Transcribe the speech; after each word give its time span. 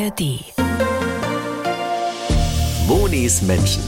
ARD. 0.00 0.40
Monis 2.86 3.42
Menschen. 3.42 3.82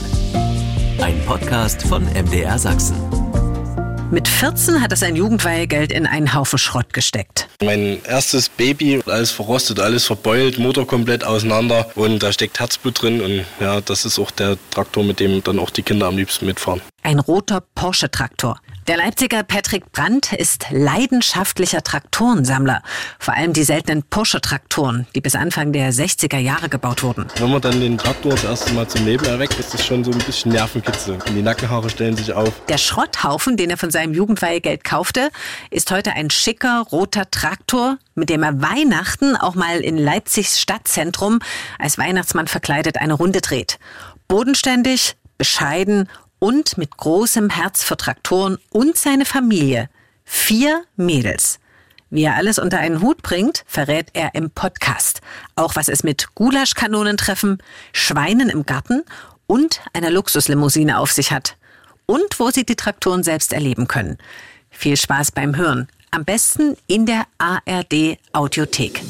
Ein 1.00 1.19
Podcast 1.25 1.83
von 1.87 2.05
MDR 2.05 2.58
Sachsen. 2.58 2.96
Mit 4.10 4.28
14 4.28 4.83
hat 4.83 4.91
er 4.91 4.98
sein 4.98 5.17
Jugendweihegeld 5.17 5.91
in 5.91 6.07
einen 6.07 6.35
Haufen 6.35 6.58
Schrott 6.58 6.92
gesteckt. 6.92 7.48
Mein 7.62 8.05
erstes 8.05 8.51
Baby, 8.51 9.01
alles 9.07 9.30
verrostet, 9.30 9.80
alles 9.80 10.05
verbeult, 10.05 10.59
Motor 10.59 10.87
komplett 10.87 11.25
auseinander 11.25 11.91
und 11.95 12.23
da 12.23 12.31
steckt 12.31 12.61
Herzblut 12.61 13.01
drin 13.01 13.23
und 13.23 13.47
ja, 13.59 13.81
das 13.81 14.05
ist 14.05 14.19
auch 14.19 14.31
der 14.31 14.59
Traktor, 14.71 15.05
mit 15.05 15.19
dem 15.19 15.43
dann 15.43 15.59
auch 15.59 15.71
die 15.71 15.83
Kinder 15.83 16.09
am 16.09 16.19
liebsten 16.19 16.45
mitfahren. 16.45 16.83
Ein 17.03 17.21
roter 17.21 17.63
Porsche-Traktor. 17.75 18.59
Der 18.89 18.96
Leipziger 18.96 19.45
Patrick 19.45 19.93
Brandt 19.93 20.33
ist 20.33 20.67
leidenschaftlicher 20.71 21.85
Traktorensammler. 21.85 22.82
Vor 23.21 23.32
allem 23.35 23.53
die 23.53 23.62
seltenen 23.62 24.03
Porsche-Traktoren, 24.03 25.07
die 25.14 25.21
bis 25.21 25.36
Anfang 25.36 25.72
der 25.72 25.93
60er 25.93 26.39
Jahre 26.39 26.68
gebaut 26.68 27.05
wurden. 27.05 27.27
Wenn 27.36 27.53
man 27.53 27.61
dann 27.61 27.79
den 27.79 27.96
Traktor 27.96 28.32
das 28.32 28.43
erste 28.43 28.72
Mal 28.72 28.89
zum 28.89 29.07
Leben 29.07 29.25
erweckt, 29.25 29.57
ist 29.61 29.72
das 29.72 29.86
schon 29.86 30.03
so 30.03 30.11
ein 30.11 30.18
bisschen 30.18 30.50
Nervenkitzel. 30.50 31.14
Und 31.14 31.29
die 31.29 31.43
Nackenhaare 31.43 31.91
stellen 31.91 32.16
sich 32.16 32.32
auf. 32.32 32.52
Der 32.68 32.77
Schrotthaufen, 32.77 33.56
den 33.56 33.70
er 33.70 33.77
von 33.77 33.92
seinem 33.92 34.14
Jugendweihegeld 34.14 34.83
kaufte, 34.83 35.30
ist 35.70 35.92
heute 35.92 36.14
ein 36.14 36.30
schicker 36.30 36.84
roter 36.91 37.30
Traktor, 37.30 37.98
mit 38.16 38.30
dem 38.30 38.42
er 38.42 38.60
Weihnachten 38.62 39.36
auch 39.36 39.55
mal 39.55 39.78
in 39.78 39.96
Leipzigs 39.96 40.60
Stadtzentrum 40.60 41.38
als 41.78 41.98
Weihnachtsmann 41.98 42.48
verkleidet 42.48 42.96
eine 42.96 43.14
Runde 43.14 43.42
dreht. 43.42 43.78
Bodenständig, 44.27 45.14
bescheiden 45.38 46.08
und 46.42 46.77
mit 46.77 46.96
großem 46.96 47.51
Herz 47.51 47.84
für 47.84 47.96
Traktoren 47.96 48.59
und 48.70 48.96
seine 48.96 49.24
Familie. 49.24 49.88
Vier 50.24 50.83
Mädels. 50.96 51.60
Wie 52.10 52.24
er 52.24 52.34
alles 52.34 52.59
unter 52.59 52.80
einen 52.80 53.00
Hut 53.00 53.23
bringt, 53.23 53.62
verrät 53.64 54.09
er 54.12 54.34
im 54.34 54.50
Podcast. 54.50 55.20
Auch 55.55 55.77
was 55.77 55.86
es 55.86 56.02
mit 56.02 56.34
Gulaschkanonentreffen, 56.34 57.58
Schweinen 57.92 58.48
im 58.48 58.66
Garten 58.66 59.05
und 59.47 59.83
einer 59.92 60.11
Luxuslimousine 60.11 60.98
auf 60.98 61.12
sich 61.12 61.31
hat. 61.31 61.56
Und 62.06 62.41
wo 62.41 62.50
Sie 62.50 62.66
die 62.66 62.75
Traktoren 62.75 63.22
selbst 63.22 63.53
erleben 63.53 63.86
können. 63.86 64.19
Viel 64.69 64.97
Spaß 64.97 65.31
beim 65.31 65.55
Hören. 65.55 65.86
Am 66.11 66.25
besten 66.25 66.77
in 66.88 67.06
der 67.06 67.22
ARD 67.38 68.19
Audiothek. 68.33 69.00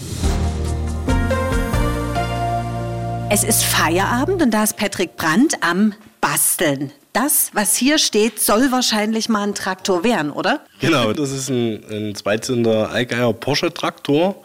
Es 3.31 3.43
ist 3.43 3.65
Feierabend 3.65 4.43
und 4.43 4.51
da 4.51 4.65
ist 4.65 4.77
Patrick 4.77 5.17
Brandt 5.17 5.55
am 5.63 5.95
Basteln. 6.21 6.93
Das, 7.13 7.51
was 7.53 7.77
hier 7.77 7.99
steht, 7.99 8.41
soll 8.41 8.73
wahrscheinlich 8.73 9.29
mal 9.29 9.43
ein 9.43 9.55
Traktor 9.55 10.03
werden, 10.03 10.31
oder? 10.31 10.61
Genau, 10.81 11.13
das 11.13 11.31
ist 11.31 11.51
ein, 11.51 11.85
ein 11.91 12.15
Zweizylinder 12.15 12.91
Allgeier 12.91 13.35
Porsche 13.35 13.73
Traktor. 13.73 14.43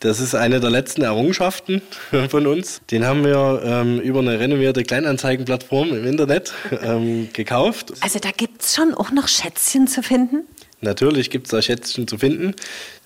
Das 0.00 0.18
ist 0.18 0.34
eine 0.34 0.60
der 0.60 0.70
letzten 0.70 1.02
Errungenschaften 1.02 1.82
von 2.30 2.46
uns. 2.48 2.80
Den 2.90 3.06
haben 3.06 3.22
wir 3.22 3.62
ähm, 3.64 4.00
über 4.00 4.20
eine 4.20 4.40
renovierte 4.40 4.82
Kleinanzeigenplattform 4.82 5.90
im 5.90 6.04
Internet 6.04 6.52
ähm, 6.82 7.28
gekauft. 7.32 7.92
Also 8.00 8.18
da 8.18 8.30
gibt 8.32 8.62
es 8.62 8.74
schon 8.74 8.92
auch 8.94 9.12
noch 9.12 9.28
Schätzchen 9.28 9.86
zu 9.86 10.02
finden? 10.02 10.44
Natürlich 10.80 11.30
gibt 11.30 11.46
es 11.46 11.50
da 11.50 11.62
Schätzchen 11.62 12.08
zu 12.08 12.18
finden. 12.18 12.54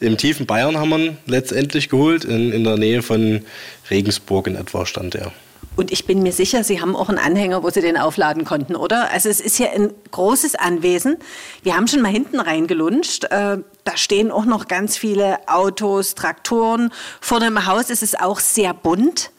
Im 0.00 0.16
tiefen 0.16 0.46
Bayern 0.46 0.78
haben 0.78 0.90
wir 0.90 0.98
ihn 0.98 1.16
letztendlich 1.26 1.88
geholt. 1.88 2.24
In, 2.24 2.52
in 2.52 2.64
der 2.64 2.76
Nähe 2.76 3.02
von 3.02 3.44
Regensburg 3.90 4.46
in 4.46 4.54
etwa 4.54 4.86
stand 4.86 5.16
er. 5.16 5.32
Und 5.76 5.90
ich 5.90 6.06
bin 6.06 6.22
mir 6.22 6.32
sicher, 6.32 6.62
Sie 6.62 6.80
haben 6.80 6.94
auch 6.94 7.08
einen 7.08 7.18
Anhänger, 7.18 7.62
wo 7.64 7.70
Sie 7.70 7.80
den 7.80 7.96
aufladen 7.96 8.44
konnten, 8.44 8.76
oder? 8.76 9.10
Also 9.10 9.28
es 9.28 9.40
ist 9.40 9.58
ja 9.58 9.70
ein 9.70 9.92
großes 10.12 10.54
Anwesen. 10.54 11.16
Wir 11.62 11.76
haben 11.76 11.88
schon 11.88 12.00
mal 12.00 12.12
hinten 12.12 12.38
reingelunscht. 12.38 13.24
Äh, 13.24 13.58
da 13.82 13.96
stehen 13.96 14.30
auch 14.30 14.44
noch 14.44 14.68
ganz 14.68 14.96
viele 14.96 15.48
Autos, 15.48 16.14
Traktoren. 16.14 16.92
Vorne 17.20 17.48
im 17.48 17.66
Haus 17.66 17.90
ist 17.90 18.02
es 18.04 18.14
auch 18.14 18.38
sehr 18.38 18.72
bunt. 18.72 19.30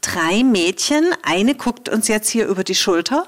Drei 0.00 0.42
Mädchen, 0.42 1.06
eine 1.22 1.54
guckt 1.54 1.88
uns 1.88 2.08
jetzt 2.08 2.28
hier 2.28 2.46
über 2.46 2.64
die 2.64 2.74
Schulter. 2.74 3.26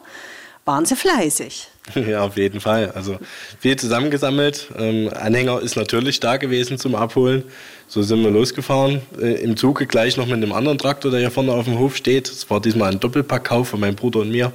Waren 0.65 0.85
sie 0.85 0.97
fleißig? 0.97 1.69
Ja, 1.95 2.23
auf 2.23 2.37
jeden 2.37 2.61
Fall. 2.61 2.93
Also 2.95 3.19
viel 3.61 3.77
zusammengesammelt. 3.77 4.69
Ähm, 4.79 5.11
Anhänger 5.15 5.61
ist 5.61 5.77
natürlich 5.77 6.21
da 6.21 6.37
gewesen 6.37 6.79
zum 6.79 6.95
Abholen. 6.95 7.45
So 7.89 8.03
sind 8.03 8.23
wir 8.23 8.31
losgefahren. 8.31 9.03
Äh, 9.21 9.43
Im 9.43 9.57
Zuge 9.57 9.87
gleich 9.87 10.17
noch 10.17 10.27
mit 10.27 10.37
einem 10.37 10.53
anderen 10.53 10.79
Traktor, 10.79 11.11
der 11.11 11.21
hier 11.21 11.31
vorne 11.31 11.53
auf 11.53 11.67
dem 11.67 11.79
Hof 11.79 11.97
steht. 11.97 12.29
Das 12.29 12.49
war 12.51 12.61
diesmal 12.61 12.93
ein 12.93 13.01
Doppelpackkauf 13.01 13.69
von 13.69 13.81
meinem 13.81 13.97
Bruder 13.97 14.21
und 14.21 14.31
mir. 14.31 14.53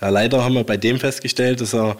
Ja, 0.00 0.08
leider 0.08 0.42
haben 0.42 0.54
wir 0.54 0.64
bei 0.64 0.76
dem 0.76 0.98
festgestellt, 0.98 1.60
dass 1.60 1.70
der 1.70 1.96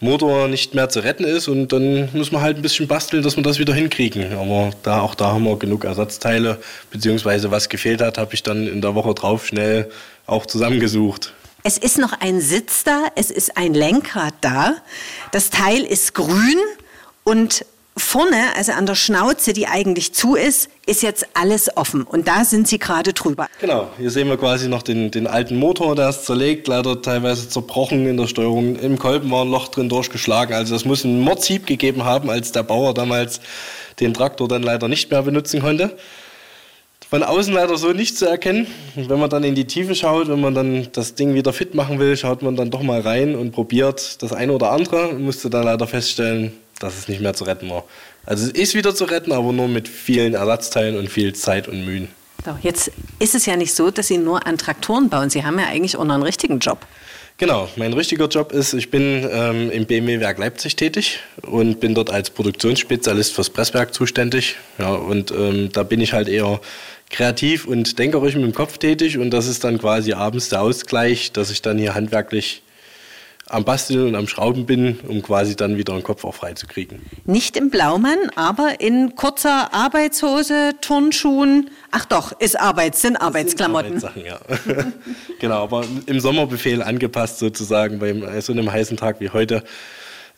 Motor 0.00 0.48
nicht 0.48 0.74
mehr 0.74 0.88
zu 0.88 1.00
retten 1.00 1.24
ist 1.24 1.48
und 1.48 1.72
dann 1.72 2.08
müssen 2.12 2.32
wir 2.32 2.40
halt 2.40 2.56
ein 2.56 2.62
bisschen 2.62 2.88
basteln, 2.88 3.22
dass 3.22 3.36
wir 3.36 3.42
das 3.44 3.58
wieder 3.58 3.72
hinkriegen. 3.72 4.32
Aber 4.32 4.70
da, 4.82 5.00
auch 5.00 5.14
da 5.14 5.32
haben 5.32 5.44
wir 5.44 5.56
genug 5.58 5.84
Ersatzteile, 5.84 6.58
beziehungsweise 6.90 7.50
was 7.50 7.68
gefehlt 7.68 8.00
hat, 8.00 8.18
habe 8.18 8.34
ich 8.34 8.42
dann 8.42 8.66
in 8.66 8.80
der 8.80 8.94
Woche 8.94 9.14
drauf 9.14 9.46
schnell 9.46 9.90
auch 10.26 10.46
zusammengesucht. 10.46 11.32
Es 11.64 11.78
ist 11.78 11.98
noch 11.98 12.12
ein 12.20 12.40
Sitz 12.40 12.82
da, 12.82 13.06
es 13.14 13.30
ist 13.30 13.56
ein 13.56 13.72
Lenkrad 13.72 14.34
da. 14.40 14.74
Das 15.30 15.50
Teil 15.50 15.82
ist 15.82 16.12
grün 16.12 16.58
und 17.22 17.64
vorne, 17.96 18.36
also 18.56 18.72
an 18.72 18.86
der 18.86 18.96
Schnauze, 18.96 19.52
die 19.52 19.68
eigentlich 19.68 20.12
zu 20.12 20.34
ist, 20.34 20.70
ist 20.86 21.02
jetzt 21.02 21.24
alles 21.34 21.76
offen. 21.76 22.02
Und 22.02 22.26
da 22.26 22.44
sind 22.44 22.66
Sie 22.66 22.80
gerade 22.80 23.12
drüber. 23.12 23.46
Genau, 23.60 23.90
hier 23.96 24.10
sehen 24.10 24.28
wir 24.28 24.38
quasi 24.38 24.66
noch 24.66 24.82
den, 24.82 25.12
den 25.12 25.28
alten 25.28 25.56
Motor, 25.56 25.94
der 25.94 26.08
ist 26.08 26.24
zerlegt, 26.24 26.66
leider 26.66 27.00
teilweise 27.00 27.48
zerbrochen 27.48 28.08
in 28.08 28.16
der 28.16 28.26
Steuerung. 28.26 28.74
Im 28.74 28.98
Kolben 28.98 29.30
war 29.30 29.44
ein 29.44 29.50
Loch 29.50 29.68
drin 29.68 29.88
durchgeschlagen. 29.88 30.56
Also 30.56 30.74
das 30.74 30.84
muss 30.84 31.04
ein 31.04 31.20
Mordshieb 31.20 31.66
gegeben 31.66 32.04
haben, 32.04 32.28
als 32.28 32.50
der 32.50 32.64
Bauer 32.64 32.92
damals 32.92 33.40
den 34.00 34.14
Traktor 34.14 34.48
dann 34.48 34.64
leider 34.64 34.88
nicht 34.88 35.12
mehr 35.12 35.22
benutzen 35.22 35.60
konnte 35.60 35.96
von 37.12 37.22
außen 37.22 37.52
leider 37.52 37.76
so 37.76 37.92
nicht 37.92 38.16
zu 38.16 38.24
erkennen. 38.24 38.66
wenn 38.94 39.20
man 39.20 39.28
dann 39.28 39.44
in 39.44 39.54
die 39.54 39.66
Tiefe 39.66 39.94
schaut, 39.94 40.28
wenn 40.28 40.40
man 40.40 40.54
dann 40.54 40.88
das 40.92 41.14
Ding 41.14 41.34
wieder 41.34 41.52
fit 41.52 41.74
machen 41.74 41.98
will, 41.98 42.16
schaut 42.16 42.40
man 42.40 42.56
dann 42.56 42.70
doch 42.70 42.82
mal 42.82 43.02
rein 43.02 43.34
und 43.34 43.52
probiert 43.52 44.22
das 44.22 44.32
eine 44.32 44.50
oder 44.50 44.70
andere 44.70 45.08
und 45.08 45.22
musste 45.22 45.50
dann 45.50 45.64
leider 45.64 45.86
feststellen, 45.86 46.54
dass 46.80 46.96
es 46.96 47.08
nicht 47.08 47.20
mehr 47.20 47.34
zu 47.34 47.44
retten 47.44 47.68
war. 47.68 47.84
Also 48.24 48.46
es 48.46 48.52
ist 48.52 48.74
wieder 48.74 48.94
zu 48.94 49.04
retten, 49.04 49.32
aber 49.32 49.52
nur 49.52 49.68
mit 49.68 49.88
vielen 49.88 50.32
Ersatzteilen 50.32 50.96
und 50.96 51.10
viel 51.10 51.34
Zeit 51.34 51.68
und 51.68 51.84
Mühen. 51.84 52.08
So, 52.46 52.56
jetzt 52.62 52.90
ist 53.18 53.34
es 53.34 53.44
ja 53.44 53.56
nicht 53.56 53.74
so, 53.74 53.90
dass 53.90 54.08
Sie 54.08 54.16
nur 54.16 54.46
an 54.46 54.56
Traktoren 54.56 55.10
bauen. 55.10 55.28
Sie 55.28 55.44
haben 55.44 55.58
ja 55.58 55.66
eigentlich 55.66 55.98
auch 55.98 56.04
noch 56.04 56.14
einen 56.14 56.22
richtigen 56.22 56.60
Job. 56.60 56.78
Genau, 57.42 57.68
mein 57.76 57.92
richtiger 57.92 58.28
Job 58.28 58.52
ist, 58.52 58.72
ich 58.72 58.90
bin 58.90 59.28
ähm, 59.28 59.70
im 59.70 59.84
BMW-Werk 59.86 60.38
Leipzig 60.38 60.76
tätig 60.76 61.18
und 61.42 61.80
bin 61.80 61.94
dort 61.94 62.08
als 62.08 62.30
Produktionsspezialist 62.30 63.34
fürs 63.34 63.50
Presswerk 63.50 63.92
zuständig. 63.92 64.56
Ja, 64.78 64.90
und 64.90 65.32
ähm, 65.32 65.70
da 65.72 65.82
bin 65.82 66.00
ich 66.00 66.12
halt 66.12 66.28
eher 66.28 66.60
kreativ 67.12 67.66
und 67.66 67.98
denkerisch 67.98 68.34
mit 68.34 68.42
dem 68.42 68.54
Kopf 68.54 68.78
tätig 68.78 69.18
und 69.18 69.30
das 69.30 69.46
ist 69.46 69.62
dann 69.62 69.78
quasi 69.78 70.14
abends 70.14 70.48
der 70.48 70.62
Ausgleich, 70.62 71.30
dass 71.30 71.50
ich 71.50 71.62
dann 71.62 71.78
hier 71.78 71.94
handwerklich 71.94 72.62
am 73.48 73.64
Basteln 73.64 74.06
und 74.06 74.14
am 74.14 74.26
Schrauben 74.28 74.66
bin, 74.66 74.98
um 75.06 75.20
quasi 75.20 75.56
dann 75.56 75.76
wieder 75.76 75.92
den 75.92 76.02
Kopf 76.02 76.24
auch 76.24 76.34
frei 76.34 76.54
zu 76.54 76.66
kriegen. 76.66 77.04
Nicht 77.26 77.56
im 77.56 77.70
Blaumann, 77.70 78.18
aber 78.34 78.80
in 78.80 79.14
kurzer 79.14 79.74
Arbeitshose, 79.74 80.72
Turnschuhen. 80.80 81.70
Ach 81.90 82.06
doch, 82.06 82.32
ist 82.40 82.58
Arbeits, 82.58 83.02
sind 83.02 83.16
Arbeitsklamotten. 83.16 84.00
Sind 84.00 84.12
ja. 84.24 84.40
genau, 85.40 85.64
aber 85.64 85.84
im 86.06 86.20
Sommerbefehl 86.20 86.82
angepasst 86.82 87.40
sozusagen 87.40 87.98
bei 87.98 88.40
so 88.40 88.52
einem 88.52 88.72
heißen 88.72 88.96
Tag 88.96 89.20
wie 89.20 89.30
heute 89.30 89.62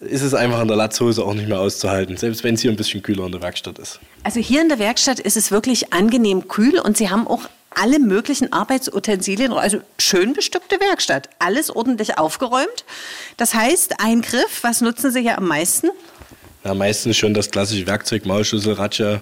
ist 0.00 0.22
es 0.22 0.34
einfach 0.34 0.60
in 0.60 0.68
der 0.68 0.76
Latzhose 0.76 1.24
auch 1.24 1.34
nicht 1.34 1.48
mehr 1.48 1.60
auszuhalten, 1.60 2.16
selbst 2.16 2.44
wenn 2.44 2.54
es 2.54 2.60
hier 2.60 2.70
ein 2.70 2.76
bisschen 2.76 3.02
kühler 3.02 3.26
in 3.26 3.32
der 3.32 3.42
Werkstatt 3.42 3.78
ist. 3.78 4.00
Also 4.22 4.40
hier 4.40 4.60
in 4.60 4.68
der 4.68 4.78
Werkstatt 4.78 5.20
ist 5.20 5.36
es 5.36 5.50
wirklich 5.50 5.92
angenehm 5.92 6.48
kühl 6.48 6.78
und 6.78 6.96
Sie 6.96 7.10
haben 7.10 7.26
auch 7.26 7.42
alle 7.70 7.98
möglichen 7.98 8.52
Arbeitsutensilien, 8.52 9.52
also 9.52 9.78
schön 9.98 10.32
bestückte 10.32 10.78
Werkstatt, 10.80 11.28
alles 11.38 11.74
ordentlich 11.74 12.18
aufgeräumt. 12.18 12.84
Das 13.36 13.54
heißt, 13.54 14.00
ein 14.00 14.22
Griff, 14.22 14.62
was 14.62 14.80
nutzen 14.80 15.10
Sie 15.10 15.22
hier 15.22 15.38
am 15.38 15.48
meisten? 15.48 15.88
Ja, 16.64 16.74
meistens 16.74 17.16
schon 17.16 17.34
das 17.34 17.50
klassische 17.50 17.86
Werkzeug, 17.86 18.24
Maulschlüssel, 18.26 18.74
Ratsche, 18.74 19.20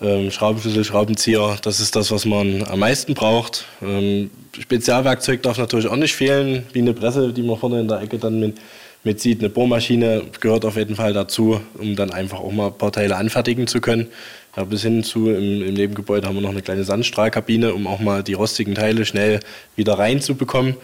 ähm, 0.00 0.30
Schraubenschlüssel, 0.30 0.84
Schraubenzieher, 0.84 1.58
das 1.62 1.80
ist 1.80 1.96
das, 1.96 2.10
was 2.10 2.24
man 2.24 2.62
am 2.64 2.78
meisten 2.78 3.14
braucht. 3.14 3.64
Ähm, 3.82 4.30
Spezialwerkzeug 4.58 5.42
darf 5.42 5.58
natürlich 5.58 5.88
auch 5.88 5.96
nicht 5.96 6.14
fehlen, 6.14 6.66
wie 6.72 6.80
eine 6.80 6.94
Presse, 6.94 7.32
die 7.32 7.42
man 7.42 7.58
vorne 7.58 7.80
in 7.80 7.88
der 7.88 8.00
Ecke 8.00 8.18
dann 8.18 8.40
mit 8.40 8.58
mit 9.06 9.20
sieht. 9.20 9.38
Eine 9.38 9.48
Bohrmaschine 9.48 10.24
gehört 10.40 10.66
auf 10.66 10.76
jeden 10.76 10.96
Fall 10.96 11.14
dazu, 11.14 11.60
um 11.78 11.96
dann 11.96 12.10
einfach 12.10 12.40
auch 12.40 12.52
mal 12.52 12.66
ein 12.66 12.76
paar 12.76 12.92
Teile 12.92 13.16
anfertigen 13.16 13.66
zu 13.66 13.80
können. 13.80 14.08
Ja, 14.56 14.64
bis 14.64 14.82
hin 14.82 15.04
zu 15.04 15.30
im, 15.30 15.62
im, 15.62 15.74
Nebengebäude 15.74 16.26
haben 16.26 16.34
wir 16.34 16.42
noch 16.42 16.50
eine 16.50 16.62
kleine 16.62 16.84
Sandstrahlkabine, 16.84 17.72
um 17.72 17.86
auch 17.86 18.00
mal 18.00 18.22
die 18.22 18.34
rostigen 18.34 18.74
Teile 18.74 19.06
schnell 19.06 19.40
wieder 19.76 19.94
reinzubekommen. 19.94 20.76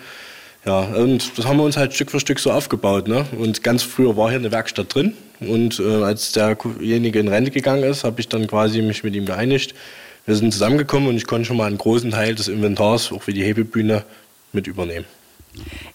Ja, 0.65 0.81
und 0.81 1.37
das 1.37 1.47
haben 1.47 1.57
wir 1.57 1.65
uns 1.65 1.77
halt 1.77 1.93
Stück 1.93 2.13
für 2.13 2.21
Stück 2.21 2.39
so 2.39 2.53
aufgebaut. 2.53 3.09
Ne? 3.09 3.27
Und 3.37 3.65
ganz 3.65 3.83
früher 3.83 4.17
war 4.17 4.31
hier 4.31 4.39
eine 4.39 4.53
Werkstatt 4.53 4.95
drin. 4.95 5.15
Und 5.41 5.81
äh, 5.81 6.05
als 6.05 6.31
derjenige 6.31 7.19
in 7.19 7.27
Rente 7.27 7.51
gegangen 7.51 7.83
ist, 7.83 8.05
habe 8.05 8.21
ich 8.21 8.29
dann 8.29 8.47
quasi 8.47 8.81
mich 8.81 9.03
mit 9.03 9.17
ihm 9.17 9.27
geeinigt. 9.27 9.75
Wir 10.25 10.37
sind 10.37 10.53
zusammengekommen 10.53 11.09
und 11.09 11.17
ich 11.17 11.27
konnte 11.27 11.47
schon 11.47 11.57
mal 11.57 11.67
einen 11.67 11.79
großen 11.79 12.13
Teil 12.13 12.37
des 12.37 12.47
Inventars, 12.47 13.11
auch 13.11 13.27
wie 13.27 13.33
die 13.33 13.43
Hebebühne, 13.43 14.05
mit 14.53 14.69
übernehmen. 14.69 15.07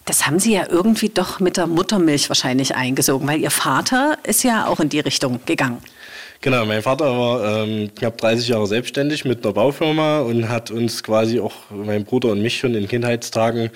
Das 0.06 0.25
haben 0.25 0.39
Sie 0.39 0.54
ja 0.54 0.68
irgendwie 0.69 1.09
doch 1.09 1.39
mit 1.39 1.57
der 1.57 1.68
Muttermilch 1.68 2.30
wahrscheinlich 2.30 2.75
eingesogen, 2.75 3.27
weil 3.27 3.39
Ihr 3.39 3.51
Vater 3.51 4.18
ist 4.24 4.44
ja 4.44 4.68
auch 4.68 4.80
in 4.80 4.89
die 4.89 5.00
Richtung 5.00 5.39
gegangen. 5.45 5.80
Genau, 6.42 6.65
mein 6.65 6.83
Vater 6.83 7.06
war 7.18 7.63
ähm, 7.63 7.89
knapp 7.95 8.18
30 8.19 8.48
Jahre 8.48 8.68
selbstständig 8.68 9.25
mit 9.25 9.44
einer 9.44 9.54
Baufirma 9.54 10.19
und 10.19 10.50
hat 10.50 10.69
uns 10.69 11.01
quasi 11.01 11.39
auch, 11.39 11.56
mein 11.71 12.06
Bruder 12.06 12.30
und 12.30 12.42
mich 12.42 12.59
schon 12.59 12.75
in 12.75 12.88
Kindheitstagen 12.88 13.71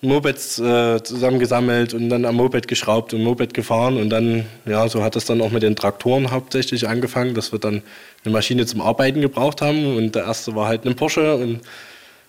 Mopeds 0.00 0.58
äh, 0.58 1.00
zusammengesammelt 1.00 1.94
und 1.94 2.08
dann 2.08 2.24
am 2.24 2.34
Moped 2.34 2.66
geschraubt 2.66 3.14
und 3.14 3.22
Moped 3.22 3.54
gefahren 3.54 3.98
und 3.98 4.10
dann, 4.10 4.46
ja, 4.66 4.88
so 4.88 5.04
hat 5.04 5.14
das 5.14 5.26
dann 5.26 5.40
auch 5.40 5.52
mit 5.52 5.62
den 5.62 5.76
Traktoren 5.76 6.32
hauptsächlich 6.32 6.88
angefangen, 6.88 7.34
dass 7.34 7.52
wir 7.52 7.60
dann 7.60 7.82
eine 8.24 8.32
Maschine 8.32 8.66
zum 8.66 8.80
Arbeiten 8.80 9.20
gebraucht 9.20 9.62
haben 9.62 9.96
und 9.96 10.16
der 10.16 10.24
erste 10.24 10.56
war 10.56 10.66
halt 10.66 10.84
ein 10.84 10.96
Porsche 10.96 11.36
und 11.36 11.60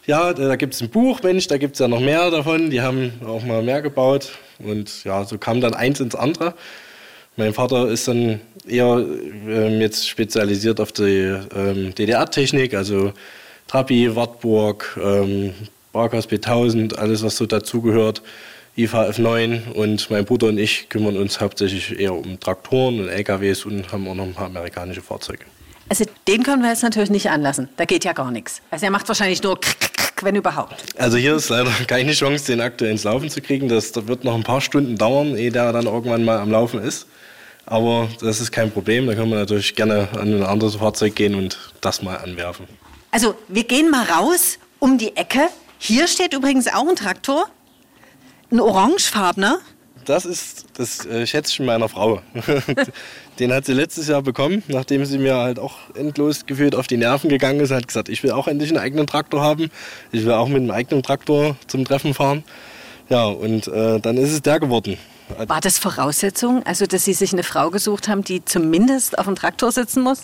ja, 0.06 0.34
da 0.34 0.56
gibt 0.56 0.74
es 0.74 0.82
ein 0.82 0.90
Buch, 0.90 1.22
Mensch, 1.24 1.48
da 1.48 1.58
gibt 1.58 1.74
es 1.74 1.80
ja 1.80 1.88
noch 1.88 2.00
mehr 2.00 2.30
davon, 2.30 2.70
die 2.70 2.82
haben 2.82 3.14
auch 3.26 3.44
mal 3.44 3.64
mehr 3.64 3.82
gebaut 3.82 4.32
und 4.60 5.04
ja, 5.04 5.24
so 5.24 5.38
kam 5.38 5.62
dann 5.62 5.74
eins 5.74 6.00
ins 6.00 6.16
andere. 6.16 6.54
Mein 7.36 7.54
Vater 7.54 7.88
ist 7.88 8.08
dann 8.08 8.42
eher 8.68 9.04
ähm, 9.48 9.82
jetzt 9.82 10.08
spezialisiert 10.08 10.80
auf 10.80 10.92
die 10.92 11.36
ähm, 11.56 11.96
DDR-Technik, 11.96 12.74
also 12.76 13.14
Trabi, 13.68 14.16
Wartburg, 14.16 15.00
ähm, 15.02 15.54
Barkas 15.94 16.30
B1000, 16.30 16.96
alles 16.96 17.24
was 17.24 17.38
so 17.38 17.46
dazugehört, 17.46 18.22
IFA 18.76 19.10
F9 19.10 19.72
und 19.72 20.10
mein 20.10 20.26
Bruder 20.26 20.48
und 20.48 20.58
ich 20.58 20.90
kümmern 20.90 21.18
uns 21.18 21.40
hauptsächlich 21.40 22.00
eher 22.00 22.14
um 22.14 22.40
Traktoren 22.40 23.00
und 23.00 23.08
LKWs 23.08 23.66
und 23.66 23.92
haben 23.92 24.08
auch 24.08 24.16
noch 24.16 24.26
ein 24.26 24.34
paar 24.34 24.48
amerikanische 24.48 25.02
Fahrzeuge. 25.02 25.46
Also 25.90 26.06
den 26.28 26.44
können 26.44 26.62
wir 26.62 26.70
jetzt 26.70 26.84
natürlich 26.84 27.10
nicht 27.10 27.30
anlassen. 27.30 27.70
Da 27.78 27.86
geht 27.86 28.04
ja 28.04 28.14
gar 28.14 28.32
nichts. 28.32 28.62
Also 28.72 28.86
er 28.86 28.92
macht 28.92 29.08
wahrscheinlich 29.08 29.44
nur 29.44 29.60
wenn 30.24 30.36
überhaupt. 30.36 30.76
Also 30.98 31.18
hier 31.18 31.36
ist 31.36 31.50
leider 31.50 31.72
keine 31.88 32.14
Chance, 32.14 32.46
den 32.46 32.62
aktuell 32.62 32.92
ins 32.92 33.04
Laufen 33.04 33.30
zu 33.30 33.42
kriegen. 33.42 33.68
Das, 33.68 33.92
das 33.92 34.08
wird 34.08 34.24
noch 34.24 34.36
ein 34.36 34.44
paar 34.44 34.62
Stunden 34.62 34.98
dauern, 34.98 35.36
ehe 35.36 35.52
der 35.52 35.72
dann 35.74 35.86
irgendwann 35.86 36.24
mal 36.24 36.40
am 36.40 36.52
Laufen 36.52 36.82
ist. 36.82 37.08
Aber 37.66 38.10
das 38.20 38.42
ist 38.42 38.52
kein 38.52 38.72
Problem. 38.72 39.08
Da 39.08 39.16
können 39.16 39.30
wir 39.30 39.38
natürlich 39.38 39.76
gerne 39.76 40.10
an 40.14 40.34
ein 40.34 40.44
anderes 40.44 40.76
Fahrzeug 40.76 41.16
gehen 41.16 41.36
und 41.36 41.58
das 41.82 42.02
mal 42.02 42.18
anwerfen. 42.18 42.68
Also 43.12 43.36
wir 43.48 43.64
gehen 43.64 43.90
mal 43.90 44.06
raus 44.06 44.58
um 44.80 44.98
die 44.98 45.16
Ecke 45.16 45.50
hier 45.86 46.08
steht 46.08 46.34
übrigens 46.34 46.68
auch 46.68 46.88
ein 46.88 46.96
Traktor. 46.96 47.50
Ein 48.50 48.62
orangefarbener. 48.62 49.60
Das 50.06 50.24
ist 50.24 50.66
das 50.76 51.06
äh, 51.06 51.28
Schätzchen 51.28 51.66
meiner 51.66 51.90
Frau. 51.90 52.22
Den 53.40 53.52
hat 53.52 53.66
sie 53.66 53.74
letztes 53.74 54.08
Jahr 54.08 54.22
bekommen, 54.22 54.62
nachdem 54.68 55.06
sie 55.06 55.18
mir 55.18 55.36
halt 55.38 55.58
auch 55.58 55.76
endlos 55.96 56.46
gefühlt 56.46 56.76
auf 56.76 56.88
die 56.88 56.98
Nerven 56.98 57.30
gegangen 57.30 57.60
ist. 57.60 57.72
Hat 57.72 57.88
gesagt, 57.88 58.10
ich 58.10 58.22
will 58.24 58.32
auch 58.32 58.48
endlich 58.48 58.70
einen 58.70 58.80
eigenen 58.80 59.08
Traktor 59.08 59.42
haben. 59.42 59.72
Ich 60.12 60.24
will 60.26 60.34
auch 60.34 60.48
mit 60.48 60.58
einem 60.58 60.72
eigenen 60.72 61.02
Traktor 61.02 61.56
zum 61.68 61.84
Treffen 61.86 62.14
fahren. 62.14 62.44
Ja, 63.10 63.26
und 63.26 63.68
äh, 63.68 64.00
dann 64.00 64.18
ist 64.18 64.32
es 64.32 64.42
der 64.42 64.60
geworden. 64.60 64.98
War 65.48 65.62
das 65.62 65.80
Voraussetzung, 65.80 66.64
also 66.66 66.86
dass 66.86 67.06
Sie 67.06 67.14
sich 67.14 67.34
eine 67.34 67.44
Frau 67.44 67.70
gesucht 67.70 68.08
haben, 68.08 68.24
die 68.24 68.46
zumindest 68.46 69.18
auf 69.18 69.26
dem 69.26 69.36
Traktor 69.36 69.72
sitzen 69.72 70.04
muss? 70.04 70.24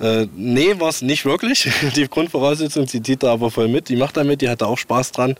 Äh, 0.00 0.26
nee, 0.34 0.78
war 0.78 0.88
es 0.88 1.02
nicht 1.02 1.24
wirklich. 1.24 1.70
Die 1.96 2.08
Grundvoraussetzung, 2.08 2.86
sie 2.86 3.02
zieht 3.02 3.22
da 3.22 3.32
aber 3.32 3.50
voll 3.50 3.68
mit. 3.68 3.88
Die 3.88 3.96
macht 3.96 4.16
damit, 4.16 4.40
die 4.40 4.48
hat 4.48 4.62
da 4.62 4.66
auch 4.66 4.78
Spaß 4.78 5.12
dran. 5.12 5.36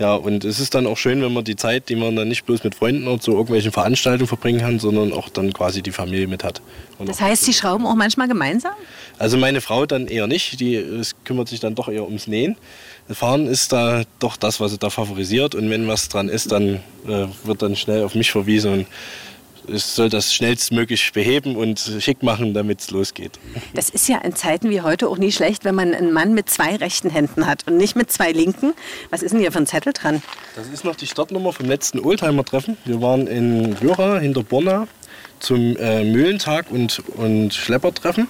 Ja, 0.00 0.14
und 0.14 0.46
es 0.46 0.60
ist 0.60 0.74
dann 0.74 0.86
auch 0.86 0.96
schön, 0.96 1.20
wenn 1.20 1.34
man 1.34 1.44
die 1.44 1.56
Zeit, 1.56 1.90
die 1.90 1.94
man 1.94 2.16
dann 2.16 2.26
nicht 2.26 2.46
bloß 2.46 2.64
mit 2.64 2.74
Freunden 2.74 3.06
oder 3.06 3.20
zu 3.20 3.32
irgendwelchen 3.32 3.70
Veranstaltungen 3.70 4.28
verbringen 4.28 4.60
kann, 4.60 4.78
sondern 4.78 5.12
auch 5.12 5.28
dann 5.28 5.52
quasi 5.52 5.82
die 5.82 5.92
Familie 5.92 6.26
mit 6.26 6.42
hat. 6.42 6.62
Und 6.98 7.10
das 7.10 7.20
heißt, 7.20 7.44
Sie 7.44 7.52
schrauben 7.52 7.84
auch 7.86 7.94
manchmal 7.94 8.26
gemeinsam? 8.26 8.72
Also 9.18 9.36
meine 9.36 9.60
Frau 9.60 9.84
dann 9.84 10.06
eher 10.06 10.26
nicht, 10.26 10.58
die 10.58 10.82
kümmert 11.24 11.48
sich 11.48 11.60
dann 11.60 11.74
doch 11.74 11.88
eher 11.88 12.04
ums 12.04 12.26
Nähen. 12.26 12.56
Das 13.08 13.18
Fahren 13.18 13.46
ist 13.46 13.74
da 13.74 14.04
doch 14.20 14.38
das, 14.38 14.58
was 14.58 14.70
sie 14.70 14.78
da 14.78 14.88
favorisiert 14.88 15.54
und 15.54 15.68
wenn 15.68 15.86
was 15.86 16.08
dran 16.08 16.30
ist, 16.30 16.50
dann 16.50 16.76
äh, 17.06 17.26
wird 17.44 17.60
dann 17.60 17.76
schnell 17.76 18.02
auf 18.02 18.14
mich 18.14 18.30
verwiesen 18.30 18.72
und 18.72 18.86
es 19.70 19.94
soll 19.94 20.08
das 20.08 20.34
schnellstmöglich 20.34 21.12
beheben 21.12 21.56
und 21.56 21.78
schick 22.00 22.22
machen, 22.22 22.54
damit 22.54 22.80
es 22.80 22.90
losgeht. 22.90 23.38
Das 23.74 23.90
ist 23.90 24.08
ja 24.08 24.18
in 24.18 24.34
Zeiten 24.34 24.70
wie 24.70 24.80
heute 24.80 25.08
auch 25.08 25.18
nie 25.18 25.32
schlecht, 25.32 25.64
wenn 25.64 25.74
man 25.74 25.94
einen 25.94 26.12
Mann 26.12 26.34
mit 26.34 26.50
zwei 26.50 26.76
rechten 26.76 27.10
Händen 27.10 27.46
hat 27.46 27.66
und 27.66 27.76
nicht 27.76 27.96
mit 27.96 28.10
zwei 28.10 28.32
linken. 28.32 28.74
Was 29.10 29.22
ist 29.22 29.32
denn 29.32 29.40
hier 29.40 29.52
für 29.52 29.58
ein 29.58 29.66
Zettel 29.66 29.92
dran? 29.92 30.22
Das 30.56 30.68
ist 30.68 30.84
noch 30.84 30.96
die 30.96 31.06
Startnummer 31.06 31.52
vom 31.52 31.66
letzten 31.66 32.00
Oldtimer-Treffen. 32.00 32.76
Wir 32.84 33.00
waren 33.00 33.26
in 33.26 33.76
Jura 33.80 34.18
hinter 34.18 34.42
Borna 34.42 34.86
zum 35.38 35.76
äh, 35.76 36.04
Mühlentag 36.04 36.70
und, 36.70 37.02
und 37.16 37.54
Schleppertreffen. 37.54 38.28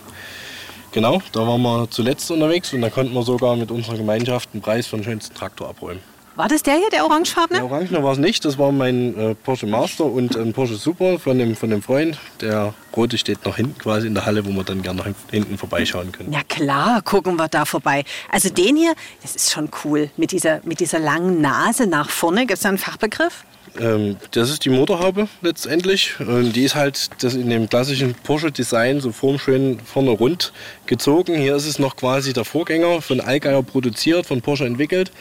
Genau, 0.93 1.23
da 1.33 1.47
waren 1.47 1.63
wir 1.63 1.89
zuletzt 1.91 2.31
unterwegs 2.31 2.73
und 2.73 2.81
da 2.81 2.91
konnten 2.91 3.15
wir 3.15 3.23
sogar 3.23 3.57
mit 3.57 3.71
unserer 3.71 3.97
Gemeinschaft 3.97 4.51
einen 4.53 4.61
Preis 4.63 4.87
für 4.89 4.97
den 4.97 5.05
schönsten 5.05 5.35
Traktor 5.35 5.69
abräumen. 5.69 6.03
War 6.37 6.49
das 6.49 6.63
der 6.63 6.75
hier, 6.75 6.89
der 6.91 7.05
orangefarbene? 7.05 7.61
Der 7.61 7.71
orangene 7.71 8.03
war 8.03 8.13
es 8.13 8.19
nicht, 8.19 8.45
das 8.45 8.57
war 8.57 8.73
mein 8.73 9.19
äh, 9.19 9.35
Porsche 9.35 9.67
Master 9.67 10.05
und 10.05 10.37
ein 10.37 10.53
Porsche 10.53 10.77
Super 10.77 11.19
von 11.19 11.39
dem, 11.39 11.57
von 11.57 11.71
dem 11.71 11.83
Freund. 11.83 12.19
Der 12.41 12.73
rote 12.97 13.19
steht 13.19 13.45
noch 13.45 13.57
hinten 13.57 13.79
quasi 13.79 14.07
in 14.07 14.15
der 14.15 14.27
Halle, 14.27 14.47
wo 14.47 14.51
wir 14.51 14.65
dann 14.65 14.83
gerne 14.83 15.03
nach 15.03 15.09
hinten 15.31 15.59
vorbeischauen 15.59 16.13
können. 16.13 16.33
Ja 16.33 16.43
klar, 16.49 17.03
gucken 17.03 17.37
wir 17.37 17.49
da 17.49 17.65
vorbei. 17.65 18.05
Also 18.31 18.49
den 18.49 18.77
hier, 18.77 18.95
das 19.23 19.37
ist 19.37 19.51
schon 19.51 19.71
cool, 19.85 20.11
mit 20.17 20.33
dieser, 20.33 20.61
mit 20.65 20.81
dieser 20.81 20.99
langen 20.99 21.41
Nase 21.41 21.87
nach 21.87 22.11
vorne. 22.11 22.41
Gibt 22.41 22.53
es 22.53 22.61
da 22.61 22.69
einen 22.69 22.79
Fachbegriff? 22.79 23.45
Ähm, 23.79 24.17
das 24.33 24.51
ist 24.51 24.65
die 24.65 24.71
Motorhaube 24.71 25.29
letztendlich. 25.43 26.19
Und 26.21 26.55
die 26.55 26.65
ist 26.65 26.75
halt 26.75 27.11
das 27.23 27.35
in 27.35 27.51
dem 27.51 27.69
klassischen 27.69 28.15
Porsche-Design 28.15 29.01
so 29.01 29.13
formschön 29.13 29.79
vorne 29.81 30.11
rund 30.11 30.53
gezogen. 30.87 31.37
Hier 31.37 31.57
ist 31.57 31.67
es 31.67 31.79
noch 31.79 31.97
quasi 31.97 32.33
der 32.33 32.45
Vorgänger 32.45 33.03
von 33.03 33.21
Allgeier 33.21 33.63
produziert, 33.63 34.27
von 34.27 34.41
Porsche 34.41 34.67
entwickelt. 34.67 35.13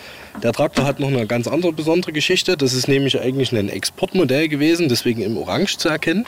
Der 0.41 0.53
Traktor 0.53 0.85
hat 0.85 0.99
noch 0.99 1.09
eine 1.09 1.27
ganz 1.27 1.47
andere 1.47 1.73
besondere 1.73 2.11
Geschichte. 2.11 2.57
Das 2.57 2.73
ist 2.73 2.87
nämlich 2.87 3.19
eigentlich 3.19 3.51
ein 3.51 3.69
Exportmodell 3.69 4.47
gewesen, 4.47 4.89
deswegen 4.89 5.21
im 5.21 5.37
Orange 5.37 5.77
zu 5.77 5.89
erkennen. 5.89 6.25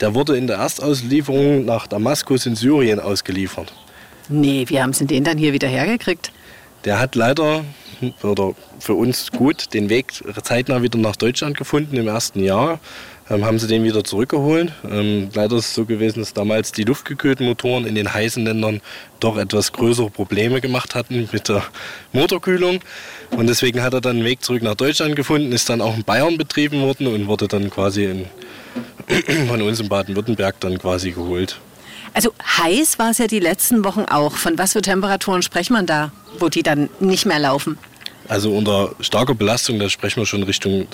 Der 0.00 0.14
wurde 0.14 0.36
in 0.36 0.46
der 0.46 0.56
Erstauslieferung 0.56 1.64
nach 1.64 1.86
Damaskus 1.86 2.46
in 2.46 2.56
Syrien 2.56 3.00
ausgeliefert. 3.00 3.72
Nee, 4.28 4.64
wie 4.68 4.80
haben 4.80 4.92
Sie 4.92 5.06
den 5.06 5.24
dann 5.24 5.36
hier 5.36 5.52
wieder 5.52 5.68
hergekriegt? 5.68 6.30
Der 6.84 6.98
hat 6.98 7.14
leider 7.16 7.64
oder 8.22 8.54
für 8.78 8.94
uns 8.94 9.30
gut 9.30 9.74
den 9.74 9.88
Weg 9.90 10.12
zeitnah 10.42 10.82
wieder 10.82 10.98
nach 10.98 11.16
Deutschland 11.16 11.56
gefunden 11.56 11.96
im 11.96 12.08
ersten 12.08 12.42
Jahr. 12.42 12.80
Ähm, 13.30 13.44
haben 13.44 13.60
sie 13.60 13.68
den 13.68 13.84
wieder 13.84 14.02
zurückgeholt. 14.02 14.72
Ähm, 14.90 15.30
leider 15.32 15.56
ist 15.56 15.66
es 15.66 15.74
so 15.74 15.84
gewesen, 15.84 16.18
dass 16.18 16.34
damals 16.34 16.72
die 16.72 16.82
luftgekühlten 16.82 17.46
Motoren 17.46 17.86
in 17.86 17.94
den 17.94 18.12
heißen 18.12 18.44
Ländern 18.44 18.80
doch 19.20 19.36
etwas 19.36 19.72
größere 19.72 20.10
Probleme 20.10 20.60
gemacht 20.60 20.96
hatten 20.96 21.28
mit 21.30 21.48
der 21.48 21.62
Motorkühlung. 22.12 22.80
Und 23.30 23.46
deswegen 23.46 23.82
hat 23.82 23.94
er 23.94 24.00
dann 24.00 24.16
einen 24.16 24.24
Weg 24.24 24.42
zurück 24.42 24.62
nach 24.62 24.74
Deutschland 24.74 25.14
gefunden, 25.14 25.52
ist 25.52 25.68
dann 25.68 25.80
auch 25.80 25.96
in 25.96 26.02
Bayern 26.02 26.38
betrieben 26.38 26.82
worden 26.82 27.06
und 27.06 27.28
wurde 27.28 27.46
dann 27.46 27.70
quasi 27.70 28.04
in, 28.06 28.26
von 29.48 29.62
uns 29.62 29.78
in 29.78 29.88
Baden-Württemberg 29.88 30.58
dann 30.58 30.76
quasi 30.78 31.12
geholt. 31.12 31.60
Also 32.14 32.34
heiß 32.58 32.98
war 32.98 33.10
es 33.10 33.18
ja 33.18 33.28
die 33.28 33.38
letzten 33.38 33.84
Wochen 33.84 34.06
auch. 34.06 34.32
Von 34.32 34.58
was 34.58 34.72
für 34.72 34.82
Temperaturen 34.82 35.42
spricht 35.42 35.70
man 35.70 35.86
da, 35.86 36.10
wo 36.40 36.48
die 36.48 36.64
dann 36.64 36.90
nicht 36.98 37.26
mehr 37.26 37.38
laufen? 37.38 37.78
Also 38.30 38.52
unter 38.52 38.92
starker 39.00 39.34
Belastung, 39.34 39.80
da 39.80 39.88
sprechen 39.88 40.20
wir 40.20 40.26
schon 40.26 40.44
Richtung 40.44 40.86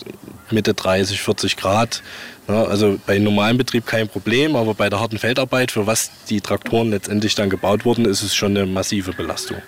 Mitte 0.51 0.73
30, 0.73 1.21
40 1.21 1.59
Grad. 1.59 2.03
Ja, 2.49 2.65
also 2.65 2.99
bei 3.07 3.19
normalem 3.19 3.59
Betrieb 3.59 3.85
kein 3.85 4.09
Problem, 4.09 4.57
aber 4.57 4.73
bei 4.73 4.89
der 4.89 5.01
harten 5.01 5.19
Feldarbeit, 5.19 5.71
für 5.71 5.87
was 5.87 6.11
die 6.31 6.41
Traktoren 6.41 6.89
letztendlich 6.89 7.35
dann 7.35 7.51
gebaut 7.51 7.85
wurden, 7.85 8.07
ist 8.07 8.23
es 8.23 8.35
schon 8.35 8.57
eine 8.57 8.65
massive 8.65 9.13
Belastung. 9.13 9.59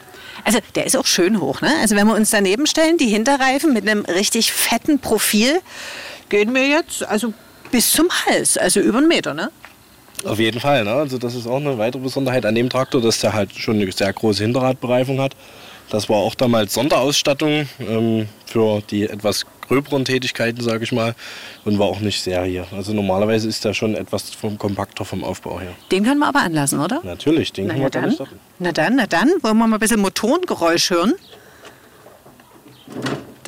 Also 0.45 0.61
der 0.77 0.87
ist 0.87 0.97
auch 0.97 1.05
schön 1.05 1.43
hoch. 1.43 1.61
Ne? 1.61 1.71
Also 1.83 1.95
wenn 1.95 2.07
wir 2.07 2.15
uns 2.15 2.31
daneben 2.31 2.67
stellen, 2.67 2.97
die 2.97 3.09
Hinterreifen 3.09 3.75
mit 3.75 3.87
einem 3.87 4.07
richtig 4.07 4.51
fetten 4.51 4.99
Profil, 4.99 5.61
gehen 6.31 6.55
wir 6.55 6.67
jetzt 6.67 7.05
also 7.07 7.35
bis 7.71 7.93
zum 7.93 8.09
Hals, 8.25 8.57
also 8.57 8.81
über 8.81 8.97
einen 8.97 9.09
Meter. 9.09 9.35
Ne? 9.35 9.51
Auf 10.25 10.39
jeden 10.39 10.61
Fall. 10.61 10.85
Ne? 10.85 10.93
Also 10.95 11.19
das 11.19 11.35
ist 11.35 11.47
auch 11.47 11.59
eine 11.59 11.77
weitere 11.77 12.01
Besonderheit 12.01 12.47
an 12.47 12.55
dem 12.55 12.71
Traktor, 12.71 13.03
dass 13.03 13.21
der 13.21 13.35
halt 13.35 13.55
schon 13.55 13.77
eine 13.77 13.93
sehr 13.93 14.11
große 14.11 14.43
Hinterradbereifung 14.43 15.21
hat. 15.21 15.37
Das 15.91 16.09
war 16.09 16.17
auch 16.17 16.35
damals 16.35 16.75
Sonderausstattung 16.75 17.69
ähm, 17.81 18.29
für 18.47 18.83
die 18.91 19.05
etwas 19.05 19.47
gröberen 19.69 20.05
Tätigkeiten, 20.05 20.61
sage 20.63 20.85
ich 20.85 20.93
mal, 20.93 21.15
und 21.65 21.79
war 21.79 21.87
auch 21.87 22.01
nicht 22.01 22.23
Serie. 22.23 22.67
Also 22.73 22.93
normalerweise 22.93 23.49
ist 23.49 23.65
der 23.65 23.75
schon 23.75 23.95
etwas 23.95 24.31
vom 24.31 24.59
kompakter 24.59 25.05
vom 25.05 25.25
Aufbau 25.25 25.61
her. 25.61 25.73
Den 25.91 26.05
können 26.05 26.21
wir 26.21 26.29
aber 26.29 26.41
anlassen, 26.41 26.81
oder? 26.81 27.01
Natürlich, 27.05 27.53
den 27.53 27.67
na 27.67 27.75
können 27.75 27.85
wir 27.85 27.91
dann. 27.91 28.17
Na 28.59 28.73
dann, 28.73 28.97
na 28.97 29.07
dann, 29.07 29.29
wollen 29.43 29.57
wir 29.59 29.67
mal 29.67 29.77
ein 29.77 29.81
bisschen 29.81 30.01
Motorengeräusch 30.01 30.91
hören? 30.91 31.15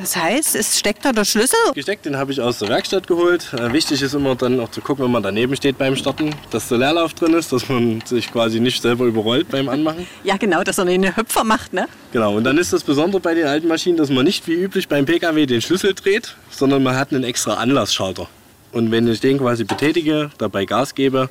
Das 0.00 0.16
heißt, 0.16 0.56
es 0.56 0.78
steckt 0.78 1.04
da 1.04 1.12
der 1.12 1.26
Schlüssel? 1.26 1.58
Gesteckt, 1.74 2.06
den 2.06 2.16
habe 2.16 2.32
ich 2.32 2.40
aus 2.40 2.58
der 2.58 2.70
Werkstatt 2.70 3.06
geholt. 3.06 3.52
Äh, 3.52 3.70
wichtig 3.70 4.00
ist 4.00 4.14
immer 4.14 4.34
dann 4.34 4.58
auch 4.58 4.70
zu 4.70 4.80
gucken, 4.80 5.04
wenn 5.04 5.12
man 5.12 5.22
daneben 5.22 5.54
steht 5.54 5.76
beim 5.76 5.94
Starten, 5.94 6.34
dass 6.50 6.68
der 6.68 6.78
Leerlauf 6.78 7.12
drin 7.12 7.34
ist, 7.34 7.52
dass 7.52 7.68
man 7.68 8.00
sich 8.06 8.32
quasi 8.32 8.60
nicht 8.60 8.80
selber 8.80 9.04
überrollt 9.04 9.50
beim 9.50 9.68
Anmachen. 9.68 10.06
Ja, 10.24 10.38
genau, 10.38 10.62
dass 10.62 10.78
man 10.78 10.88
einen 10.88 11.14
Hüpfer 11.14 11.44
macht, 11.44 11.74
ne? 11.74 11.86
Genau, 12.12 12.34
und 12.34 12.44
dann 12.44 12.56
ist 12.56 12.72
das 12.72 12.82
Besondere 12.82 13.20
bei 13.20 13.34
den 13.34 13.46
alten 13.46 13.68
Maschinen, 13.68 13.98
dass 13.98 14.08
man 14.08 14.24
nicht 14.24 14.46
wie 14.48 14.54
üblich 14.54 14.88
beim 14.88 15.04
PKW 15.04 15.44
den 15.44 15.60
Schlüssel 15.60 15.92
dreht, 15.92 16.34
sondern 16.50 16.82
man 16.82 16.96
hat 16.96 17.12
einen 17.12 17.24
extra 17.24 17.54
Anlassschalter. 17.54 18.26
Und 18.72 18.90
wenn 18.90 19.06
ich 19.06 19.20
den 19.20 19.36
quasi 19.36 19.64
betätige, 19.64 20.30
dabei 20.38 20.64
Gas 20.64 20.94
gebe, 20.94 21.28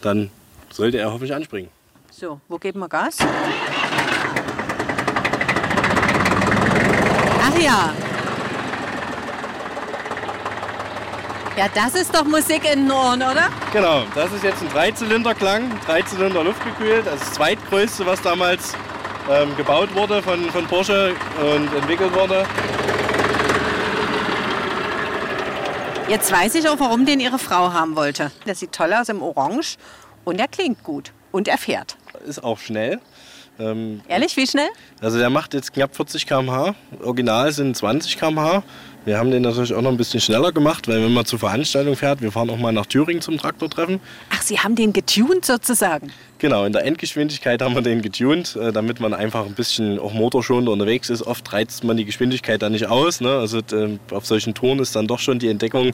dann 0.00 0.30
sollte 0.72 0.96
er 0.96 1.12
hoffentlich 1.12 1.34
anspringen. 1.34 1.68
So, 2.10 2.40
wo 2.48 2.56
geben 2.56 2.80
wir 2.80 2.88
Gas? 2.88 3.18
Ach 7.48 7.58
ja, 7.62 7.92
Ja, 11.56 11.68
das 11.74 11.94
ist 11.94 12.14
doch 12.14 12.24
Musik 12.24 12.70
in 12.70 12.80
den 12.82 12.92
Ohren, 12.92 13.22
oder? 13.22 13.48
Genau, 13.72 14.02
das 14.14 14.30
ist 14.30 14.44
jetzt 14.44 14.60
ein 14.60 14.68
Dreizylinderklang, 14.68 15.70
Dreizylinder 15.86 16.44
luftgekühlt, 16.44 17.06
das, 17.06 17.20
das 17.20 17.32
zweitgrößte, 17.32 18.04
was 18.04 18.20
damals 18.20 18.74
ähm, 19.30 19.56
gebaut 19.56 19.94
wurde 19.94 20.22
von, 20.22 20.50
von 20.50 20.66
Porsche 20.66 21.14
und 21.40 21.74
entwickelt 21.74 22.14
wurde. 22.14 22.44
Jetzt 26.08 26.30
weiß 26.30 26.56
ich 26.56 26.68
auch, 26.68 26.78
warum 26.78 27.06
den 27.06 27.20
Ihre 27.20 27.38
Frau 27.38 27.72
haben 27.72 27.96
wollte. 27.96 28.30
Der 28.46 28.54
sieht 28.54 28.72
toll 28.72 28.92
aus 28.92 29.08
im 29.08 29.22
Orange 29.22 29.76
und 30.24 30.38
er 30.38 30.48
klingt 30.48 30.84
gut 30.84 31.12
und 31.32 31.48
er 31.48 31.56
fährt. 31.56 31.96
Ist 32.26 32.44
auch 32.44 32.58
schnell. 32.58 33.00
Ähm, 33.58 34.02
Ehrlich, 34.08 34.36
wie 34.36 34.46
schnell? 34.46 34.68
Also 35.00 35.18
der 35.18 35.30
macht 35.30 35.54
jetzt 35.54 35.72
knapp 35.72 35.96
40 35.96 36.26
km/h. 36.26 36.74
Original 37.02 37.50
sind 37.50 37.76
20 37.76 38.18
km/h. 38.18 38.62
Wir 39.06 39.18
haben 39.18 39.30
den 39.30 39.42
natürlich 39.42 39.72
auch 39.72 39.82
noch 39.82 39.92
ein 39.92 39.96
bisschen 39.96 40.20
schneller 40.20 40.50
gemacht, 40.50 40.88
weil 40.88 41.00
wenn 41.00 41.14
man 41.14 41.24
zur 41.24 41.38
Veranstaltung 41.38 41.94
fährt, 41.94 42.22
wir 42.22 42.32
fahren 42.32 42.50
auch 42.50 42.58
mal 42.58 42.72
nach 42.72 42.86
Thüringen 42.86 43.22
zum 43.22 43.38
Traktortreffen. 43.38 44.00
Ach, 44.30 44.42
Sie 44.42 44.58
haben 44.58 44.74
den 44.74 44.92
getuned 44.92 45.44
sozusagen? 45.44 46.10
Genau, 46.38 46.64
in 46.64 46.72
der 46.72 46.84
Endgeschwindigkeit 46.84 47.62
haben 47.62 47.76
wir 47.76 47.82
den 47.82 48.02
getuned, 48.02 48.56
äh, 48.56 48.72
damit 48.72 48.98
man 48.98 49.14
einfach 49.14 49.46
ein 49.46 49.54
bisschen 49.54 50.00
auch 50.00 50.12
motorschonender 50.12 50.72
unterwegs 50.72 51.08
ist. 51.08 51.22
Oft 51.22 51.52
reizt 51.52 51.84
man 51.84 51.96
die 51.96 52.04
Geschwindigkeit 52.04 52.60
dann 52.62 52.72
nicht 52.72 52.88
aus. 52.88 53.20
Ne? 53.20 53.30
Also 53.30 53.58
äh, 53.58 53.96
auf 54.10 54.26
solchen 54.26 54.54
Touren 54.54 54.80
ist 54.80 54.96
dann 54.96 55.06
doch 55.06 55.20
schon 55.20 55.38
die 55.38 55.50
Entdeckung 55.50 55.92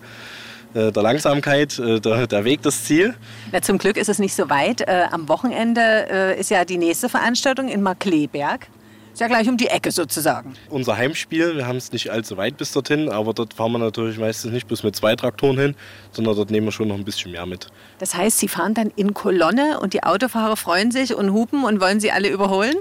äh, 0.72 0.90
der 0.90 1.02
Langsamkeit, 1.02 1.76
der, 1.78 2.26
der, 2.26 2.44
Weg 2.46 2.62
das 2.62 2.84
Ziel. 2.84 3.14
Ja, 3.52 3.60
zum 3.60 3.76
Glück 3.76 3.98
ist 3.98 4.08
es 4.08 4.20
nicht 4.20 4.34
so 4.34 4.48
weit. 4.48 4.80
Äh, 4.80 5.04
am 5.10 5.28
Wochenende 5.28 5.82
äh, 6.10 6.40
ist 6.40 6.50
ja 6.50 6.64
die 6.64 6.78
nächste 6.78 7.10
Veranstaltung 7.10 7.68
in 7.68 7.82
Markleberg. 7.82 8.68
Ist 9.12 9.20
ja 9.20 9.28
gleich 9.28 9.46
um 9.46 9.58
die 9.58 9.66
Ecke 9.66 9.90
sozusagen. 9.90 10.54
Unser 10.70 10.96
Heimspiel, 10.96 11.54
wir 11.54 11.66
haben 11.66 11.76
es 11.76 11.92
nicht 11.92 12.10
allzu 12.10 12.38
weit 12.38 12.56
bis 12.56 12.72
dorthin, 12.72 13.10
aber 13.10 13.34
dort 13.34 13.52
fahren 13.52 13.72
wir 13.72 13.78
natürlich 13.78 14.18
meistens 14.18 14.52
nicht 14.52 14.66
bloß 14.66 14.84
mit 14.84 14.96
zwei 14.96 15.14
Traktoren 15.16 15.58
hin, 15.58 15.74
sondern 16.12 16.34
dort 16.34 16.50
nehmen 16.50 16.68
wir 16.68 16.72
schon 16.72 16.88
noch 16.88 16.94
ein 16.94 17.04
bisschen 17.04 17.30
mehr 17.32 17.44
mit. 17.44 17.66
Das 17.98 18.14
heißt, 18.14 18.38
Sie 18.38 18.48
fahren 18.48 18.72
dann 18.72 18.90
in 18.96 19.12
Kolonne 19.12 19.80
und 19.80 19.92
die 19.92 20.02
Autofahrer 20.02 20.56
freuen 20.56 20.90
sich 20.90 21.14
und 21.14 21.30
hupen 21.30 21.64
und 21.64 21.78
wollen 21.78 22.00
Sie 22.00 22.10
alle 22.10 22.30
überholen? 22.30 22.74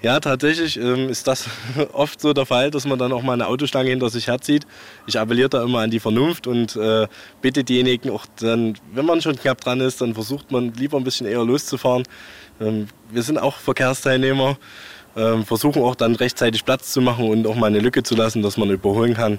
Ja, 0.00 0.20
tatsächlich 0.20 0.78
ähm, 0.78 1.10
ist 1.10 1.26
das 1.26 1.48
oft 1.92 2.18
so 2.18 2.32
der 2.32 2.46
Fall, 2.46 2.70
dass 2.70 2.86
man 2.86 2.98
dann 2.98 3.12
auch 3.12 3.22
mal 3.22 3.34
eine 3.34 3.46
Autostange 3.46 3.90
hinter 3.90 4.08
sich 4.08 4.28
herzieht. 4.28 4.66
Ich 5.06 5.18
appelliere 5.18 5.50
da 5.50 5.62
immer 5.62 5.80
an 5.80 5.90
die 5.90 6.00
Vernunft 6.00 6.46
und 6.46 6.76
äh, 6.76 7.06
bitte 7.42 7.62
diejenigen 7.62 8.08
auch 8.08 8.24
dann, 8.40 8.78
wenn 8.94 9.04
man 9.04 9.20
schon 9.20 9.36
knapp 9.36 9.60
dran 9.60 9.80
ist, 9.80 10.00
dann 10.00 10.14
versucht 10.14 10.50
man 10.50 10.72
lieber 10.72 10.96
ein 10.96 11.04
bisschen 11.04 11.26
eher 11.26 11.44
loszufahren. 11.44 12.04
Ähm, 12.58 12.88
wir 13.10 13.22
sind 13.22 13.38
auch 13.38 13.58
Verkehrsteilnehmer 13.58 14.56
versuchen 15.14 15.82
auch 15.82 15.94
dann 15.94 16.14
rechtzeitig 16.16 16.64
Platz 16.64 16.92
zu 16.92 17.00
machen 17.00 17.28
und 17.28 17.46
auch 17.46 17.54
mal 17.54 17.68
eine 17.68 17.78
Lücke 17.78 18.02
zu 18.02 18.14
lassen, 18.14 18.42
dass 18.42 18.56
man 18.56 18.70
überholen 18.70 19.14
kann. 19.14 19.38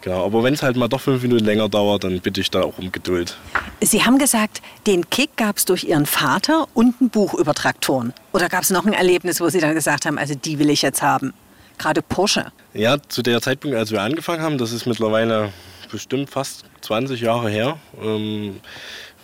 Genau, 0.00 0.24
aber 0.24 0.44
wenn 0.44 0.54
es 0.54 0.62
halt 0.62 0.76
mal 0.76 0.86
doch 0.86 1.00
fünf 1.00 1.22
Minuten 1.22 1.44
länger 1.44 1.68
dauert, 1.68 2.04
dann 2.04 2.20
bitte 2.20 2.40
ich 2.40 2.50
da 2.50 2.62
auch 2.62 2.78
um 2.78 2.92
Geduld. 2.92 3.36
Sie 3.80 4.04
haben 4.04 4.18
gesagt, 4.18 4.62
den 4.86 5.10
Kick 5.10 5.36
gab 5.36 5.56
es 5.56 5.64
durch 5.64 5.84
Ihren 5.84 6.06
Vater 6.06 6.66
und 6.74 7.00
ein 7.00 7.10
Buch 7.10 7.34
über 7.34 7.52
Traktoren. 7.52 8.14
Oder 8.32 8.48
gab 8.48 8.62
es 8.62 8.70
noch 8.70 8.86
ein 8.86 8.92
Erlebnis, 8.92 9.40
wo 9.40 9.48
Sie 9.48 9.58
dann 9.58 9.74
gesagt 9.74 10.06
haben, 10.06 10.16
also 10.16 10.34
die 10.34 10.58
will 10.60 10.70
ich 10.70 10.82
jetzt 10.82 11.02
haben? 11.02 11.34
Gerade 11.78 12.02
Porsche. 12.02 12.52
Ja, 12.74 12.96
zu 13.08 13.22
der 13.22 13.40
Zeitpunkt, 13.40 13.76
als 13.76 13.90
wir 13.90 14.02
angefangen 14.02 14.42
haben, 14.42 14.58
das 14.58 14.72
ist 14.72 14.86
mittlerweile 14.86 15.52
bestimmt 15.90 16.30
fast 16.30 16.64
20 16.82 17.20
Jahre 17.20 17.50
her. 17.50 17.78
Ähm, 18.00 18.60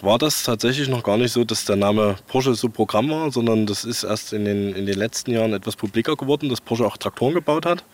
war 0.00 0.18
das 0.18 0.42
tatsächlich 0.42 0.88
noch 0.88 1.02
gar 1.02 1.16
nicht 1.16 1.32
so, 1.32 1.44
dass 1.44 1.64
der 1.64 1.76
Name 1.76 2.16
Porsche 2.26 2.54
so 2.54 2.68
Programm 2.68 3.10
war, 3.10 3.30
sondern 3.30 3.66
das 3.66 3.84
ist 3.84 4.04
erst 4.04 4.32
in 4.32 4.44
den, 4.44 4.74
in 4.74 4.86
den 4.86 4.98
letzten 4.98 5.32
Jahren 5.32 5.52
etwas 5.52 5.76
publiker 5.76 6.16
geworden, 6.16 6.48
dass 6.48 6.60
Porsche 6.60 6.84
auch 6.84 6.96
Traktoren 6.96 7.34
gebaut 7.34 7.66
hat. 7.66 7.84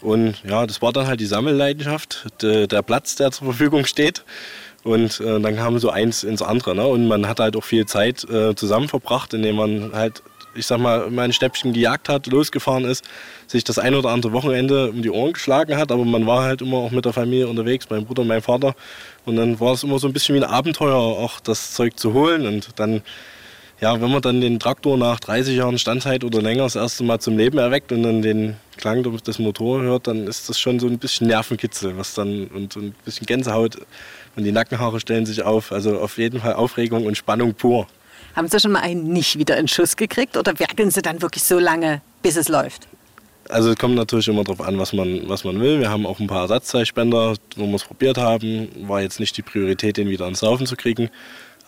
Und 0.00 0.42
ja, 0.44 0.66
das 0.66 0.80
war 0.80 0.92
dann 0.92 1.06
halt 1.06 1.20
die 1.20 1.26
Sammelleidenschaft, 1.26 2.26
de, 2.42 2.66
der 2.66 2.82
Platz, 2.82 3.16
der 3.16 3.32
zur 3.32 3.46
Verfügung 3.46 3.84
steht. 3.84 4.24
Und 4.84 5.20
äh, 5.20 5.40
dann 5.40 5.56
kam 5.56 5.78
so 5.78 5.90
eins 5.90 6.22
ins 6.22 6.40
andere. 6.40 6.74
Ne? 6.74 6.86
Und 6.86 7.08
man 7.08 7.26
hat 7.26 7.40
halt 7.40 7.56
auch 7.56 7.64
viel 7.64 7.86
Zeit 7.86 8.24
äh, 8.30 8.54
zusammen 8.54 8.88
verbracht, 8.88 9.34
indem 9.34 9.56
man 9.56 9.92
halt 9.92 10.22
ich 10.58 10.66
sag 10.66 10.78
mal, 10.78 11.10
mein 11.10 11.32
Schnäppchen 11.32 11.72
gejagt 11.72 12.08
hat, 12.08 12.26
losgefahren 12.26 12.84
ist, 12.84 13.04
sich 13.46 13.64
das 13.64 13.78
ein 13.78 13.94
oder 13.94 14.10
andere 14.10 14.32
Wochenende 14.32 14.90
um 14.90 15.02
die 15.02 15.10
Ohren 15.10 15.32
geschlagen 15.32 15.76
hat, 15.76 15.92
aber 15.92 16.04
man 16.04 16.26
war 16.26 16.42
halt 16.42 16.60
immer 16.60 16.78
auch 16.78 16.90
mit 16.90 17.04
der 17.04 17.12
Familie 17.12 17.48
unterwegs, 17.48 17.86
mein 17.90 18.04
Bruder 18.04 18.22
und 18.22 18.28
mein 18.28 18.42
Vater. 18.42 18.74
Und 19.24 19.36
dann 19.36 19.58
war 19.60 19.72
es 19.72 19.82
immer 19.82 19.98
so 19.98 20.06
ein 20.06 20.12
bisschen 20.12 20.34
wie 20.34 20.40
ein 20.40 20.50
Abenteuer, 20.50 20.94
auch 20.94 21.40
das 21.40 21.72
Zeug 21.74 21.98
zu 21.98 22.12
holen. 22.12 22.46
Und 22.46 22.68
dann, 22.76 23.02
ja, 23.80 24.00
wenn 24.00 24.10
man 24.10 24.22
dann 24.22 24.40
den 24.40 24.58
Traktor 24.58 24.96
nach 24.96 25.20
30 25.20 25.56
Jahren 25.56 25.78
Standzeit 25.78 26.24
oder 26.24 26.42
länger 26.42 26.64
das 26.64 26.76
erste 26.76 27.04
Mal 27.04 27.20
zum 27.20 27.36
Leben 27.36 27.58
erweckt 27.58 27.92
und 27.92 28.02
dann 28.02 28.22
den 28.22 28.56
Klang 28.76 29.02
des 29.02 29.38
Motors 29.38 29.82
hört, 29.82 30.06
dann 30.06 30.26
ist 30.26 30.48
das 30.48 30.58
schon 30.58 30.80
so 30.80 30.86
ein 30.86 30.98
bisschen 30.98 31.26
Nervenkitzel, 31.26 31.96
was 31.96 32.14
dann 32.14 32.46
und, 32.48 32.76
und 32.76 32.84
ein 32.84 32.94
bisschen 33.04 33.26
Gänsehaut 33.26 33.78
und 34.36 34.44
die 34.44 34.52
Nackenhaare 34.52 35.00
stellen 35.00 35.26
sich 35.26 35.42
auf. 35.42 35.72
Also 35.72 35.98
auf 35.98 36.16
jeden 36.16 36.40
Fall 36.40 36.54
Aufregung 36.54 37.06
und 37.06 37.16
Spannung 37.16 37.54
pur. 37.54 37.86
Haben 38.34 38.48
Sie 38.48 38.60
schon 38.60 38.72
mal 38.72 38.80
einen 38.80 39.12
nicht 39.12 39.38
wieder 39.38 39.56
in 39.56 39.68
Schuss 39.68 39.96
gekriegt 39.96 40.36
oder 40.36 40.58
werkeln 40.58 40.90
Sie 40.90 41.02
dann 41.02 41.22
wirklich 41.22 41.44
so 41.44 41.58
lange, 41.58 42.02
bis 42.22 42.36
es 42.36 42.48
läuft? 42.48 42.88
Also 43.48 43.70
es 43.70 43.76
kommt 43.76 43.94
natürlich 43.94 44.28
immer 44.28 44.44
darauf 44.44 44.60
an, 44.60 44.78
was 44.78 44.92
man, 44.92 45.28
was 45.28 45.44
man 45.44 45.58
will. 45.60 45.80
Wir 45.80 45.88
haben 45.88 46.06
auch 46.06 46.20
ein 46.20 46.26
paar 46.26 46.42
Ersatzteilspender, 46.42 47.34
wo 47.56 47.66
wir 47.66 47.74
es 47.74 47.84
probiert 47.84 48.18
haben. 48.18 48.68
War 48.86 49.00
jetzt 49.00 49.20
nicht 49.20 49.36
die 49.36 49.42
Priorität, 49.42 49.96
den 49.96 50.08
wieder 50.08 50.26
ans 50.26 50.42
Laufen 50.42 50.66
zu 50.66 50.76
kriegen. 50.76 51.08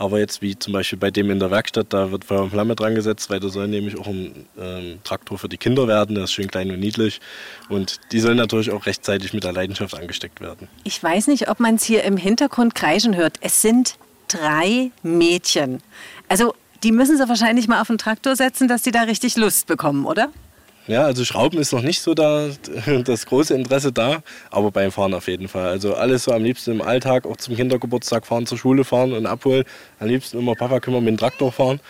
Aber 0.00 0.18
jetzt 0.18 0.40
wie 0.40 0.58
zum 0.58 0.72
Beispiel 0.72 0.98
bei 0.98 1.10
dem 1.10 1.30
in 1.30 1.38
der 1.38 1.50
Werkstatt, 1.50 1.88
da 1.90 2.10
wird 2.10 2.24
Feuer 2.24 2.42
und 2.42 2.50
Flamme 2.50 2.74
dran 2.74 2.94
gesetzt, 2.94 3.28
weil 3.28 3.38
da 3.38 3.50
soll 3.50 3.68
nämlich 3.68 3.98
auch 3.98 4.06
ein 4.06 4.46
ähm, 4.58 4.98
Traktor 5.04 5.36
für 5.36 5.48
die 5.48 5.58
Kinder 5.58 5.88
werden, 5.88 6.14
der 6.14 6.24
ist 6.24 6.32
schön 6.32 6.48
klein 6.48 6.70
und 6.70 6.80
niedlich. 6.80 7.20
Und 7.68 8.00
die 8.10 8.20
sollen 8.20 8.38
natürlich 8.38 8.70
auch 8.70 8.86
rechtzeitig 8.86 9.34
mit 9.34 9.44
der 9.44 9.52
Leidenschaft 9.52 9.94
angesteckt 9.94 10.40
werden. 10.40 10.68
Ich 10.84 11.02
weiß 11.02 11.26
nicht, 11.26 11.50
ob 11.50 11.60
man 11.60 11.74
es 11.74 11.84
hier 11.84 12.02
im 12.04 12.16
Hintergrund 12.16 12.74
kreischen 12.74 13.14
hört. 13.14 13.36
Es 13.42 13.60
sind 13.60 13.96
drei 14.28 14.90
Mädchen. 15.02 15.82
Also 16.30 16.54
die 16.84 16.92
müssen 16.92 17.18
sie 17.18 17.28
wahrscheinlich 17.28 17.66
mal 17.66 17.80
auf 17.80 17.88
den 17.88 17.98
Traktor 17.98 18.36
setzen, 18.36 18.68
dass 18.68 18.84
sie 18.84 18.92
da 18.92 19.02
richtig 19.02 19.36
Lust 19.36 19.66
bekommen, 19.66 20.06
oder? 20.06 20.30
Ja, 20.86 21.02
also 21.02 21.24
Schrauben 21.24 21.58
ist 21.58 21.72
noch 21.72 21.82
nicht 21.82 22.00
so 22.00 22.14
da, 22.14 22.50
das 23.04 23.26
große 23.26 23.52
Interesse 23.52 23.92
da, 23.92 24.22
aber 24.52 24.70
beim 24.70 24.92
Fahren 24.92 25.12
auf 25.12 25.26
jeden 25.26 25.48
Fall. 25.48 25.66
Also 25.66 25.94
alles 25.94 26.24
so 26.24 26.32
am 26.32 26.44
liebsten 26.44 26.70
im 26.70 26.82
Alltag, 26.82 27.26
auch 27.26 27.36
zum 27.36 27.56
Kindergeburtstag 27.56 28.26
fahren, 28.26 28.46
zur 28.46 28.58
Schule 28.58 28.84
fahren 28.84 29.12
und 29.12 29.26
abholen. 29.26 29.64
Am 29.98 30.06
liebsten 30.06 30.38
immer 30.38 30.54
Papa 30.54 30.80
wir 30.80 31.00
mit 31.00 31.08
dem 31.08 31.16
Traktor 31.16 31.50
fahren. 31.50 31.80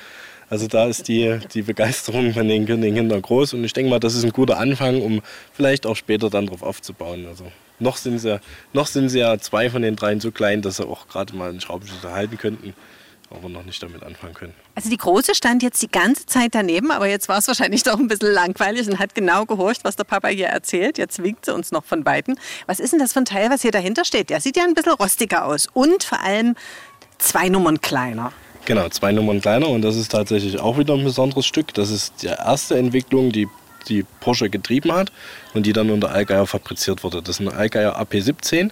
Also 0.48 0.68
da 0.68 0.86
ist 0.86 1.06
die, 1.08 1.38
die 1.52 1.60
Begeisterung 1.60 2.32
von 2.32 2.48
den, 2.48 2.64
den 2.64 2.94
Kindern 2.94 3.20
groß 3.20 3.52
und 3.52 3.62
ich 3.62 3.74
denke 3.74 3.90
mal, 3.90 4.00
das 4.00 4.14
ist 4.14 4.24
ein 4.24 4.32
guter 4.32 4.58
Anfang, 4.58 5.02
um 5.02 5.20
vielleicht 5.52 5.84
auch 5.84 5.96
später 5.96 6.30
dann 6.30 6.46
darauf 6.46 6.62
aufzubauen. 6.62 7.26
Also 7.28 7.44
noch 7.78 7.98
sind, 7.98 8.18
sie, 8.18 8.40
noch 8.72 8.86
sind 8.86 9.10
sie 9.10 9.18
ja 9.18 9.38
zwei 9.38 9.68
von 9.68 9.82
den 9.82 9.96
dreien 9.96 10.18
so 10.18 10.30
klein, 10.30 10.62
dass 10.62 10.78
sie 10.78 10.86
auch 10.86 11.08
gerade 11.08 11.36
mal 11.36 11.50
einen 11.50 11.60
Schraubenschlüssel 11.60 12.10
halten 12.10 12.38
könnten 12.38 12.74
aber 13.30 13.48
noch 13.48 13.64
nicht 13.64 13.82
damit 13.82 14.02
anfangen 14.02 14.34
können. 14.34 14.54
Also 14.74 14.90
die 14.90 14.96
Große 14.96 15.34
stand 15.34 15.62
jetzt 15.62 15.80
die 15.82 15.90
ganze 15.90 16.26
Zeit 16.26 16.54
daneben, 16.54 16.90
aber 16.90 17.06
jetzt 17.06 17.28
war 17.28 17.38
es 17.38 17.46
wahrscheinlich 17.46 17.82
doch 17.82 17.98
ein 17.98 18.08
bisschen 18.08 18.32
langweilig 18.32 18.88
und 18.88 18.98
hat 18.98 19.14
genau 19.14 19.46
gehorcht, 19.46 19.84
was 19.84 19.96
der 19.96 20.04
Papa 20.04 20.28
hier 20.28 20.48
erzählt. 20.48 20.98
Jetzt 20.98 21.22
winkt 21.22 21.46
sie 21.46 21.54
uns 21.54 21.70
noch 21.70 21.84
von 21.84 22.02
beiden. 22.02 22.38
Was 22.66 22.80
ist 22.80 22.92
denn 22.92 22.98
das 22.98 23.12
für 23.12 23.20
ein 23.20 23.24
Teil, 23.24 23.50
was 23.50 23.62
hier 23.62 23.70
dahinter 23.70 24.04
steht? 24.04 24.30
Der 24.30 24.40
sieht 24.40 24.56
ja 24.56 24.64
ein 24.64 24.74
bisschen 24.74 24.92
rostiger 24.92 25.44
aus 25.44 25.68
und 25.72 26.02
vor 26.02 26.20
allem 26.20 26.56
zwei 27.18 27.48
Nummern 27.48 27.80
kleiner. 27.80 28.32
Genau, 28.64 28.88
zwei 28.88 29.12
Nummern 29.12 29.40
kleiner 29.40 29.68
und 29.68 29.82
das 29.82 29.96
ist 29.96 30.10
tatsächlich 30.10 30.58
auch 30.58 30.76
wieder 30.78 30.94
ein 30.94 31.04
besonderes 31.04 31.46
Stück. 31.46 31.72
Das 31.74 31.90
ist 31.90 32.22
die 32.22 32.26
erste 32.26 32.76
Entwicklung, 32.76 33.32
die 33.32 33.48
die 33.88 34.04
Porsche 34.20 34.50
getrieben 34.50 34.92
hat 34.92 35.10
und 35.54 35.64
die 35.64 35.72
dann 35.72 35.90
unter 35.90 36.10
Allgeier 36.10 36.46
fabriziert 36.46 37.02
wurde. 37.02 37.22
Das 37.22 37.40
ist 37.40 37.46
ein 37.46 37.48
Allgeier 37.48 38.00
AP17 38.00 38.70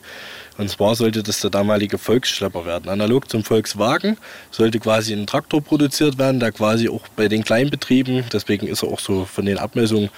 und 0.58 0.68
zwar 0.68 0.94
sollte 0.94 1.22
das 1.22 1.40
der 1.40 1.50
damalige 1.50 1.98
Volksschlepper 1.98 2.66
werden. 2.66 2.90
Analog 2.90 3.30
zum 3.30 3.44
Volkswagen 3.44 4.18
sollte 4.50 4.78
quasi 4.80 5.14
ein 5.14 5.26
Traktor 5.26 5.62
produziert 5.62 6.18
werden, 6.18 6.40
der 6.40 6.52
quasi 6.52 6.88
auch 6.88 7.08
bei 7.16 7.28
den 7.28 7.44
Kleinbetrieben, 7.44 8.24
deswegen 8.32 8.66
ist 8.66 8.82
er 8.82 8.90
auch 8.90 9.00
so 9.00 9.24
von 9.24 9.46
den 9.46 9.58
Abmessungen 9.58 10.10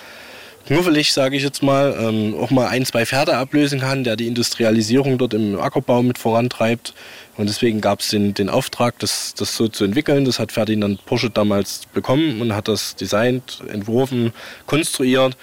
knuffelig, 0.67 1.13
sage 1.13 1.37
ich 1.37 1.43
jetzt 1.43 1.63
mal, 1.63 1.97
ähm, 1.99 2.35
auch 2.39 2.51
mal 2.51 2.69
ein, 2.69 2.85
zwei 2.85 3.05
Pferde 3.07 3.37
ablösen 3.37 3.81
kann, 3.81 4.05
der 4.05 4.17
die 4.17 4.27
Industrialisierung 4.27 5.19
dort 5.19 5.35
im 5.35 5.59
Ackerbau 5.59 6.03
mit 6.03 6.19
vorantreibt. 6.19 6.95
Und 7.37 7.49
deswegen 7.49 7.81
gab 7.81 8.01
es 8.01 8.09
den, 8.09 8.35
den 8.35 8.49
Auftrag, 8.49 8.99
das, 8.99 9.35
das 9.35 9.57
so 9.57 9.69
zu 9.69 9.85
entwickeln. 9.85 10.25
Das 10.25 10.39
hat 10.39 10.53
Ferdinand 10.53 11.05
Porsche 11.07 11.31
damals 11.31 11.83
bekommen 11.93 12.41
und 12.41 12.55
hat 12.55 12.69
das 12.69 12.97
designt, 12.97 13.63
entworfen, 13.73 14.33
konstruiert. 14.67 15.37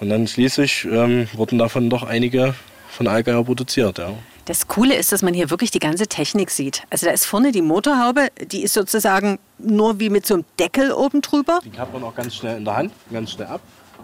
Und 0.00 0.10
dann 0.10 0.26
schließlich 0.26 0.84
ähm, 0.84 1.28
wurden 1.32 1.58
davon 1.58 1.88
doch 1.88 2.02
einige 2.02 2.54
von 2.88 3.06
Allgeier 3.06 3.44
produziert. 3.44 3.98
Ja. 3.98 4.14
Das 4.46 4.68
Coole 4.68 4.94
ist, 4.94 5.10
dass 5.10 5.22
man 5.22 5.32
hier 5.32 5.48
wirklich 5.48 5.70
die 5.70 5.78
ganze 5.78 6.06
Technik 6.06 6.50
sieht. 6.50 6.82
Also 6.90 7.06
da 7.06 7.12
ist 7.12 7.24
vorne 7.24 7.50
die 7.50 7.62
Motorhaube, 7.62 8.28
die 8.50 8.62
ist 8.62 8.74
sozusagen 8.74 9.38
nur 9.58 10.00
wie 10.00 10.10
mit 10.10 10.26
so 10.26 10.34
einem 10.34 10.44
Deckel 10.58 10.92
oben 10.92 11.22
drüber. 11.22 11.60
Die 11.64 11.78
hat 11.78 11.92
man 11.94 12.04
auch 12.04 12.14
ganz 12.14 12.34
schnell 12.34 12.58
in 12.58 12.64
der 12.64 12.76
Hand, 12.76 12.92
ganz 13.10 13.30
schnell 13.30 13.46
ab. 13.46 13.62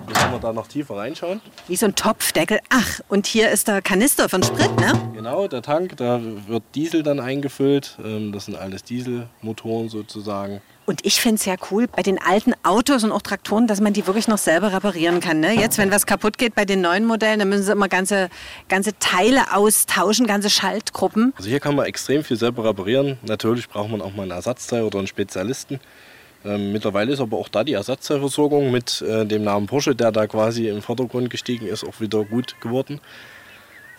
Müssen 0.09 0.31
wir 0.31 0.39
da 0.39 0.55
noch 0.55 0.67
tiefer 0.67 0.97
reinschauen. 0.97 1.43
Wie 1.69 1.77
so 1.77 1.85
ein 1.85 1.95
Topfdeckel. 1.95 2.61
Ach, 2.71 3.01
und 3.09 3.27
hier 3.27 3.51
ist 3.51 3.69
der 3.69 3.83
Kanister 3.83 4.31
von 4.31 4.43
Sprit, 4.43 4.75
ne? 4.81 4.93
Genau, 5.13 5.47
der 5.47 5.61
Tank, 5.61 5.99
da 5.99 6.21
wird 6.47 6.63
Diesel 6.75 7.03
dann 7.03 7.21
eingefüllt. 7.21 7.99
Ähm, 8.03 8.33
das 8.33 8.47
sind 8.47 8.57
alles 8.57 8.83
Dieselmotoren 8.83 9.91
sozusagen. 9.91 10.63
Und 10.91 11.07
ich 11.07 11.21
finde 11.21 11.37
es 11.37 11.45
ja 11.45 11.55
cool 11.71 11.87
bei 11.87 12.03
den 12.03 12.21
alten 12.21 12.53
Autos 12.65 13.05
und 13.05 13.13
auch 13.13 13.23
Traktoren, 13.23 13.69
dass 13.69 13.81
man 13.81 13.93
die 13.93 14.09
wirklich 14.09 14.27
noch 14.27 14.39
selber 14.39 14.73
reparieren 14.73 15.21
kann. 15.21 15.39
Ne? 15.39 15.55
Jetzt, 15.55 15.79
wenn 15.79 15.93
was 15.93 16.05
kaputt 16.05 16.37
geht 16.37 16.57
bei 16.57 16.65
den 16.65 16.81
neuen 16.81 17.05
Modellen, 17.05 17.39
dann 17.39 17.49
müssen 17.49 17.63
sie 17.63 17.71
immer 17.71 17.87
ganze, 17.87 18.29
ganze 18.69 18.99
Teile 18.99 19.55
austauschen, 19.55 20.27
ganze 20.27 20.51
Schaltgruppen. 20.51 21.33
Also 21.37 21.49
hier 21.49 21.61
kann 21.61 21.77
man 21.77 21.87
extrem 21.87 22.25
viel 22.25 22.37
selber 22.37 22.65
reparieren. 22.65 23.19
Natürlich 23.23 23.69
braucht 23.69 23.89
man 23.89 24.03
auch 24.03 24.13
mal 24.17 24.25
ein 24.25 24.33
Ersatzteil 24.33 24.83
oder 24.83 24.99
einen 24.99 25.07
Spezialisten. 25.07 25.79
Ähm, 26.45 26.73
mittlerweile 26.73 27.13
ist 27.13 27.21
aber 27.21 27.37
auch 27.37 27.49
da 27.49 27.63
die 27.63 27.75
Ersatzteilversorgung 27.75 28.73
mit 28.73 29.01
äh, 29.03 29.25
dem 29.25 29.45
Namen 29.45 29.69
Porsche, 29.69 29.95
der 29.95 30.11
da 30.11 30.27
quasi 30.27 30.67
im 30.67 30.83
Vordergrund 30.83 31.31
gestiegen 31.31 31.69
ist, 31.69 31.85
auch 31.85 32.01
wieder 32.01 32.25
gut 32.25 32.61
geworden. 32.61 33.01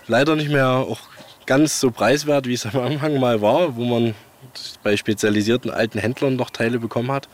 Leider 0.07 0.35
nicht 0.35 0.51
mehr 0.51 0.67
auch 0.67 0.99
ganz 1.45 1.79
so 1.79 1.89
preiswert, 1.89 2.47
wie 2.47 2.53
es 2.55 2.65
am 2.65 2.81
Anfang 2.81 3.17
mal 3.17 3.41
war, 3.41 3.77
wo 3.77 3.85
man 3.85 4.13
bei 4.83 4.97
spezialisierten 4.97 5.71
alten 5.71 5.99
Händlern 5.99 6.35
noch 6.35 6.49
Teile 6.49 6.79
bekommen 6.79 7.11
hat. 7.11 7.27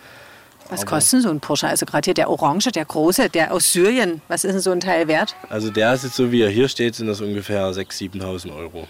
Was 0.70 0.82
Aber 0.82 0.92
kostet 0.92 1.24
so 1.24 1.30
ein 1.30 1.40
Porsche? 1.40 1.68
Also 1.68 1.86
gerade 1.86 2.06
hier 2.06 2.14
der 2.14 2.30
orange, 2.30 2.72
der 2.72 2.86
große, 2.86 3.30
der 3.30 3.54
aus 3.54 3.72
Syrien. 3.72 4.22
Was 4.28 4.44
ist 4.44 4.54
denn 4.54 4.62
so 4.62 4.72
ein 4.72 4.80
Teil 4.80 5.08
wert? 5.08 5.36
Also 5.50 5.70
der 5.70 5.94
ist 5.94 6.04
jetzt 6.04 6.16
so, 6.16 6.32
wie 6.32 6.42
er 6.42 6.50
hier 6.50 6.68
steht, 6.68 6.96
sind 6.96 7.08
das 7.08 7.22
ungefähr 7.22 7.72
6.000, 7.72 8.20
7.000 8.20 8.56
Euro. 8.56 8.88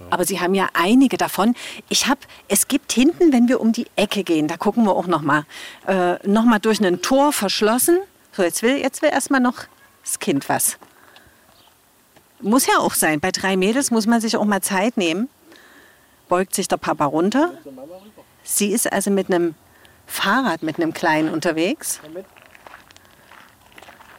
Ja. 0.00 0.06
Aber 0.10 0.24
Sie 0.24 0.40
haben 0.40 0.54
ja 0.54 0.68
einige 0.72 1.16
davon. 1.16 1.54
Ich 1.88 2.06
habe, 2.06 2.20
es 2.48 2.68
gibt 2.68 2.92
hinten, 2.92 3.32
wenn 3.32 3.48
wir 3.48 3.60
um 3.60 3.72
die 3.72 3.86
Ecke 3.96 4.24
gehen, 4.24 4.48
da 4.48 4.56
gucken 4.56 4.84
wir 4.84 4.92
auch 4.94 5.06
noch 5.06 5.22
mal, 5.22 5.44
äh, 5.86 6.14
noch 6.26 6.44
mal 6.44 6.58
durch 6.58 6.80
ein 6.80 7.02
Tor 7.02 7.32
verschlossen. 7.32 7.98
So, 8.32 8.42
jetzt 8.42 8.62
will, 8.62 8.78
jetzt 8.78 9.02
will 9.02 9.10
erstmal 9.10 9.40
noch 9.40 9.64
das 10.02 10.18
Kind 10.18 10.48
was. 10.48 10.78
Muss 12.40 12.66
ja 12.66 12.78
auch 12.78 12.94
sein. 12.94 13.20
Bei 13.20 13.32
drei 13.32 13.56
Mädels 13.56 13.90
muss 13.90 14.06
man 14.06 14.20
sich 14.20 14.36
auch 14.36 14.44
mal 14.44 14.62
Zeit 14.62 14.96
nehmen 14.96 15.28
beugt 16.28 16.54
sich 16.54 16.68
der 16.68 16.76
Papa 16.76 17.04
runter. 17.04 17.52
Sie 18.42 18.68
ist 18.72 18.90
also 18.90 19.10
mit 19.10 19.32
einem 19.32 19.54
Fahrrad, 20.06 20.62
mit 20.62 20.76
einem 20.76 20.92
Kleinen 20.92 21.28
unterwegs. 21.28 22.00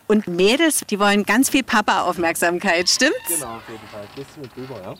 Und 0.07 0.27
Mädels, 0.27 0.83
die 0.89 0.99
wollen 0.99 1.23
ganz 1.23 1.49
viel 1.49 1.63
Papa-Aufmerksamkeit, 1.63 2.89
stimmt's? 2.89 3.15
Genau, 3.27 3.57
auf 3.57 3.69
jeden 3.69 3.87
Fall. 3.87 4.07
Gehst 4.15 4.29
du 4.35 4.41
mit 4.41 4.57
rüber, 4.57 4.81
ja? 4.81 4.95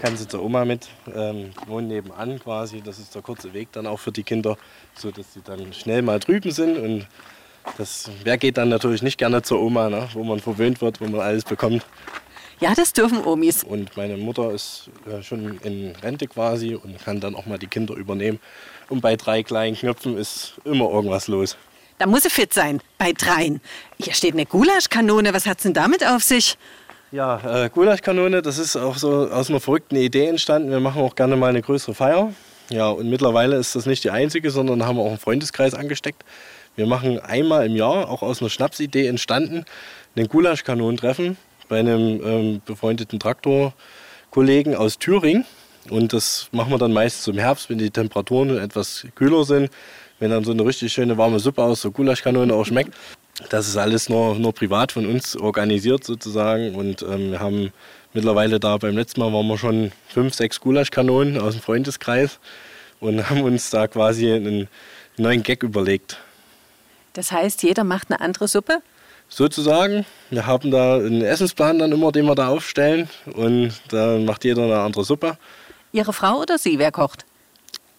Kann 0.00 0.16
sie 0.16 0.26
zur 0.26 0.42
Oma 0.42 0.64
mit, 0.64 0.88
ähm, 1.14 1.50
wohnen 1.66 1.86
nebenan 1.86 2.40
quasi. 2.40 2.82
Das 2.82 2.98
ist 2.98 3.14
der 3.14 3.22
kurze 3.22 3.52
Weg 3.52 3.70
dann 3.72 3.86
auch 3.86 4.00
für 4.00 4.10
die 4.10 4.24
Kinder, 4.24 4.56
sodass 4.94 5.32
sie 5.32 5.40
dann 5.40 5.72
schnell 5.72 6.02
mal 6.02 6.18
drüben 6.18 6.50
sind. 6.50 6.76
Und 6.78 7.06
das, 7.78 8.10
wer 8.24 8.36
geht 8.36 8.56
dann 8.56 8.68
natürlich 8.68 9.02
nicht 9.02 9.18
gerne 9.18 9.42
zur 9.42 9.60
Oma, 9.60 9.88
ne? 9.88 10.08
wo 10.12 10.24
man 10.24 10.40
verwöhnt 10.40 10.80
wird, 10.80 11.00
wo 11.00 11.06
man 11.06 11.20
alles 11.20 11.44
bekommt. 11.44 11.86
Ja, 12.60 12.74
das 12.74 12.92
dürfen 12.92 13.24
Omis. 13.24 13.64
Und 13.64 13.96
meine 13.96 14.16
Mutter 14.16 14.52
ist 14.52 14.90
schon 15.22 15.58
in 15.62 15.94
Rente 16.02 16.26
quasi 16.26 16.74
und 16.74 17.02
kann 17.04 17.20
dann 17.20 17.34
auch 17.34 17.46
mal 17.46 17.58
die 17.58 17.66
Kinder 17.66 17.94
übernehmen. 17.94 18.40
Und 18.88 19.00
bei 19.00 19.16
drei 19.16 19.42
kleinen 19.42 19.76
Knöpfen 19.76 20.16
ist 20.16 20.54
immer 20.64 20.90
irgendwas 20.90 21.28
los. 21.28 21.56
Da 21.98 22.06
muss 22.06 22.22
sie 22.22 22.30
fit 22.30 22.52
sein, 22.52 22.80
bei 22.98 23.12
dreien. 23.12 23.60
Hier 24.00 24.14
steht 24.14 24.34
eine 24.34 24.46
Gulaschkanone. 24.46 25.32
Was 25.32 25.46
hat 25.46 25.58
es 25.58 25.62
denn 25.62 25.74
damit 25.74 26.04
auf 26.04 26.22
sich? 26.22 26.56
Ja, 27.12 27.64
äh, 27.64 27.70
Gulaschkanone, 27.70 28.42
das 28.42 28.58
ist 28.58 28.76
auch 28.76 28.96
so 28.96 29.28
aus 29.30 29.48
einer 29.48 29.60
verrückten 29.60 29.96
Idee 29.96 30.26
entstanden. 30.26 30.70
Wir 30.70 30.80
machen 30.80 31.02
auch 31.02 31.14
gerne 31.14 31.36
mal 31.36 31.50
eine 31.50 31.62
größere 31.62 31.94
Feier. 31.94 32.32
Ja, 32.70 32.88
und 32.88 33.08
mittlerweile 33.08 33.56
ist 33.56 33.76
das 33.76 33.86
nicht 33.86 34.02
die 34.02 34.10
einzige, 34.10 34.50
sondern 34.50 34.84
haben 34.84 34.96
wir 34.96 35.02
auch 35.02 35.10
einen 35.10 35.18
Freundeskreis 35.18 35.74
angesteckt. 35.74 36.24
Wir 36.76 36.86
machen 36.86 37.20
einmal 37.20 37.66
im 37.66 37.76
Jahr, 37.76 38.08
auch 38.08 38.22
aus 38.22 38.40
einer 38.40 38.50
Schnapsidee 38.50 39.06
entstanden, 39.06 39.64
einen 40.16 40.28
Gulaschkanonentreffen 40.28 41.36
bei 41.68 41.78
einem 41.78 42.20
ähm, 42.24 42.62
befreundeten 42.64 43.18
Traktorkollegen 43.18 44.74
aus 44.74 44.98
Thüringen. 44.98 45.44
Und 45.90 46.12
das 46.12 46.48
machen 46.52 46.70
wir 46.70 46.78
dann 46.78 46.92
meistens 46.92 47.28
im 47.28 47.38
Herbst, 47.38 47.68
wenn 47.68 47.78
die 47.78 47.90
Temperaturen 47.90 48.56
etwas 48.58 49.06
kühler 49.14 49.44
sind. 49.44 49.70
Wenn 50.18 50.30
dann 50.30 50.44
so 50.44 50.52
eine 50.52 50.64
richtig 50.64 50.92
schöne 50.92 51.18
warme 51.18 51.40
Suppe 51.40 51.62
aus 51.62 51.82
der 51.82 51.90
Gulaschkanone 51.90 52.54
auch 52.54 52.64
schmeckt. 52.64 52.94
Das 53.50 53.66
ist 53.66 53.76
alles 53.76 54.08
nur, 54.08 54.36
nur 54.36 54.52
privat 54.52 54.92
von 54.92 55.06
uns 55.06 55.36
organisiert 55.36 56.04
sozusagen. 56.04 56.74
Und 56.74 57.02
ähm, 57.02 57.32
wir 57.32 57.40
haben 57.40 57.72
mittlerweile 58.12 58.60
da, 58.60 58.76
beim 58.76 58.96
letzten 58.96 59.20
Mal 59.20 59.32
waren 59.32 59.46
wir 59.46 59.58
schon 59.58 59.92
fünf, 60.08 60.34
sechs 60.34 60.60
Gulaschkanonen 60.60 61.38
aus 61.38 61.54
dem 61.54 61.60
Freundeskreis 61.60 62.38
und 63.00 63.28
haben 63.28 63.42
uns 63.42 63.70
da 63.70 63.88
quasi 63.88 64.32
einen 64.32 64.68
neuen 65.16 65.42
Gag 65.42 65.62
überlegt. 65.62 66.18
Das 67.12 67.32
heißt, 67.32 67.62
jeder 67.62 67.84
macht 67.84 68.10
eine 68.10 68.20
andere 68.20 68.48
Suppe? 68.48 68.82
Sozusagen. 69.28 70.04
Wir 70.30 70.46
haben 70.46 70.70
da 70.70 70.96
einen 70.96 71.22
Essensplan 71.22 71.78
dann 71.78 71.92
immer, 71.92 72.12
den 72.12 72.26
wir 72.26 72.34
da 72.34 72.48
aufstellen 72.48 73.08
und 73.34 73.72
da 73.88 74.18
macht 74.18 74.44
jeder 74.44 74.64
eine 74.64 74.80
andere 74.80 75.04
Suppe. 75.04 75.36
Ihre 75.92 76.12
Frau 76.12 76.40
oder 76.40 76.58
Sie, 76.58 76.78
wer 76.78 76.92
kocht? 76.92 77.24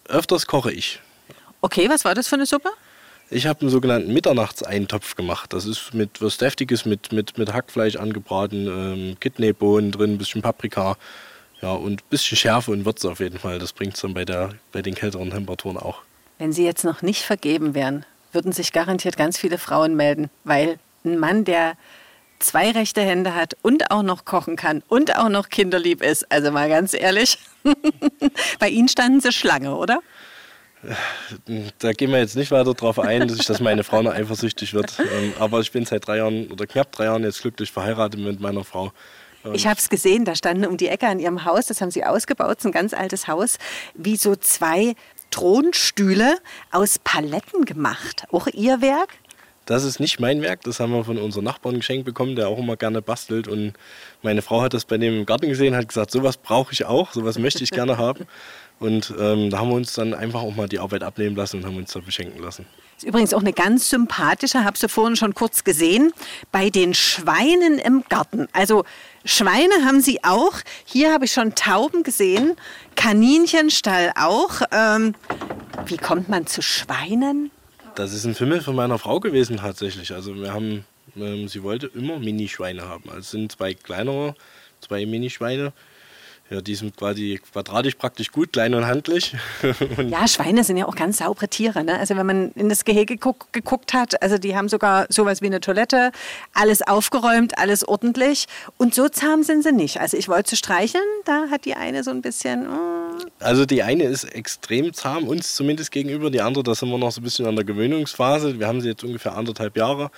Öfters 0.08 0.46
koche 0.46 0.72
ich. 0.72 1.00
Okay, 1.60 1.88
was 1.88 2.04
war 2.04 2.14
das 2.14 2.28
für 2.28 2.36
eine 2.36 2.46
Suppe? 2.46 2.70
Ich 3.28 3.46
habe 3.46 3.62
einen 3.62 3.70
sogenannten 3.70 4.12
Mitternachtseintopf 4.12 5.16
gemacht. 5.16 5.52
Das 5.52 5.64
ist 5.64 5.92
mit 5.94 6.22
was 6.22 6.36
Deftiges, 6.36 6.84
mit, 6.84 7.10
mit, 7.10 7.38
mit 7.38 7.52
Hackfleisch 7.52 7.96
angebraten, 7.96 8.66
ähm, 8.68 9.16
Kidneybohnen 9.18 9.90
drin, 9.90 10.12
ein 10.12 10.18
bisschen 10.18 10.42
Paprika 10.42 10.96
ja, 11.60 11.72
und 11.72 12.02
ein 12.02 12.08
bisschen 12.08 12.36
Schärfe 12.36 12.70
und 12.70 12.84
Würze 12.84 13.10
auf 13.10 13.18
jeden 13.18 13.38
Fall. 13.38 13.58
Das 13.58 13.72
bringt 13.72 13.94
es 13.94 14.02
dann 14.02 14.14
bei, 14.14 14.24
der, 14.24 14.50
bei 14.70 14.82
den 14.82 14.94
kälteren 14.94 15.30
Temperaturen 15.30 15.76
auch. 15.76 16.02
Wenn 16.38 16.52
Sie 16.52 16.64
jetzt 16.64 16.84
noch 16.84 17.02
nicht 17.02 17.22
vergeben 17.22 17.74
wären, 17.74 18.04
würden 18.32 18.52
sich 18.52 18.72
garantiert 18.72 19.16
ganz 19.16 19.38
viele 19.38 19.58
Frauen 19.58 19.96
melden, 19.96 20.30
weil 20.44 20.78
ein 21.06 21.18
Mann, 21.18 21.44
der 21.44 21.76
zwei 22.38 22.70
rechte 22.70 23.00
Hände 23.00 23.34
hat 23.34 23.56
und 23.62 23.90
auch 23.90 24.02
noch 24.02 24.24
kochen 24.24 24.56
kann 24.56 24.82
und 24.88 25.16
auch 25.16 25.28
noch 25.28 25.48
kinderlieb 25.48 26.02
ist. 26.02 26.30
Also 26.30 26.50
mal 26.50 26.68
ganz 26.68 26.92
ehrlich, 26.94 27.38
bei 28.58 28.68
Ihnen 28.68 28.88
standen 28.88 29.20
Sie 29.20 29.32
Schlange, 29.32 29.74
oder? 29.74 30.00
Da 31.78 31.92
gehen 31.92 32.12
wir 32.12 32.18
jetzt 32.18 32.36
nicht 32.36 32.50
weiter 32.50 32.74
darauf 32.74 32.98
ein, 32.98 33.26
dass, 33.26 33.38
ich, 33.38 33.46
dass 33.46 33.60
meine 33.60 33.82
Frau 33.82 34.02
noch 34.02 34.12
eifersüchtig 34.12 34.74
wird. 34.74 34.98
Ähm, 35.00 35.32
aber 35.38 35.60
ich 35.60 35.72
bin 35.72 35.84
seit 35.84 36.06
drei 36.06 36.18
Jahren 36.18 36.48
oder 36.48 36.66
knapp 36.66 36.92
drei 36.92 37.04
Jahren 37.04 37.24
jetzt 37.24 37.42
glücklich 37.42 37.72
verheiratet 37.72 38.20
mit 38.20 38.40
meiner 38.40 38.62
Frau. 38.62 38.92
Ich 39.52 39.66
habe 39.66 39.78
es 39.78 39.88
gesehen, 39.88 40.24
da 40.24 40.34
standen 40.34 40.66
um 40.66 40.76
die 40.76 40.88
Ecke 40.88 41.06
an 41.06 41.20
ihrem 41.20 41.44
Haus, 41.44 41.66
das 41.66 41.80
haben 41.80 41.92
sie 41.92 42.04
ausgebaut, 42.04 42.60
so 42.60 42.68
ein 42.68 42.72
ganz 42.72 42.92
altes 42.92 43.28
Haus, 43.28 43.58
wie 43.94 44.16
so 44.16 44.34
zwei 44.34 44.94
Thronstühle 45.30 46.38
aus 46.72 46.98
Paletten 46.98 47.64
gemacht. 47.64 48.24
Auch 48.32 48.48
ihr 48.48 48.80
Werk? 48.80 49.10
Das 49.66 49.82
ist 49.82 49.98
nicht 49.98 50.20
mein 50.20 50.42
Werk, 50.42 50.62
das 50.62 50.78
haben 50.78 50.92
wir 50.92 51.04
von 51.04 51.18
unserem 51.18 51.44
Nachbarn 51.44 51.74
geschenkt 51.74 52.04
bekommen, 52.04 52.36
der 52.36 52.48
auch 52.48 52.58
immer 52.58 52.76
gerne 52.76 53.02
bastelt. 53.02 53.48
Und 53.48 53.74
meine 54.22 54.40
Frau 54.40 54.62
hat 54.62 54.74
das 54.74 54.84
bei 54.84 54.96
dem 54.96 55.18
im 55.18 55.26
Garten 55.26 55.48
gesehen, 55.48 55.74
hat 55.74 55.88
gesagt, 55.88 56.12
sowas 56.12 56.36
brauche 56.36 56.72
ich 56.72 56.84
auch, 56.84 57.12
sowas 57.12 57.36
möchte 57.36 57.64
ich 57.64 57.72
gerne 57.72 57.98
haben. 57.98 58.26
Und 58.78 59.12
ähm, 59.18 59.50
da 59.50 59.58
haben 59.58 59.70
wir 59.70 59.74
uns 59.74 59.94
dann 59.94 60.14
einfach 60.14 60.42
auch 60.42 60.54
mal 60.54 60.68
die 60.68 60.78
Arbeit 60.78 61.02
abnehmen 61.02 61.34
lassen 61.34 61.56
und 61.56 61.66
haben 61.66 61.76
uns 61.76 61.92
da 61.92 61.98
beschenken 61.98 62.40
lassen. 62.40 62.64
Das 62.94 63.02
ist 63.02 63.08
übrigens 63.08 63.34
auch 63.34 63.40
eine 63.40 63.52
ganz 63.52 63.90
sympathische, 63.90 64.64
habe 64.64 64.78
sie 64.78 64.88
vorhin 64.88 65.16
schon 65.16 65.34
kurz 65.34 65.64
gesehen, 65.64 66.12
bei 66.52 66.70
den 66.70 66.94
Schweinen 66.94 67.78
im 67.78 68.04
Garten. 68.08 68.46
Also 68.52 68.84
Schweine 69.24 69.84
haben 69.84 70.00
sie 70.00 70.22
auch. 70.22 70.52
Hier 70.84 71.12
habe 71.12 71.24
ich 71.24 71.32
schon 71.32 71.56
Tauben 71.56 72.04
gesehen, 72.04 72.54
Kaninchenstall 72.94 74.12
auch. 74.14 74.60
Ähm, 74.70 75.14
wie 75.86 75.96
kommt 75.96 76.28
man 76.28 76.46
zu 76.46 76.62
Schweinen? 76.62 77.50
Das 77.96 78.12
ist 78.12 78.26
ein 78.26 78.34
Fimmel 78.34 78.60
von 78.60 78.76
meiner 78.76 78.98
Frau 78.98 79.20
gewesen 79.20 79.56
tatsächlich. 79.56 80.12
Also 80.12 80.36
wir 80.36 80.52
haben, 80.52 80.84
ähm, 81.16 81.48
sie 81.48 81.62
wollte 81.62 81.86
immer 81.86 82.18
Minischweine 82.18 82.82
haben. 82.82 83.04
Also 83.08 83.20
es 83.20 83.30
sind 83.30 83.52
zwei 83.52 83.72
kleinere, 83.72 84.34
zwei 84.82 85.06
Minischweine. 85.06 85.72
Ja, 86.48 86.60
die 86.60 86.76
sind 86.76 86.96
quasi 86.96 87.40
quadratisch 87.52 87.96
praktisch 87.96 88.30
gut, 88.30 88.52
klein 88.52 88.72
und 88.74 88.86
handlich. 88.86 89.34
und 89.96 90.10
ja, 90.10 90.28
Schweine 90.28 90.62
sind 90.62 90.76
ja 90.76 90.86
auch 90.86 90.94
ganz 90.94 91.18
saubere 91.18 91.48
Tiere. 91.48 91.82
Ne? 91.82 91.98
Also 91.98 92.14
wenn 92.14 92.26
man 92.26 92.52
in 92.52 92.68
das 92.68 92.84
Gehege 92.84 93.16
guck, 93.16 93.52
geguckt 93.52 93.94
hat, 93.94 94.22
also 94.22 94.38
die 94.38 94.54
haben 94.54 94.68
sogar 94.68 95.06
sowas 95.08 95.42
wie 95.42 95.46
eine 95.46 95.60
Toilette, 95.60 96.12
alles 96.54 96.82
aufgeräumt, 96.82 97.58
alles 97.58 97.86
ordentlich. 97.86 98.46
Und 98.76 98.94
so 98.94 99.08
zahm 99.08 99.42
sind 99.42 99.64
sie 99.64 99.72
nicht. 99.72 100.00
Also 100.00 100.16
ich 100.16 100.28
wollte 100.28 100.50
sie 100.50 100.56
streicheln, 100.56 101.02
da 101.24 101.48
hat 101.50 101.64
die 101.64 101.74
eine 101.74 102.04
so 102.04 102.12
ein 102.12 102.22
bisschen... 102.22 102.68
Mm. 102.68 103.18
Also 103.40 103.66
die 103.66 103.82
eine 103.82 104.04
ist 104.04 104.22
extrem 104.24 104.94
zahm, 104.94 105.26
uns 105.26 105.56
zumindest 105.56 105.90
gegenüber. 105.90 106.30
Die 106.30 106.42
andere, 106.42 106.62
da 106.62 106.76
sind 106.76 106.90
wir 106.90 106.98
noch 106.98 107.10
so 107.10 107.20
ein 107.20 107.24
bisschen 107.24 107.46
an 107.46 107.56
der 107.56 107.64
Gewöhnungsphase. 107.64 108.60
Wir 108.60 108.68
haben 108.68 108.80
sie 108.80 108.90
jetzt 108.90 109.02
ungefähr 109.02 109.36
anderthalb 109.36 109.76
Jahre. 109.76 110.12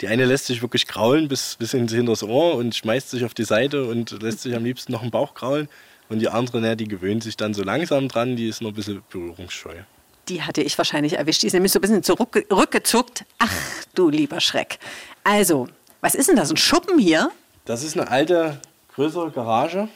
Die 0.00 0.08
eine 0.08 0.24
lässt 0.24 0.46
sich 0.46 0.62
wirklich 0.62 0.86
kraulen 0.86 1.28
bis, 1.28 1.56
bis 1.58 1.72
hinter 1.72 2.02
das 2.02 2.22
Ohr 2.22 2.54
und 2.54 2.74
schmeißt 2.74 3.10
sich 3.10 3.24
auf 3.24 3.34
die 3.34 3.44
Seite 3.44 3.84
und 3.84 4.22
lässt 4.22 4.40
sich 4.40 4.54
am 4.54 4.64
liebsten 4.64 4.92
noch 4.92 5.02
im 5.02 5.10
Bauch 5.10 5.34
kraulen. 5.34 5.68
Und 6.08 6.20
die 6.20 6.28
andere, 6.28 6.60
na, 6.60 6.74
die 6.74 6.88
gewöhnt 6.88 7.22
sich 7.22 7.36
dann 7.36 7.52
so 7.54 7.62
langsam 7.62 8.08
dran, 8.08 8.34
die 8.34 8.48
ist 8.48 8.62
noch 8.62 8.70
ein 8.70 8.74
bisschen 8.74 9.02
berührungsscheu. 9.10 9.74
Die 10.28 10.42
hatte 10.42 10.62
ich 10.62 10.76
wahrscheinlich 10.78 11.14
erwischt. 11.14 11.42
Die 11.42 11.46
ist 11.46 11.52
nämlich 11.52 11.72
so 11.72 11.78
ein 11.78 11.82
bisschen 11.82 12.02
zurückgezuckt. 12.02 13.24
Ach, 13.38 13.52
du 13.94 14.08
lieber 14.08 14.40
Schreck. 14.40 14.78
Also, 15.22 15.68
was 16.00 16.14
ist 16.14 16.28
denn 16.28 16.36
das? 16.36 16.50
Ein 16.50 16.56
Schuppen 16.56 16.98
hier? 16.98 17.30
Das 17.64 17.84
ist 17.84 17.96
eine 17.96 18.10
alte, 18.10 18.60
größere 18.94 19.30
Garage. 19.30 19.88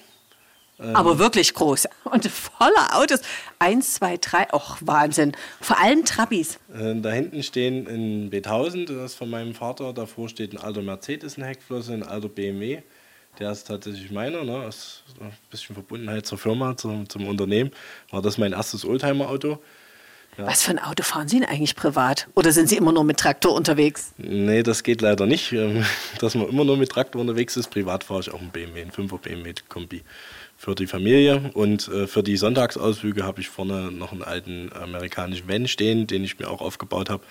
Ähm, 0.80 0.96
Aber 0.96 1.18
wirklich 1.18 1.54
groß 1.54 1.86
und 2.04 2.26
voller 2.26 2.96
Autos. 2.98 3.20
Eins, 3.58 3.94
zwei, 3.94 4.16
drei, 4.16 4.48
ach 4.52 4.78
Wahnsinn. 4.80 5.32
Vor 5.60 5.78
allem 5.78 6.04
Trabis. 6.04 6.58
Äh, 6.74 7.00
da 7.00 7.10
hinten 7.12 7.42
stehen 7.42 7.86
ein 7.86 8.30
B1000, 8.30 8.86
das 8.86 9.12
ist 9.12 9.14
von 9.18 9.30
meinem 9.30 9.54
Vater. 9.54 9.92
Davor 9.92 10.28
steht 10.28 10.52
ein 10.52 10.58
alter 10.58 10.82
Mercedes, 10.82 11.36
eine 11.36 11.46
Heckflosse, 11.46 11.92
ein 11.92 12.02
alter 12.02 12.28
BMW. 12.28 12.82
Der 13.38 13.50
ist 13.50 13.66
tatsächlich 13.66 14.10
meiner, 14.10 14.44
ne? 14.44 14.56
Aus 14.66 15.02
ein 15.20 15.32
bisschen 15.50 15.74
Verbundenheit 15.74 16.26
zur 16.26 16.38
Firma, 16.38 16.76
zum, 16.76 17.08
zum 17.08 17.26
Unternehmen. 17.26 17.70
War 18.10 18.22
das 18.22 18.38
mein 18.38 18.52
erstes 18.52 18.84
Oldtimer-Auto. 18.84 19.58
Ja. 20.38 20.46
Was 20.46 20.64
für 20.64 20.72
ein 20.72 20.80
Auto 20.80 21.04
fahren 21.04 21.28
Sie 21.28 21.38
denn 21.38 21.48
eigentlich 21.48 21.76
privat? 21.76 22.28
Oder 22.34 22.50
sind 22.50 22.68
Sie 22.68 22.76
immer 22.76 22.90
nur 22.90 23.04
mit 23.04 23.18
Traktor 23.18 23.54
unterwegs? 23.54 24.12
Nee, 24.18 24.64
das 24.64 24.82
geht 24.82 25.00
leider 25.00 25.26
nicht, 25.26 25.52
ähm, 25.52 25.84
dass 26.18 26.34
man 26.34 26.48
immer 26.48 26.64
nur 26.64 26.76
mit 26.76 26.90
Traktor 26.90 27.20
unterwegs 27.20 27.56
ist. 27.56 27.70
Privat 27.70 28.02
fahre 28.04 28.20
ich 28.20 28.32
auch 28.32 28.40
ein 28.40 28.50
BMW, 28.50 28.82
ein 28.82 28.90
5er 28.90 29.18
BMW 29.18 29.54
Kombi 29.68 30.02
für 30.64 30.74
die 30.74 30.86
Familie. 30.86 31.50
Und 31.52 31.88
äh, 31.88 32.06
für 32.06 32.22
die 32.22 32.36
Sonntagsausflüge 32.36 33.22
habe 33.24 33.40
ich 33.40 33.48
vorne 33.48 33.92
noch 33.92 34.12
einen 34.12 34.22
alten 34.22 34.70
amerikanischen 34.72 35.48
Van 35.48 35.68
stehen, 35.68 36.06
den 36.06 36.24
ich 36.24 36.38
mir 36.38 36.48
auch 36.48 36.60
aufgebaut 36.60 37.10
habe. 37.10 37.22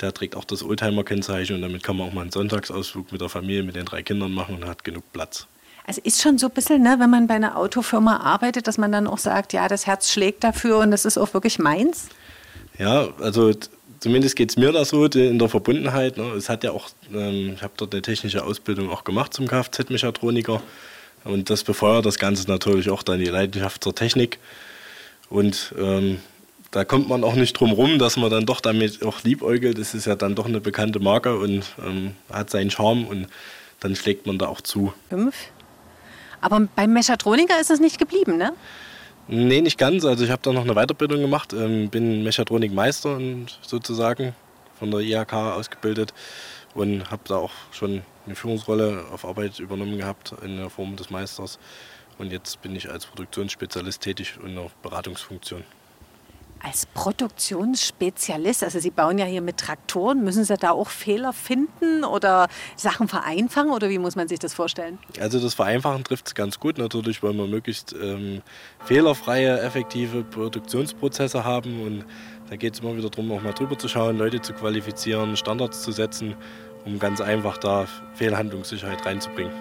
Der 0.00 0.12
trägt 0.12 0.36
auch 0.36 0.44
das 0.44 0.62
Oldtimer-Kennzeichen 0.62 1.56
und 1.56 1.62
damit 1.62 1.82
kann 1.82 1.96
man 1.96 2.08
auch 2.08 2.12
mal 2.12 2.20
einen 2.20 2.30
Sonntagsausflug 2.30 3.10
mit 3.10 3.20
der 3.20 3.28
Familie, 3.28 3.62
mit 3.62 3.74
den 3.74 3.86
drei 3.86 4.02
Kindern 4.02 4.32
machen 4.32 4.56
und 4.56 4.66
hat 4.66 4.84
genug 4.84 5.02
Platz. 5.12 5.46
Also 5.86 6.02
ist 6.04 6.20
schon 6.20 6.36
so 6.36 6.48
ein 6.48 6.52
bisschen, 6.52 6.82
ne, 6.82 6.96
wenn 6.98 7.10
man 7.10 7.26
bei 7.26 7.34
einer 7.34 7.56
Autofirma 7.56 8.18
arbeitet, 8.18 8.66
dass 8.66 8.76
man 8.76 8.92
dann 8.92 9.06
auch 9.06 9.18
sagt, 9.18 9.54
ja, 9.54 9.66
das 9.66 9.86
Herz 9.86 10.12
schlägt 10.12 10.44
dafür 10.44 10.78
und 10.78 10.90
das 10.90 11.06
ist 11.06 11.16
auch 11.16 11.32
wirklich 11.32 11.58
meins? 11.58 12.10
Ja, 12.78 13.08
also 13.18 13.52
zumindest 13.98 14.36
geht 14.36 14.50
es 14.50 14.56
mir 14.56 14.70
da 14.70 14.84
so 14.84 15.06
in 15.06 15.38
der 15.38 15.48
Verbundenheit. 15.48 16.18
Ne. 16.18 16.24
Es 16.36 16.50
hat 16.50 16.62
ja 16.62 16.72
auch, 16.72 16.90
ähm, 17.12 17.54
ich 17.54 17.62
habe 17.62 17.72
dort 17.78 17.94
eine 17.94 18.02
technische 18.02 18.44
Ausbildung 18.44 18.90
auch 18.90 19.02
gemacht 19.02 19.32
zum 19.32 19.48
Kfz-Mechatroniker. 19.48 20.62
Und 21.28 21.50
das 21.50 21.62
befeuert 21.62 22.06
das 22.06 22.18
Ganze 22.18 22.48
natürlich 22.48 22.88
auch 22.88 23.02
dann 23.02 23.18
die 23.18 23.26
Leidenschaft 23.26 23.84
zur 23.84 23.94
Technik. 23.94 24.38
Und 25.28 25.74
ähm, 25.78 26.20
da 26.70 26.84
kommt 26.84 27.10
man 27.10 27.22
auch 27.22 27.34
nicht 27.34 27.52
drum 27.52 27.72
rum, 27.72 27.98
dass 27.98 28.16
man 28.16 28.30
dann 28.30 28.46
doch 28.46 28.62
damit 28.62 29.04
auch 29.04 29.22
liebäugelt. 29.24 29.78
Es 29.78 29.92
ist 29.92 30.06
ja 30.06 30.16
dann 30.16 30.34
doch 30.34 30.46
eine 30.46 30.60
bekannte 30.60 31.00
Marke 31.00 31.38
und 31.38 31.64
ähm, 31.84 32.14
hat 32.32 32.48
seinen 32.48 32.70
Charme 32.70 33.06
und 33.06 33.26
dann 33.80 33.94
schlägt 33.94 34.26
man 34.26 34.38
da 34.38 34.48
auch 34.48 34.62
zu. 34.62 34.94
Fünf. 35.10 35.36
Aber 36.40 36.66
beim 36.74 36.94
Mechatroniker 36.94 37.60
ist 37.60 37.70
es 37.70 37.78
nicht 37.78 37.98
geblieben, 37.98 38.38
ne? 38.38 38.54
Nee, 39.26 39.60
nicht 39.60 39.76
ganz. 39.76 40.06
Also 40.06 40.24
ich 40.24 40.30
habe 40.30 40.40
da 40.42 40.54
noch 40.54 40.64
eine 40.64 40.74
Weiterbildung 40.74 41.20
gemacht, 41.20 41.52
ähm, 41.52 41.90
bin 41.90 42.22
Mechatronikmeister 42.22 43.20
sozusagen 43.60 44.34
von 44.78 44.90
der 44.90 45.00
IHK 45.00 45.34
ausgebildet 45.34 46.14
und 46.74 47.10
habe 47.10 47.22
da 47.28 47.36
auch 47.36 47.52
schon 47.70 48.00
eine 48.28 48.36
Führungsrolle 48.36 49.06
auf 49.10 49.24
Arbeit 49.24 49.58
übernommen 49.58 49.96
gehabt 49.96 50.34
in 50.42 50.58
der 50.58 50.70
Form 50.70 50.96
des 50.96 51.10
Meisters. 51.10 51.58
Und 52.18 52.30
jetzt 52.30 52.60
bin 52.62 52.76
ich 52.76 52.90
als 52.90 53.06
Produktionsspezialist 53.06 54.02
tätig 54.02 54.34
in 54.44 54.54
der 54.54 54.70
Beratungsfunktion. 54.82 55.64
Als 56.60 56.86
Produktionsspezialist, 56.86 58.64
also 58.64 58.80
Sie 58.80 58.90
bauen 58.90 59.16
ja 59.18 59.24
hier 59.24 59.40
mit 59.40 59.58
Traktoren, 59.58 60.24
müssen 60.24 60.42
Sie 60.42 60.56
da 60.56 60.72
auch 60.72 60.88
Fehler 60.88 61.32
finden 61.32 62.02
oder 62.02 62.48
Sachen 62.74 63.06
vereinfachen 63.06 63.70
oder 63.70 63.88
wie 63.88 63.98
muss 63.98 64.16
man 64.16 64.26
sich 64.26 64.40
das 64.40 64.54
vorstellen? 64.54 64.98
Also 65.20 65.38
das 65.38 65.54
Vereinfachen 65.54 66.02
trifft 66.02 66.26
es 66.26 66.34
ganz 66.34 66.58
gut. 66.58 66.76
Natürlich 66.78 67.22
wollen 67.22 67.36
wir 67.36 67.46
möglichst 67.46 67.94
ähm, 67.94 68.42
fehlerfreie, 68.84 69.60
effektive 69.60 70.24
Produktionsprozesse 70.24 71.44
haben 71.44 71.80
und 71.80 72.04
da 72.50 72.56
geht 72.56 72.74
es 72.74 72.80
immer 72.80 72.96
wieder 72.96 73.10
darum, 73.10 73.30
auch 73.30 73.42
mal 73.42 73.52
drüber 73.52 73.78
zu 73.78 73.88
schauen, 73.88 74.18
Leute 74.18 74.40
zu 74.40 74.52
qualifizieren, 74.52 75.36
Standards 75.36 75.82
zu 75.82 75.92
setzen, 75.92 76.34
um 76.84 76.98
ganz 76.98 77.20
einfach 77.20 77.58
da 77.58 77.86
Fehlhandlungssicherheit 78.14 79.04
reinzubringen. 79.04 79.52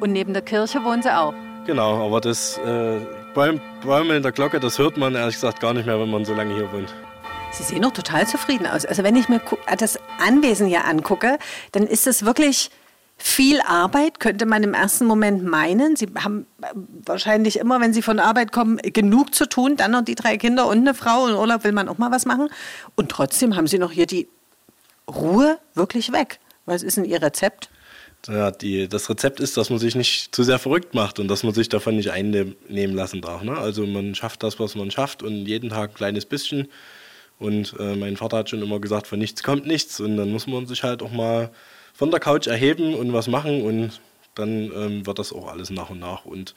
Und 0.00 0.12
neben 0.12 0.32
der 0.32 0.42
Kirche 0.42 0.82
wohnen 0.84 1.02
Sie 1.02 1.14
auch? 1.14 1.34
Genau, 1.66 2.04
aber 2.04 2.20
das 2.20 2.58
äh, 2.58 3.00
Bäume 3.34 4.16
in 4.16 4.22
der 4.22 4.32
Glocke, 4.32 4.58
das 4.58 4.78
hört 4.78 4.96
man 4.96 5.14
ehrlich 5.14 5.36
gesagt 5.36 5.60
gar 5.60 5.72
nicht 5.72 5.86
mehr, 5.86 5.98
wenn 6.00 6.10
man 6.10 6.24
so 6.24 6.34
lange 6.34 6.54
hier 6.54 6.72
wohnt. 6.72 6.92
Sie 7.52 7.62
sehen 7.62 7.82
doch 7.82 7.92
total 7.92 8.26
zufrieden 8.26 8.66
aus. 8.66 8.84
Also 8.84 9.02
wenn 9.02 9.14
ich 9.14 9.28
mir 9.28 9.40
das 9.78 9.98
Anwesen 10.18 10.66
hier 10.66 10.86
angucke, 10.86 11.38
dann 11.72 11.86
ist 11.86 12.06
es 12.06 12.24
wirklich 12.24 12.70
viel 13.16 13.60
Arbeit, 13.60 14.18
könnte 14.18 14.46
man 14.46 14.64
im 14.64 14.74
ersten 14.74 15.06
Moment 15.06 15.44
meinen. 15.44 15.94
Sie 15.94 16.08
haben 16.18 16.46
wahrscheinlich 17.04 17.58
immer, 17.58 17.80
wenn 17.80 17.92
Sie 17.92 18.02
von 18.02 18.18
Arbeit 18.18 18.50
kommen, 18.50 18.78
genug 18.78 19.34
zu 19.34 19.46
tun. 19.46 19.76
Dann 19.76 19.92
noch 19.92 20.02
die 20.02 20.14
drei 20.16 20.36
Kinder 20.38 20.66
und 20.66 20.78
eine 20.78 20.94
Frau. 20.94 21.28
In 21.28 21.36
Urlaub 21.36 21.62
will 21.62 21.72
man 21.72 21.88
auch 21.88 21.98
mal 21.98 22.10
was 22.10 22.26
machen. 22.26 22.48
Und 22.96 23.10
trotzdem 23.10 23.54
haben 23.54 23.66
Sie 23.66 23.78
noch 23.78 23.92
hier 23.92 24.06
die 24.06 24.28
Ruhe 25.08 25.58
wirklich 25.74 26.10
weg. 26.12 26.40
Was 26.66 26.82
ist 26.82 26.96
denn 26.96 27.04
Ihr 27.04 27.20
Rezept? 27.20 27.68
ja, 28.28 28.50
die, 28.50 28.88
das 28.88 29.10
Rezept 29.10 29.40
ist, 29.40 29.56
dass 29.56 29.70
man 29.70 29.78
sich 29.78 29.94
nicht 29.94 30.34
zu 30.34 30.42
sehr 30.42 30.58
verrückt 30.58 30.94
macht 30.94 31.18
und 31.18 31.28
dass 31.28 31.42
man 31.42 31.54
sich 31.54 31.68
davon 31.68 31.96
nicht 31.96 32.10
einnehmen 32.10 32.56
lassen 32.94 33.20
darf. 33.20 33.42
Ne? 33.42 33.56
Also 33.56 33.86
man 33.86 34.14
schafft 34.14 34.42
das, 34.42 34.60
was 34.60 34.74
man 34.74 34.90
schafft 34.90 35.22
und 35.22 35.46
jeden 35.46 35.70
Tag 35.70 35.90
ein 35.90 35.94
kleines 35.94 36.26
bisschen. 36.26 36.68
Und 37.38 37.74
äh, 37.80 37.96
mein 37.96 38.16
Vater 38.16 38.38
hat 38.38 38.50
schon 38.50 38.62
immer 38.62 38.78
gesagt, 38.78 39.08
von 39.08 39.18
nichts 39.18 39.42
kommt 39.42 39.66
nichts. 39.66 39.98
Und 39.98 40.16
dann 40.16 40.30
muss 40.30 40.46
man 40.46 40.66
sich 40.66 40.84
halt 40.84 41.02
auch 41.02 41.10
mal 41.10 41.50
von 41.92 42.10
der 42.10 42.20
Couch 42.20 42.46
erheben 42.46 42.94
und 42.94 43.12
was 43.12 43.26
machen 43.26 43.62
und 43.62 44.00
dann 44.34 44.70
ähm, 44.74 45.06
wird 45.06 45.18
das 45.18 45.32
auch 45.32 45.48
alles 45.48 45.70
nach 45.70 45.90
und 45.90 45.98
nach. 45.98 46.24
Und 46.24 46.54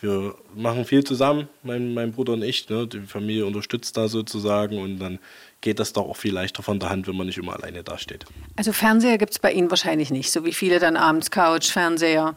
wir 0.00 0.36
machen 0.54 0.84
viel 0.84 1.02
zusammen, 1.02 1.48
mein, 1.64 1.92
mein 1.92 2.12
Bruder 2.12 2.34
und 2.34 2.42
ich. 2.42 2.68
Ne? 2.68 2.86
Die 2.86 3.00
Familie 3.00 3.44
unterstützt 3.46 3.96
da 3.96 4.06
sozusagen 4.06 4.78
und 4.78 5.00
dann 5.00 5.18
geht 5.60 5.78
das 5.78 5.92
doch 5.92 6.08
auch 6.08 6.16
viel 6.16 6.32
leichter 6.32 6.62
von 6.62 6.78
der 6.78 6.90
Hand, 6.90 7.08
wenn 7.08 7.16
man 7.16 7.26
nicht 7.26 7.38
immer 7.38 7.54
alleine 7.54 7.82
dasteht. 7.82 8.24
Also 8.56 8.72
Fernseher 8.72 9.18
gibt 9.18 9.32
es 9.32 9.38
bei 9.38 9.52
Ihnen 9.52 9.70
wahrscheinlich 9.70 10.10
nicht, 10.10 10.30
so 10.30 10.44
wie 10.44 10.52
viele 10.52 10.78
dann 10.78 10.96
abends 10.96 11.30
Couch, 11.30 11.70
Fernseher. 11.70 12.36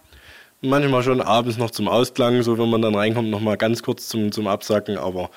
Manchmal 0.61 1.03
schon 1.03 1.21
abends 1.21 1.57
noch 1.57 1.71
zum 1.71 1.87
Ausklang, 1.87 2.43
so 2.43 2.57
wenn 2.57 2.69
man 2.69 2.81
dann 2.81 2.95
reinkommt, 2.95 3.29
noch 3.29 3.41
mal 3.41 3.57
ganz 3.57 3.81
kurz 3.81 4.07
zum, 4.07 4.31
zum 4.31 4.47
Absacken, 4.47 4.97
aber 4.97 5.31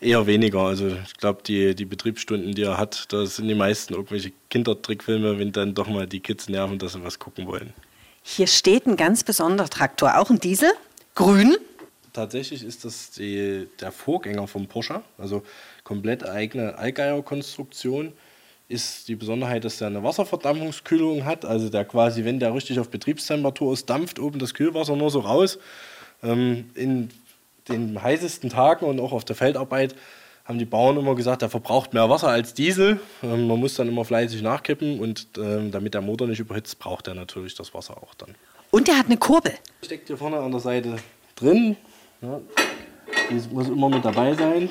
eher 0.00 0.26
weniger. 0.26 0.60
Also 0.60 0.88
ich 0.88 1.14
glaube, 1.16 1.42
die, 1.44 1.74
die 1.74 1.84
Betriebsstunden, 1.84 2.54
die 2.54 2.62
er 2.62 2.78
hat, 2.78 3.12
da 3.12 3.26
sind 3.26 3.48
die 3.48 3.54
meisten 3.54 3.94
irgendwelche 3.94 4.32
Kindertrickfilme, 4.50 5.38
wenn 5.38 5.52
dann 5.52 5.74
doch 5.74 5.88
mal 5.88 6.06
die 6.06 6.20
Kids 6.20 6.48
nerven, 6.48 6.78
dass 6.78 6.92
sie 6.92 7.04
was 7.04 7.18
gucken 7.18 7.46
wollen. 7.46 7.72
Hier 8.22 8.46
steht 8.46 8.86
ein 8.86 8.96
ganz 8.96 9.24
besonderer 9.24 9.68
Traktor, 9.68 10.18
auch 10.18 10.30
ein 10.30 10.38
Diesel, 10.38 10.70
grün. 11.14 11.56
Tatsächlich 12.18 12.64
ist 12.64 12.84
das 12.84 13.12
die, 13.12 13.68
der 13.80 13.92
Vorgänger 13.92 14.48
vom 14.48 14.66
Porsche, 14.66 15.02
also 15.18 15.44
komplett 15.84 16.28
eigene 16.28 16.76
Allgeier-Konstruktion. 16.76 18.12
Ist 18.66 19.06
die 19.06 19.14
Besonderheit, 19.14 19.64
dass 19.64 19.78
der 19.78 19.86
eine 19.86 20.02
Wasserverdampfungskühlung 20.02 21.24
hat, 21.24 21.44
also 21.44 21.68
der 21.68 21.84
quasi, 21.84 22.24
wenn 22.24 22.40
der 22.40 22.52
richtig 22.52 22.80
auf 22.80 22.88
Betriebstemperatur 22.88 23.72
ist, 23.72 23.88
dampft 23.88 24.18
oben 24.18 24.40
das 24.40 24.52
Kühlwasser 24.54 24.96
nur 24.96 25.12
so 25.12 25.20
raus. 25.20 25.60
Ähm, 26.24 26.70
in 26.74 27.10
den 27.68 28.02
heißesten 28.02 28.50
Tagen 28.50 28.86
und 28.86 28.98
auch 28.98 29.12
auf 29.12 29.24
der 29.24 29.36
Feldarbeit 29.36 29.94
haben 30.44 30.58
die 30.58 30.64
Bauern 30.64 30.96
immer 30.96 31.14
gesagt, 31.14 31.42
der 31.42 31.50
verbraucht 31.50 31.94
mehr 31.94 32.10
Wasser 32.10 32.30
als 32.30 32.52
Diesel. 32.52 32.98
Ähm, 33.22 33.46
man 33.46 33.60
muss 33.60 33.76
dann 33.76 33.86
immer 33.86 34.04
fleißig 34.04 34.42
nachkippen 34.42 34.98
und 34.98 35.28
ähm, 35.38 35.70
damit 35.70 35.94
der 35.94 36.00
Motor 36.00 36.26
nicht 36.26 36.40
überhitzt, 36.40 36.80
braucht 36.80 37.06
er 37.06 37.14
natürlich 37.14 37.54
das 37.54 37.74
Wasser 37.74 37.96
auch 37.96 38.14
dann. 38.14 38.34
Und 38.72 38.88
der 38.88 38.98
hat 38.98 39.06
eine 39.06 39.18
Kurbel. 39.18 39.52
Steckt 39.84 40.08
hier 40.08 40.16
vorne 40.16 40.38
an 40.40 40.50
der 40.50 40.60
Seite 40.60 40.96
drin. 41.36 41.76
Ja, 42.20 42.40
die 43.30 43.54
muss 43.54 43.68
immer 43.68 43.88
mit 43.88 44.04
dabei 44.04 44.34
sein 44.34 44.70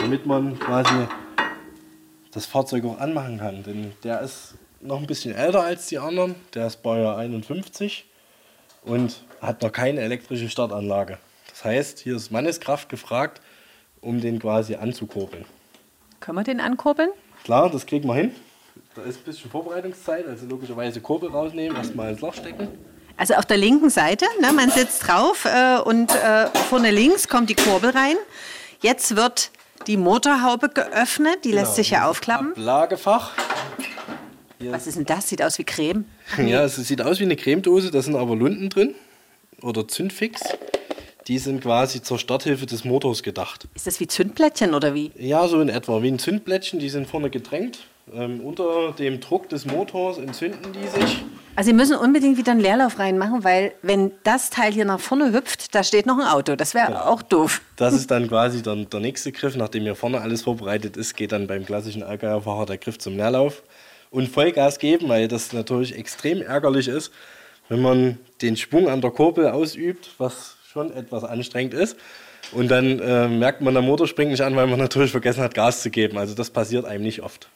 damit 0.00 0.26
man 0.26 0.58
quasi 0.58 1.06
das 2.32 2.46
Fahrzeug 2.46 2.84
auch 2.84 2.98
anmachen 2.98 3.38
kann. 3.38 3.62
Denn 3.62 3.92
der 4.02 4.20
ist 4.22 4.54
noch 4.80 4.98
ein 4.98 5.06
bisschen 5.06 5.34
älter 5.34 5.62
als 5.62 5.86
die 5.86 5.98
anderen. 5.98 6.34
Der 6.54 6.66
ist 6.66 6.82
Baujahr 6.82 7.16
51 7.18 8.06
und 8.82 9.24
hat 9.40 9.62
noch 9.62 9.72
keine 9.72 10.00
elektrische 10.00 10.48
Startanlage. 10.48 11.18
Das 11.50 11.64
heißt, 11.64 11.98
hier 12.00 12.16
ist 12.16 12.32
Manneskraft 12.32 12.88
gefragt, 12.88 13.40
um 14.00 14.20
den 14.20 14.38
quasi 14.38 14.74
anzukurbeln. 14.74 15.44
Können 16.20 16.38
wir 16.38 16.44
den 16.44 16.60
ankurbeln? 16.60 17.10
Klar, 17.44 17.70
das 17.70 17.86
kriegen 17.86 18.08
wir 18.08 18.14
hin. 18.14 18.34
Da 18.94 19.02
ist 19.02 19.18
ein 19.18 19.24
bisschen 19.24 19.50
Vorbereitungszeit, 19.50 20.26
also 20.26 20.46
logischerweise 20.46 21.00
Kurbel 21.00 21.30
rausnehmen, 21.30 21.76
erstmal 21.76 22.10
ins 22.10 22.20
Loch 22.20 22.34
stecken. 22.34 22.68
Also 23.20 23.34
auf 23.34 23.44
der 23.44 23.58
linken 23.58 23.90
Seite, 23.90 24.24
ne, 24.40 24.50
man 24.50 24.70
sitzt 24.70 25.06
drauf 25.06 25.44
äh, 25.44 25.78
und 25.80 26.10
äh, 26.10 26.46
vorne 26.70 26.90
links 26.90 27.28
kommt 27.28 27.50
die 27.50 27.54
Kurbel 27.54 27.90
rein. 27.90 28.16
Jetzt 28.80 29.14
wird 29.14 29.50
die 29.86 29.98
Motorhaube 29.98 30.70
geöffnet, 30.70 31.44
die 31.44 31.50
genau, 31.50 31.60
lässt 31.60 31.74
sich 31.74 31.90
ja 31.90 32.08
aufklappen. 32.08 32.52
Ablagefach. 32.52 33.32
Hier. 34.58 34.72
Was 34.72 34.86
ist 34.86 34.96
denn 34.96 35.04
das? 35.04 35.28
Sieht 35.28 35.42
aus 35.42 35.58
wie 35.58 35.64
Creme. 35.64 36.06
Ja, 36.38 36.64
es 36.64 36.76
sieht 36.76 37.02
aus 37.02 37.20
wie 37.20 37.24
eine 37.24 37.36
Cremedose, 37.36 37.90
da 37.90 38.00
sind 38.00 38.16
aber 38.16 38.34
Lunden 38.34 38.70
drin 38.70 38.94
oder 39.60 39.86
Zündfix. 39.86 40.40
Die 41.26 41.36
sind 41.38 41.60
quasi 41.60 42.00
zur 42.00 42.18
Starthilfe 42.18 42.64
des 42.64 42.86
Motors 42.86 43.22
gedacht. 43.22 43.68
Ist 43.74 43.86
das 43.86 44.00
wie 44.00 44.06
Zündplättchen 44.06 44.72
oder 44.72 44.94
wie? 44.94 45.12
Ja, 45.18 45.46
so 45.46 45.60
in 45.60 45.68
etwa. 45.68 46.02
Wie 46.02 46.10
ein 46.10 46.18
Zündplättchen, 46.18 46.78
die 46.78 46.88
sind 46.88 47.06
vorne 47.06 47.28
gedrängt. 47.28 47.80
Ähm, 48.12 48.40
unter 48.40 48.92
dem 48.92 49.20
Druck 49.20 49.48
des 49.48 49.66
Motors 49.66 50.18
entzünden 50.18 50.72
die 50.72 50.86
sich. 50.88 51.24
Also 51.54 51.68
Sie 51.68 51.74
müssen 51.74 51.96
unbedingt 51.96 52.38
wieder 52.38 52.52
einen 52.52 52.60
Leerlauf 52.60 52.98
reinmachen, 52.98 53.44
weil 53.44 53.72
wenn 53.82 54.12
das 54.24 54.50
Teil 54.50 54.72
hier 54.72 54.84
nach 54.84 55.00
vorne 55.00 55.32
hüpft, 55.32 55.74
da 55.74 55.84
steht 55.84 56.06
noch 56.06 56.18
ein 56.18 56.26
Auto. 56.26 56.56
Das 56.56 56.74
wäre 56.74 56.88
genau. 56.88 57.00
auch 57.00 57.22
doof. 57.22 57.60
Das 57.76 57.94
ist 57.94 58.10
dann 58.10 58.28
quasi 58.28 58.62
der, 58.62 58.76
der 58.76 59.00
nächste 59.00 59.30
Griff. 59.30 59.56
Nachdem 59.56 59.82
hier 59.82 59.94
vorne 59.94 60.20
alles 60.20 60.42
vorbereitet 60.42 60.96
ist, 60.96 61.16
geht 61.16 61.32
dann 61.32 61.46
beim 61.46 61.64
klassischen 61.64 62.02
Allgäuerfahrer 62.02 62.66
der 62.66 62.78
Griff 62.78 62.98
zum 62.98 63.16
Leerlauf. 63.16 63.62
Und 64.10 64.28
Vollgas 64.28 64.78
geben, 64.78 65.08
weil 65.08 65.28
das 65.28 65.52
natürlich 65.52 65.96
extrem 65.96 66.42
ärgerlich 66.42 66.88
ist, 66.88 67.12
wenn 67.68 67.80
man 67.80 68.18
den 68.42 68.56
Schwung 68.56 68.88
an 68.88 69.00
der 69.00 69.10
Kurbel 69.10 69.48
ausübt, 69.48 70.10
was 70.18 70.56
schon 70.72 70.92
etwas 70.92 71.22
anstrengend 71.22 71.74
ist. 71.74 71.96
Und 72.52 72.68
dann 72.68 72.98
äh, 72.98 73.28
merkt 73.28 73.60
man, 73.60 73.74
der 73.74 73.82
Motor 73.82 74.08
springt 74.08 74.32
nicht 74.32 74.42
an, 74.42 74.56
weil 74.56 74.66
man 74.66 74.78
natürlich 74.78 75.12
vergessen 75.12 75.42
hat, 75.42 75.54
Gas 75.54 75.82
zu 75.82 75.90
geben. 75.90 76.18
Also 76.18 76.34
das 76.34 76.50
passiert 76.50 76.84
einem 76.84 77.04
nicht 77.04 77.22
oft. 77.22 77.48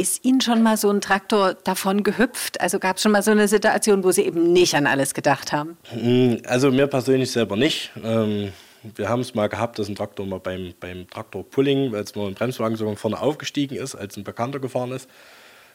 Ist 0.00 0.24
Ihnen 0.24 0.40
schon 0.40 0.62
mal 0.62 0.78
so 0.78 0.88
ein 0.88 1.02
Traktor 1.02 1.52
davon 1.52 2.02
gehüpft? 2.02 2.58
Also 2.58 2.78
gab 2.78 2.96
es 2.96 3.02
schon 3.02 3.12
mal 3.12 3.22
so 3.22 3.32
eine 3.32 3.48
Situation, 3.48 4.02
wo 4.02 4.12
Sie 4.12 4.22
eben 4.22 4.50
nicht 4.50 4.74
an 4.74 4.86
alles 4.86 5.12
gedacht 5.12 5.52
haben? 5.52 5.76
Hm, 5.90 6.40
also 6.46 6.70
mir 6.70 6.86
persönlich 6.86 7.30
selber 7.30 7.54
nicht. 7.54 7.90
Ähm, 8.02 8.50
Wir 8.96 9.10
haben 9.10 9.20
es 9.20 9.34
mal 9.34 9.50
gehabt, 9.50 9.78
dass 9.78 9.90
ein 9.90 9.94
Traktor 9.96 10.24
mal 10.24 10.40
beim, 10.40 10.72
beim 10.80 11.06
Traktor 11.10 11.44
Pulling, 11.44 11.94
als 11.94 12.14
mal 12.14 12.28
ein 12.28 12.34
Bremswagen 12.34 12.78
sogar 12.78 12.96
vorne 12.96 13.20
aufgestiegen 13.20 13.76
ist, 13.76 13.94
als 13.94 14.16
ein 14.16 14.24
Bekannter 14.24 14.58
gefahren 14.58 14.92
ist 14.92 15.06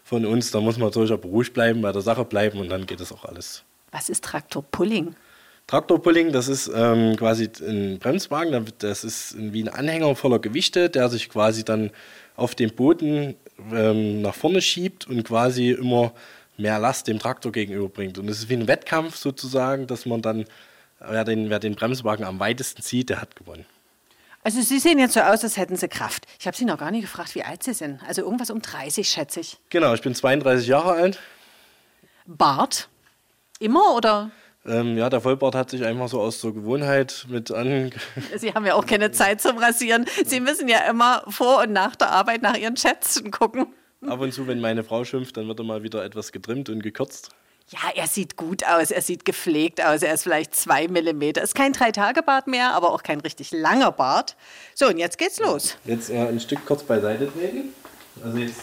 von 0.03 0.25
uns, 0.25 0.49
da 0.49 0.59
muss 0.59 0.79
man 0.79 0.87
natürlich 0.87 1.11
auch 1.11 1.19
beruhigt 1.19 1.53
bleiben, 1.53 1.81
bei 1.81 1.91
der 1.91 2.01
Sache 2.01 2.25
bleiben 2.25 2.59
und 2.59 2.69
dann 2.69 2.87
geht 2.87 3.01
es 3.01 3.11
auch 3.11 3.25
alles. 3.25 3.63
Was 3.91 4.09
ist 4.09 4.23
Traktor 4.23 4.63
Pulling? 4.63 5.15
Traktorpulling, 5.67 6.31
das 6.31 6.47
ist 6.47 6.71
ähm, 6.73 7.15
quasi 7.15 7.49
ein 7.61 7.97
Bremswagen, 7.97 8.65
das 8.79 9.03
ist 9.03 9.35
wie 9.37 9.63
ein 9.63 9.69
Anhänger 9.69 10.15
voller 10.15 10.37
Gewichte, 10.37 10.89
der 10.91 11.09
sich 11.09 11.29
quasi 11.29 11.63
dann 11.63 11.89
auf 12.35 12.53
dem 12.53 12.71
Boden 12.71 13.35
ähm, 13.71 14.21
nach 14.21 14.35
vorne 14.35 14.61
schiebt 14.61 15.07
und 15.07 15.23
quasi 15.23 15.71
immer 15.71 16.13
mehr 16.57 16.79
Last 16.79 17.07
dem 17.07 17.19
Traktor 17.19 17.51
gegenüberbringt. 17.51 18.17
Und 18.17 18.29
es 18.29 18.39
ist 18.39 18.49
wie 18.49 18.55
ein 18.55 18.67
Wettkampf 18.67 19.15
sozusagen, 19.15 19.87
dass 19.87 20.05
man 20.05 20.21
dann, 20.21 20.45
wer 20.99 21.23
den, 21.23 21.49
wer 21.49 21.59
den 21.59 21.75
Bremswagen 21.75 22.25
am 22.25 22.39
weitesten 22.39 22.81
zieht, 22.81 23.09
der 23.09 23.21
hat 23.21 23.35
gewonnen. 23.35 23.65
Also 24.43 24.61
Sie 24.61 24.79
sehen 24.79 24.99
jetzt 24.99 25.15
so 25.15 25.21
aus, 25.21 25.43
als 25.43 25.57
hätten 25.57 25.75
Sie 25.75 25.87
Kraft. 25.87 26.27
Ich 26.39 26.45
habe 26.45 26.55
Sie 26.55 26.65
noch 26.65 26.77
gar 26.77 26.91
nicht 26.91 27.01
gefragt, 27.01 27.33
wie 27.33 27.43
alt 27.43 27.63
Sie 27.63 27.73
sind. 27.73 27.99
Also 28.07 28.21
irgendwas 28.21 28.51
um 28.51 28.61
30, 28.61 29.09
schätze 29.09 29.39
ich. 29.39 29.57
Genau, 29.69 29.93
ich 29.93 30.01
bin 30.01 30.13
32 30.13 30.67
Jahre 30.67 30.91
alt. 30.91 31.19
Bart? 32.27 32.87
Immer 33.59 33.95
oder? 33.95 34.29
Ähm, 34.67 34.97
ja, 34.97 35.09
der 35.09 35.21
Vollbart 35.21 35.53
hat 35.53 35.69
sich 35.69 35.85
einfach 35.85 36.07
so 36.07 36.19
aus 36.19 36.41
der 36.41 36.51
Gewohnheit 36.51 37.25
mit 37.29 37.51
an. 37.51 37.91
Sie 38.35 38.53
haben 38.53 38.65
ja 38.65 38.73
auch 38.73 38.85
keine 38.85 39.11
Zeit 39.11 39.41
zum 39.41 39.57
Rasieren. 39.57 40.05
Sie 40.25 40.39
müssen 40.39 40.67
ja 40.67 40.79
immer 40.89 41.23
vor 41.27 41.61
und 41.61 41.71
nach 41.71 41.95
der 41.95 42.09
Arbeit 42.09 42.41
nach 42.41 42.57
Ihren 42.57 42.75
Schätzen 42.75 43.29
gucken. 43.31 43.67
Ab 44.07 44.19
und 44.19 44.33
zu, 44.33 44.47
wenn 44.47 44.59
meine 44.59 44.83
Frau 44.83 45.03
schimpft, 45.03 45.37
dann 45.37 45.47
wird 45.47 45.59
er 45.59 45.65
mal 45.65 45.83
wieder 45.83 46.03
etwas 46.03 46.31
getrimmt 46.31 46.69
und 46.69 46.81
gekürzt. 46.81 47.29
Ja, 47.69 47.79
er 47.95 48.05
sieht 48.07 48.37
gut 48.37 48.63
aus, 48.63 48.91
er 48.91 49.01
sieht 49.01 49.25
gepflegt 49.25 49.83
aus, 49.83 50.03
er 50.03 50.13
ist 50.13 50.21
vielleicht 50.21 50.55
zwei 50.55 50.87
Millimeter. 50.87 51.41
Ist 51.41 51.55
kein 51.55 51.73
Drei-Tage-Bart 51.73 52.45
mehr, 52.45 52.73
aber 52.73 52.91
auch 52.91 53.01
kein 53.01 53.19
richtig 53.21 53.51
langer 53.51 53.91
Bart. 53.91 54.35
So, 54.75 54.87
und 54.87 54.99
jetzt 54.99 55.17
geht's 55.17 55.39
los. 55.39 55.75
Jetzt 55.85 56.11
äh, 56.11 56.17
ein 56.17 56.39
Stück 56.39 56.63
kurz 56.65 56.83
beiseite 56.83 57.31
treten. 57.31 57.73
Also 58.23 58.37
jetzt, 58.37 58.61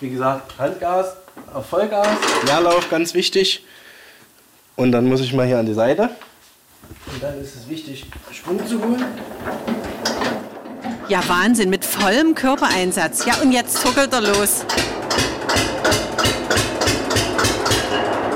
wie 0.00 0.10
gesagt, 0.10 0.56
Handgas 0.56 1.16
auf 1.52 1.66
Vollgas, 1.66 2.16
Leerlauf 2.46 2.88
ganz 2.90 3.14
wichtig. 3.14 3.64
Und 4.76 4.92
dann 4.92 5.06
muss 5.06 5.20
ich 5.20 5.32
mal 5.32 5.46
hier 5.46 5.58
an 5.58 5.66
die 5.66 5.74
Seite. 5.74 6.10
Und 7.12 7.22
dann 7.22 7.40
ist 7.40 7.54
es 7.54 7.68
wichtig, 7.68 8.06
Schwung 8.32 8.66
zu 8.66 8.80
holen. 8.80 9.04
Ja, 11.08 11.20
Wahnsinn, 11.28 11.70
mit 11.70 11.84
vollem 11.84 12.34
Körpereinsatz. 12.34 13.24
Ja, 13.24 13.34
und 13.42 13.52
jetzt 13.52 13.80
zuckelt 13.80 14.12
er 14.12 14.22
los. 14.22 14.64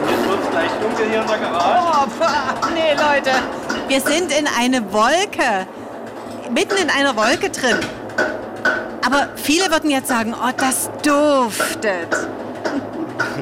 Jetzt 0.08 0.28
wird 0.28 0.40
es 0.44 0.50
gleich 0.50 0.70
dunkel 0.80 1.08
hier 1.10 1.22
in 1.22 1.26
der 1.26 1.38
Garage. 1.38 1.80
Oh, 1.80 2.06
pah, 2.20 2.54
nee, 2.72 2.92
Leute, 2.92 3.32
wir 3.88 4.00
sind 4.00 4.32
in 4.32 4.46
eine 4.46 4.92
Wolke. 4.92 5.66
Mitten 6.52 6.76
in 6.76 6.88
einer 6.90 7.16
Wolke 7.16 7.50
drin. 7.50 7.78
Aber 9.04 9.30
viele 9.36 9.70
würden 9.70 9.90
jetzt 9.90 10.08
sagen, 10.08 10.34
oh, 10.34 10.50
das 10.56 10.90
duftet. 11.02 12.08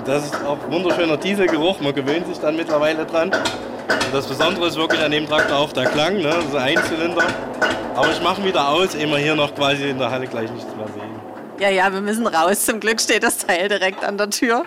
Das 0.05 0.25
ist 0.27 0.35
auch 0.45 0.59
wunderschöner 0.71 1.17
Dieselgeruch. 1.17 1.81
Man 1.81 1.95
gewöhnt 1.95 2.27
sich 2.27 2.39
dann 2.39 2.57
mittlerweile 2.57 3.07
dran. 3.07 3.31
Und 3.33 4.15
das 4.15 4.27
Besondere 4.27 4.69
ist 4.69 4.77
wirklich 4.77 5.01
an 5.01 5.11
dem 5.11 5.27
Traktor 5.27 5.59
auch 5.59 5.73
der 5.73 5.87
Klang. 5.87 6.19
Ne? 6.19 6.25
Das 6.25 6.45
ist 6.45 6.55
ein 6.55 6.79
Zylinder. 6.85 7.27
Aber 7.95 8.11
ich 8.11 8.21
mache 8.23 8.45
wieder 8.45 8.69
aus, 8.69 8.95
ehe 8.95 9.09
wir 9.09 9.19
hier 9.19 9.35
noch 9.35 9.55
quasi 9.55 9.89
in 9.89 9.99
der 9.99 10.11
Halle 10.11 10.27
gleich 10.27 10.51
nichts 10.51 10.75
mehr 10.77 10.87
sehen. 10.87 11.17
Ja, 11.59 11.71
ja, 11.71 11.93
wir 11.93 12.03
müssen 12.03 12.27
raus. 12.27 12.67
Zum 12.67 12.81
Glück 12.81 13.01
steht 13.01 13.23
das 13.23 13.39
Teil 13.39 13.69
direkt 13.69 14.05
an 14.05 14.19
der 14.19 14.29
Tür. 14.29 14.67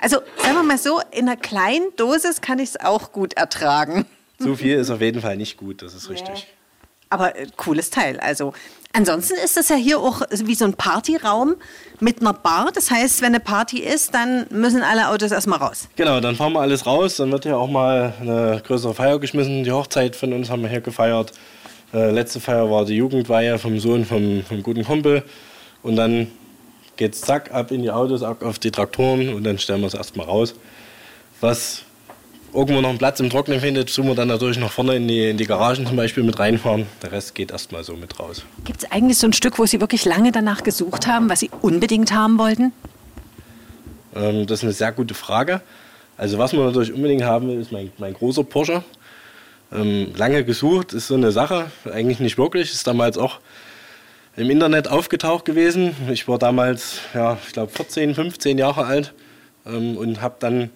Also, 0.00 0.18
sagen 0.42 0.56
wir 0.56 0.62
mal 0.64 0.78
so, 0.78 1.00
in 1.12 1.28
einer 1.28 1.36
kleinen 1.36 1.94
Dosis 1.96 2.40
kann 2.40 2.58
ich 2.58 2.70
es 2.70 2.80
auch 2.80 3.12
gut 3.12 3.34
ertragen. 3.34 4.06
Zu 4.40 4.56
viel 4.56 4.76
ist 4.76 4.90
auf 4.90 5.00
jeden 5.00 5.20
Fall 5.20 5.36
nicht 5.36 5.56
gut, 5.56 5.82
das 5.82 5.94
ist 5.94 6.10
richtig. 6.10 6.48
Aber 7.08 7.36
äh, 7.36 7.46
cooles 7.56 7.90
Teil. 7.90 8.18
Also, 8.18 8.52
ansonsten 8.94 9.34
ist 9.44 9.56
das 9.56 9.68
ja 9.68 9.76
hier 9.76 10.00
auch 10.00 10.22
wie 10.30 10.54
so 10.54 10.64
ein 10.64 10.74
Partyraum 10.74 11.56
mit 12.00 12.20
einer 12.20 12.32
Bar. 12.32 12.70
Das 12.72 12.90
heißt, 12.90 13.20
wenn 13.20 13.28
eine 13.28 13.40
Party 13.40 13.80
ist, 13.80 14.14
dann 14.14 14.46
müssen 14.50 14.82
alle 14.82 15.08
Autos 15.10 15.32
erstmal 15.32 15.58
raus. 15.58 15.88
Genau, 15.96 16.20
dann 16.20 16.36
fahren 16.36 16.52
wir 16.54 16.60
alles 16.60 16.86
raus. 16.86 17.16
Dann 17.16 17.30
wird 17.30 17.44
hier 17.44 17.58
auch 17.58 17.70
mal 17.70 18.14
eine 18.20 18.62
größere 18.66 18.94
Feier 18.94 19.18
geschmissen. 19.18 19.64
Die 19.64 19.72
Hochzeit 19.72 20.16
von 20.16 20.32
uns 20.32 20.50
haben 20.50 20.62
wir 20.62 20.68
hier 20.68 20.80
gefeiert. 20.80 21.32
Äh, 21.92 22.10
letzte 22.10 22.40
Feier 22.40 22.70
war 22.70 22.84
die 22.84 22.94
Jugendweihe 22.94 23.58
vom 23.58 23.78
Sohn 23.78 24.04
vom, 24.04 24.42
vom 24.42 24.62
guten 24.62 24.84
Kumpel. 24.84 25.22
Und 25.82 25.96
dann 25.96 26.28
geht's 26.96 27.20
zack 27.20 27.52
ab 27.52 27.70
in 27.70 27.82
die 27.82 27.90
Autos, 27.90 28.22
ab 28.22 28.42
auf 28.42 28.58
die 28.58 28.70
Traktoren 28.70 29.34
und 29.34 29.44
dann 29.44 29.58
stellen 29.58 29.80
wir 29.80 29.88
es 29.88 29.94
erstmal 29.94 30.26
raus. 30.26 30.54
Was 31.40 31.82
irgendwo 32.54 32.80
noch 32.80 32.88
einen 32.88 32.98
Platz 32.98 33.20
im 33.20 33.30
Trocknen 33.30 33.60
findet, 33.60 33.94
tun 33.94 34.06
wir 34.06 34.14
dann 34.14 34.28
natürlich 34.28 34.58
noch 34.58 34.70
vorne 34.70 34.96
in 34.96 35.08
die, 35.08 35.30
in 35.30 35.36
die 35.36 35.46
Garagen 35.46 35.86
zum 35.86 35.96
Beispiel 35.96 36.22
mit 36.22 36.38
reinfahren. 36.38 36.86
Der 37.02 37.12
Rest 37.12 37.34
geht 37.34 37.50
erstmal 37.50 37.84
so 37.84 37.94
mit 37.96 38.18
raus. 38.18 38.44
Gibt 38.64 38.84
es 38.84 38.92
eigentlich 38.92 39.18
so 39.18 39.26
ein 39.26 39.32
Stück, 39.32 39.58
wo 39.58 39.66
Sie 39.66 39.80
wirklich 39.80 40.04
lange 40.04 40.32
danach 40.32 40.62
gesucht 40.62 41.06
haben, 41.06 41.28
was 41.28 41.40
Sie 41.40 41.50
unbedingt 41.60 42.12
haben 42.12 42.38
wollten? 42.38 42.72
Ähm, 44.14 44.46
das 44.46 44.60
ist 44.60 44.64
eine 44.64 44.72
sehr 44.72 44.92
gute 44.92 45.14
Frage. 45.14 45.60
Also 46.16 46.38
was 46.38 46.52
man 46.52 46.66
natürlich 46.66 46.92
unbedingt 46.92 47.24
haben 47.24 47.48
will, 47.48 47.60
ist 47.60 47.72
mein, 47.72 47.92
mein 47.98 48.14
großer 48.14 48.44
Porsche. 48.44 48.84
Ähm, 49.72 50.12
lange 50.16 50.44
gesucht 50.44 50.92
ist 50.92 51.08
so 51.08 51.14
eine 51.14 51.32
Sache, 51.32 51.66
eigentlich 51.92 52.20
nicht 52.20 52.38
wirklich. 52.38 52.72
Ist 52.72 52.86
damals 52.86 53.18
auch 53.18 53.40
im 54.36 54.50
Internet 54.50 54.88
aufgetaucht 54.88 55.44
gewesen. 55.44 55.94
Ich 56.12 56.28
war 56.28 56.38
damals, 56.38 57.00
ja, 57.14 57.38
ich 57.44 57.52
glaube 57.52 57.72
14, 57.72 58.14
15 58.14 58.58
Jahre 58.58 58.84
alt 58.84 59.12
ähm, 59.66 59.96
und 59.96 60.20
habe 60.20 60.36
dann 60.38 60.70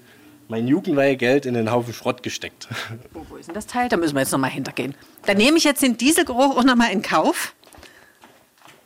mein 0.48 0.66
Jugendweihegeld 0.66 1.46
in 1.46 1.54
den 1.54 1.70
Haufen 1.70 1.92
Schrott 1.92 2.22
gesteckt. 2.22 2.68
Oh, 3.14 3.20
wo 3.28 3.36
ist 3.36 3.46
denn 3.48 3.54
das 3.54 3.66
Teil? 3.66 3.88
Da 3.88 3.96
müssen 3.96 4.14
wir 4.14 4.20
jetzt 4.20 4.32
nochmal 4.32 4.50
hintergehen. 4.50 4.94
Dann 5.26 5.36
nehme 5.36 5.58
ich 5.58 5.64
jetzt 5.64 5.82
den 5.82 5.96
Dieselgeruch 5.96 6.56
auch 6.56 6.64
nochmal 6.64 6.90
in 6.90 7.02
Kauf. 7.02 7.54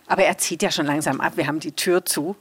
Aber 0.06 0.24
er 0.24 0.36
zieht 0.38 0.62
ja 0.62 0.70
schon 0.70 0.86
langsam 0.86 1.20
ab. 1.20 1.36
Wir 1.36 1.46
haben 1.46 1.60
die 1.60 1.72
Tür 1.72 2.04
zu. 2.04 2.36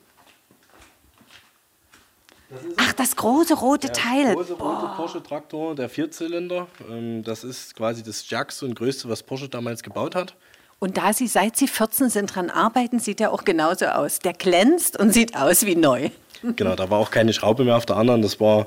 Ach, 2.76 2.92
das 2.94 3.16
große 3.16 3.54
rote 3.54 3.88
Der 3.88 3.94
Teil. 3.94 4.34
große 4.36 4.54
rote 4.54 4.92
Porsche-Traktor, 4.96 5.76
der 5.76 5.88
Vierzylinder. 5.88 6.68
Ähm, 6.90 7.24
das 7.24 7.46
ist 7.46 7.76
quasi 7.76 8.04
das 8.04 8.26
stärkste 8.26 8.66
und 8.66 8.76
größte, 8.76 9.08
was 9.08 9.24
Porsche 9.24 9.48
damals 9.48 9.84
gebaut 9.84 10.16
hat. 10.16 10.36
Und 10.80 10.98
da 10.98 11.14
Sie, 11.14 11.28
seit 11.28 11.56
Sie 11.56 11.68
14 11.68 12.10
sind, 12.10 12.36
dran 12.36 12.50
arbeiten, 12.50 13.00
sieht 13.00 13.22
er 13.22 13.32
auch 13.32 13.46
genauso 13.46 13.86
aus. 13.86 14.20
Der 14.20 14.34
glänzt 14.34 15.00
und 15.00 15.14
sieht 15.14 15.38
aus 15.38 15.66
wie 15.66 15.76
neu. 15.76 16.10
Genau, 16.44 16.76
da 16.76 16.90
war 16.90 16.98
auch 16.98 17.12
keine 17.12 17.32
Schraube 17.34 17.64
mehr 17.64 17.78
auf 17.78 17.86
der 17.86 17.98
anderen. 17.98 18.22
Das 18.24 18.40
war 18.40 18.66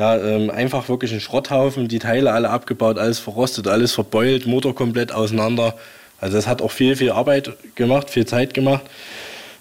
ja, 0.00 0.16
ähm, 0.16 0.48
einfach 0.48 0.88
wirklich 0.88 1.12
ein 1.12 1.20
Schrotthaufen, 1.20 1.86
die 1.86 1.98
Teile 1.98 2.32
alle 2.32 2.48
abgebaut, 2.48 2.98
alles 2.98 3.18
verrostet, 3.18 3.68
alles 3.68 3.92
verbeult, 3.92 4.46
Motor 4.46 4.74
komplett 4.74 5.12
auseinander. 5.12 5.74
Also 6.22 6.38
das 6.38 6.46
hat 6.46 6.62
auch 6.62 6.70
viel, 6.70 6.96
viel 6.96 7.10
Arbeit 7.10 7.52
gemacht, 7.74 8.08
viel 8.08 8.24
Zeit 8.24 8.54
gemacht. 8.54 8.84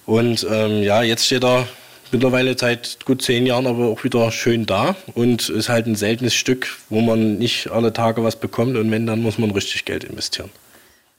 Und 0.06 0.48
ähm, 0.50 0.82
ja, 0.82 1.04
jetzt 1.04 1.26
steht 1.26 1.44
er 1.44 1.68
mittlerweile 2.14 2.58
seit 2.58 3.06
gut 3.06 3.22
zehn 3.22 3.46
Jahren 3.46 3.68
aber 3.68 3.88
auch 3.88 4.06
wieder 4.06 4.32
schön 4.32 4.66
da 4.66 4.96
und 5.14 5.50
ist 5.50 5.68
halt 5.68 5.88
ein 5.88 5.96
seltenes 5.96 6.36
Stück, 6.36 6.78
wo 6.88 7.02
man 7.02 7.38
nicht 7.38 7.70
alle 7.70 7.92
Tage 7.92 8.24
was 8.24 8.38
bekommt 8.38 8.78
und 8.78 8.90
wenn, 8.92 9.06
dann 9.06 9.22
muss 9.22 9.40
man 9.40 9.52
richtig 9.52 9.84
Geld 9.84 10.06
investieren. 10.06 10.50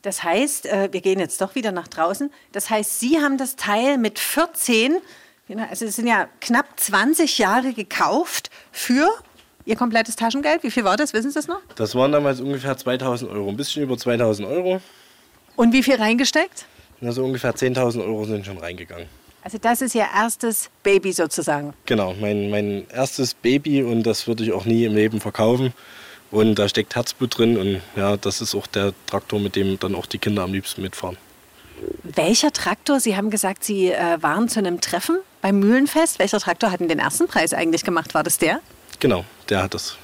Das 0.00 0.24
heißt, 0.24 0.64
äh, 0.64 0.88
wir 0.92 1.02
gehen 1.02 1.20
jetzt 1.20 1.42
doch 1.42 1.54
wieder 1.54 1.72
nach 1.72 1.88
draußen. 1.88 2.32
Das 2.52 2.70
heißt, 2.70 3.00
Sie 3.00 3.18
haben 3.18 3.36
das 3.36 3.56
Teil 3.56 3.98
mit 3.98 4.18
14, 4.18 4.96
genau, 5.50 5.66
also 5.68 5.84
es 5.84 5.96
sind 5.96 6.06
ja 6.06 6.28
knapp 6.40 6.66
20 6.78 7.38
Jahre 7.38 7.72
gekauft 7.72 8.50
für 8.72 9.08
Ihr 9.66 9.76
komplettes 9.76 10.16
Taschengeld. 10.16 10.62
Wie 10.62 10.70
viel 10.70 10.84
war 10.84 10.96
das? 10.96 11.12
Wissen 11.12 11.30
Sie 11.30 11.34
das 11.34 11.46
noch? 11.46 11.60
Das 11.74 11.94
waren 11.94 12.12
damals 12.12 12.40
ungefähr 12.40 12.76
2000 12.76 13.30
Euro, 13.30 13.48
ein 13.48 13.56
bisschen 13.56 13.82
über 13.82 13.98
2000 13.98 14.48
Euro. 14.48 14.80
Und 15.56 15.72
wie 15.72 15.82
viel 15.82 15.96
reingesteckt? 15.96 16.64
Also 17.02 17.24
ungefähr 17.24 17.54
10.000 17.54 18.02
Euro 18.04 18.24
sind 18.24 18.46
schon 18.46 18.58
reingegangen. 18.58 19.06
Also 19.42 19.58
das 19.58 19.82
ist 19.82 19.94
Ihr 19.94 20.06
erstes 20.14 20.70
Baby 20.82 21.12
sozusagen. 21.12 21.74
Genau, 21.86 22.14
mein, 22.18 22.50
mein 22.50 22.86
erstes 22.90 23.34
Baby 23.34 23.82
und 23.82 24.02
das 24.04 24.26
würde 24.26 24.44
ich 24.44 24.52
auch 24.52 24.64
nie 24.64 24.84
im 24.84 24.94
Leben 24.94 25.20
verkaufen. 25.20 25.72
Und 26.30 26.54
da 26.56 26.68
steckt 26.68 26.94
Herzblut 26.94 27.38
drin 27.38 27.56
und 27.56 27.80
ja, 27.96 28.16
das 28.16 28.40
ist 28.40 28.54
auch 28.54 28.66
der 28.66 28.92
Traktor, 29.06 29.40
mit 29.40 29.56
dem 29.56 29.78
dann 29.78 29.94
auch 29.94 30.06
die 30.06 30.18
Kinder 30.18 30.42
am 30.42 30.52
liebsten 30.52 30.82
mitfahren. 30.82 31.16
Welcher 32.02 32.52
Traktor? 32.52 33.00
Sie 33.00 33.16
haben 33.16 33.30
gesagt, 33.30 33.64
Sie 33.64 33.90
äh, 33.90 34.22
waren 34.22 34.48
zu 34.48 34.58
einem 34.58 34.80
Treffen 34.80 35.18
beim 35.40 35.58
Mühlenfest. 35.58 36.18
Welcher 36.18 36.40
Traktor 36.40 36.70
hat 36.70 36.80
denn 36.80 36.88
den 36.88 36.98
ersten 36.98 37.26
Preis 37.26 37.54
eigentlich 37.54 37.84
gemacht? 37.84 38.14
War 38.14 38.22
das 38.22 38.38
der? 38.38 38.60
Genau, 38.98 39.24
der 39.48 39.62
hat 39.62 39.74
das. 39.74 39.96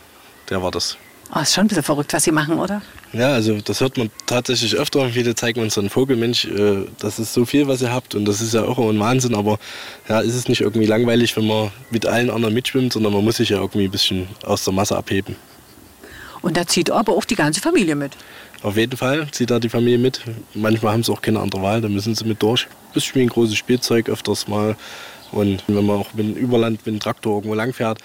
Der 0.50 0.62
war 0.62 0.70
das. 0.70 0.96
Oh, 1.34 1.40
ist 1.40 1.54
schon 1.54 1.64
ein 1.64 1.68
bisschen 1.68 1.82
verrückt, 1.82 2.12
was 2.12 2.22
Sie 2.22 2.30
machen, 2.30 2.58
oder? 2.58 2.82
Ja, 3.12 3.32
also 3.32 3.60
das 3.60 3.80
hört 3.80 3.96
man 3.96 4.10
tatsächlich 4.26 4.76
öfter. 4.76 5.08
Viele 5.10 5.34
zeigen 5.34 5.60
uns 5.60 5.74
dann 5.74 5.90
Vogel, 5.90 6.16
Mensch, 6.16 6.44
äh, 6.44 6.86
das 7.00 7.18
ist 7.18 7.32
so 7.32 7.44
viel, 7.44 7.66
was 7.66 7.82
ihr 7.82 7.92
habt 7.92 8.14
und 8.14 8.26
das 8.26 8.40
ist 8.40 8.54
ja 8.54 8.62
auch 8.62 8.78
ein 8.78 8.98
Wahnsinn, 9.00 9.34
aber 9.34 9.58
ja, 10.08 10.20
ist 10.20 10.34
es 10.34 10.48
nicht 10.48 10.60
irgendwie 10.60 10.86
langweilig, 10.86 11.36
wenn 11.36 11.46
man 11.46 11.72
mit 11.90 12.06
allen 12.06 12.30
anderen 12.30 12.54
mitschwimmt, 12.54 12.92
sondern 12.92 13.12
man 13.12 13.24
muss 13.24 13.38
sich 13.38 13.48
ja 13.48 13.58
irgendwie 13.58 13.86
ein 13.86 13.90
bisschen 13.90 14.28
aus 14.44 14.62
der 14.62 14.72
Masse 14.72 14.96
abheben. 14.96 15.34
Und 16.42 16.56
da 16.56 16.64
zieht 16.64 16.90
aber 16.90 17.12
auch 17.12 17.24
die 17.24 17.34
ganze 17.34 17.60
Familie 17.60 17.96
mit. 17.96 18.12
Auf 18.62 18.76
jeden 18.76 18.96
Fall 18.96 19.28
zieht 19.32 19.50
da 19.50 19.58
die 19.58 19.68
Familie 19.68 19.98
mit. 19.98 20.20
Manchmal 20.54 20.92
haben 20.92 21.02
sie 21.02 21.12
auch 21.12 21.22
keine 21.22 21.40
andere 21.40 21.60
Wahl, 21.60 21.80
da 21.80 21.88
müssen 21.88 22.14
sie 22.14 22.24
mit 22.24 22.40
durch. 22.40 22.68
Bisschen 22.94 23.16
wie 23.16 23.22
ein 23.22 23.28
großes 23.28 23.56
Spielzeug 23.56 24.08
öfters 24.08 24.46
mal. 24.46 24.76
Und 25.32 25.62
wenn 25.66 25.86
man 25.86 26.00
auch 26.00 26.14
mit 26.14 26.26
dem 26.26 26.34
Überland, 26.34 26.84
mit 26.84 26.94
dem 26.94 27.00
Traktor 27.00 27.36
irgendwo 27.36 27.54
langfährt, 27.54 28.00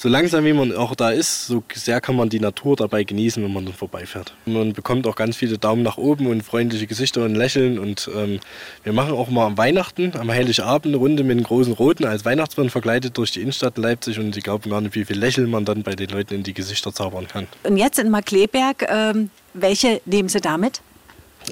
so 0.00 0.08
langsam 0.08 0.44
wie 0.44 0.52
man 0.52 0.72
auch 0.76 0.94
da 0.94 1.10
ist, 1.10 1.48
so 1.48 1.64
sehr 1.74 2.00
kann 2.00 2.14
man 2.14 2.28
die 2.28 2.38
Natur 2.38 2.76
dabei 2.76 3.02
genießen, 3.02 3.42
wenn 3.42 3.52
man 3.52 3.64
dann 3.64 3.74
vorbeifährt. 3.74 4.32
Man 4.46 4.72
bekommt 4.72 5.08
auch 5.08 5.16
ganz 5.16 5.36
viele 5.36 5.58
Daumen 5.58 5.82
nach 5.82 5.98
oben 5.98 6.28
und 6.28 6.44
freundliche 6.44 6.86
Gesichter 6.86 7.24
und 7.24 7.34
Lächeln. 7.34 7.80
Und 7.80 8.08
ähm, 8.14 8.38
wir 8.84 8.92
machen 8.92 9.12
auch 9.14 9.28
mal 9.28 9.44
am 9.44 9.58
Weihnachten, 9.58 10.12
am 10.16 10.30
Heiligabend 10.30 10.94
eine 10.94 10.98
Runde 10.98 11.24
mit 11.24 11.36
einem 11.36 11.44
großen 11.44 11.72
Roten 11.72 12.04
als 12.04 12.24
Weihnachtsmann 12.24 12.70
verkleidet 12.70 13.18
durch 13.18 13.32
die 13.32 13.40
Innenstadt 13.40 13.76
Leipzig. 13.76 14.20
Und 14.20 14.36
Sie 14.36 14.40
glauben 14.40 14.70
gar 14.70 14.80
nicht, 14.80 14.94
wie 14.94 15.04
viel 15.04 15.18
Lächeln 15.18 15.50
man 15.50 15.64
dann 15.64 15.82
bei 15.82 15.96
den 15.96 16.10
Leuten 16.10 16.34
in 16.34 16.42
die 16.44 16.54
Gesichter 16.54 16.92
zaubern 16.92 17.26
kann. 17.26 17.48
Und 17.64 17.76
jetzt 17.76 17.98
in 17.98 18.08
Markleberg, 18.08 18.86
ähm, 18.88 19.30
welche 19.52 20.00
nehmen 20.04 20.28
Sie 20.28 20.40
damit? 20.40 20.80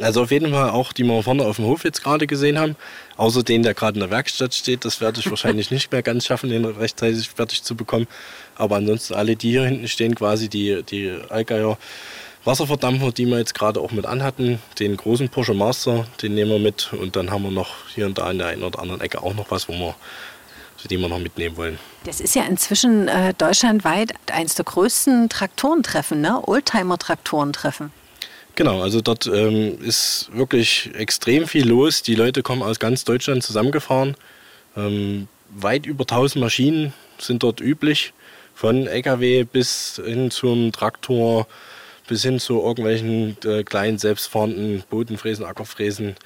Also 0.03 0.23
auf 0.23 0.31
jeden 0.31 0.53
Fall 0.53 0.71
auch, 0.71 0.93
die 0.93 1.05
wir 1.05 1.23
vorne 1.23 1.45
auf 1.45 1.57
dem 1.57 1.67
Hof 1.67 1.85
jetzt 1.85 2.03
gerade 2.03 2.27
gesehen 2.27 2.59
haben. 2.59 2.77
Außer 3.17 3.43
den, 3.43 3.63
der 3.63 3.75
gerade 3.75 3.95
in 3.95 4.01
der 4.01 4.11
Werkstatt 4.11 4.55
steht. 4.55 4.85
Das 4.85 5.01
werde 5.01 5.21
ich 5.21 5.31
wahrscheinlich 5.31 5.71
nicht 5.71 5.91
mehr 5.93 6.03
ganz 6.03 6.27
schaffen, 6.27 6.51
den 6.51 6.65
rechtzeitig 6.65 7.29
fertig 7.29 7.63
zu 7.63 7.75
bekommen. 7.75 8.07
Aber 8.55 8.77
ansonsten 8.77 9.15
alle, 9.15 9.37
die 9.37 9.51
hier 9.51 9.65
hinten 9.65 9.89
stehen, 9.89 10.15
quasi 10.15 10.49
die, 10.49 10.83
die 10.83 11.17
Allgeier 11.29 11.79
Wasserverdampfer, 12.45 13.11
die 13.11 13.27
wir 13.27 13.39
jetzt 13.39 13.55
gerade 13.55 13.81
auch 13.81 13.91
mit 13.91 14.07
anhatten. 14.07 14.61
Den 14.79 14.97
großen 14.97 15.29
Porsche 15.29 15.55
Master, 15.55 16.07
den 16.23 16.35
nehmen 16.35 16.53
wir 16.53 16.59
mit. 16.59 16.93
Und 16.93 17.17
dann 17.17 17.31
haben 17.31 17.43
wir 17.43 17.51
noch 17.51 17.75
hier 17.95 18.07
und 18.07 18.19
da 18.19 18.31
in 18.31 18.39
der 18.39 18.49
einen 18.49 18.63
oder 18.63 18.79
anderen 18.79 19.01
Ecke 19.01 19.23
auch 19.23 19.35
noch 19.35 19.51
was, 19.51 19.69
wo 19.69 19.73
wir 19.73 19.95
die 20.89 20.99
wir 20.99 21.09
noch 21.09 21.19
mitnehmen 21.19 21.57
wollen. 21.57 21.79
Das 22.05 22.21
ist 22.21 22.35
ja 22.35 22.45
inzwischen 22.45 23.09
äh, 23.09 23.35
deutschlandweit 23.35 24.13
eines 24.31 24.55
der 24.55 24.65
größten 24.65 25.29
Traktorentreffen, 25.29 26.21
ne? 26.21 26.41
Oldtimer-Traktorentreffen. 26.47 27.91
Genau, 28.57 28.81
also 28.81 29.03
dort 29.03 29.27
ähm, 29.27 29.79
ist 29.83 30.31
wirklich 30.33 30.91
extrem 30.95 31.47
viel 31.47 31.69
los. 31.69 32.03
Die 32.03 32.15
Leute 32.15 32.43
kommen 32.43 32.63
aus 32.63 32.79
ganz 32.79 33.05
Deutschland 33.05 33.43
zusammengefahren. 33.43 34.17
Ähm, 34.75 35.29
weit 35.51 35.85
über 35.85 36.05
1000 36.05 36.43
Maschinen 36.43 36.95
sind 37.19 37.43
dort 37.43 37.61
üblich, 37.61 38.15
von 38.55 38.87
LKW 38.87 39.45
bis 39.45 40.01
hin 40.03 40.31
zum 40.31 40.73
Traktor, 40.73 41.47
bis 42.09 42.23
hin 42.23 42.41
zu 42.41 42.63
irgendwelchen 42.63 43.37
äh, 43.45 43.63
kleinen 43.63 43.99
selbstfahrenden 43.99 44.85
Bodenfräsen, 44.89 45.45
Ackerfräsen. 45.45 46.17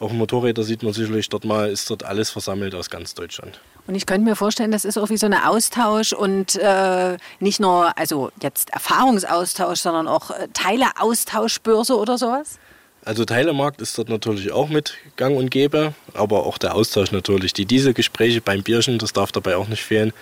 Auch 0.00 0.10
Motorräder 0.10 0.62
sieht 0.62 0.82
man 0.82 0.94
sicherlich 0.94 1.28
dort 1.28 1.44
mal, 1.44 1.70
ist 1.70 1.90
dort 1.90 2.02
alles 2.02 2.30
versammelt 2.30 2.74
aus 2.74 2.88
ganz 2.88 3.12
Deutschland. 3.12 3.60
Und 3.86 3.94
ich 3.94 4.06
könnte 4.06 4.28
mir 4.28 4.34
vorstellen, 4.34 4.70
das 4.70 4.84
ist 4.84 4.96
auch 4.96 5.10
wie 5.10 5.16
so 5.16 5.26
ein 5.26 5.34
Austausch 5.34 6.12
und 6.12 6.56
äh, 6.56 7.18
nicht 7.40 7.60
nur, 7.60 7.96
also 7.98 8.30
jetzt 8.42 8.70
Erfahrungsaustausch, 8.70 9.80
sondern 9.80 10.08
auch 10.08 10.30
äh, 10.30 10.48
Teileaustauschbörse 10.54 11.96
oder 11.96 12.16
sowas? 12.16 12.58
Also 13.04 13.26
Teilemarkt 13.26 13.82
ist 13.82 13.98
dort 13.98 14.08
natürlich 14.08 14.52
auch 14.52 14.70
mit 14.70 14.94
Gang 15.16 15.36
und 15.36 15.50
Gäbe, 15.50 15.92
aber 16.14 16.46
auch 16.46 16.56
der 16.56 16.74
Austausch 16.74 17.12
natürlich. 17.12 17.52
Die 17.52 17.66
Dieselgespräche 17.66 18.40
beim 18.40 18.62
Bierchen, 18.62 18.98
das 18.98 19.12
darf 19.12 19.30
dabei 19.30 19.56
auch 19.56 19.68
nicht 19.68 19.82
fehlen, 19.82 20.14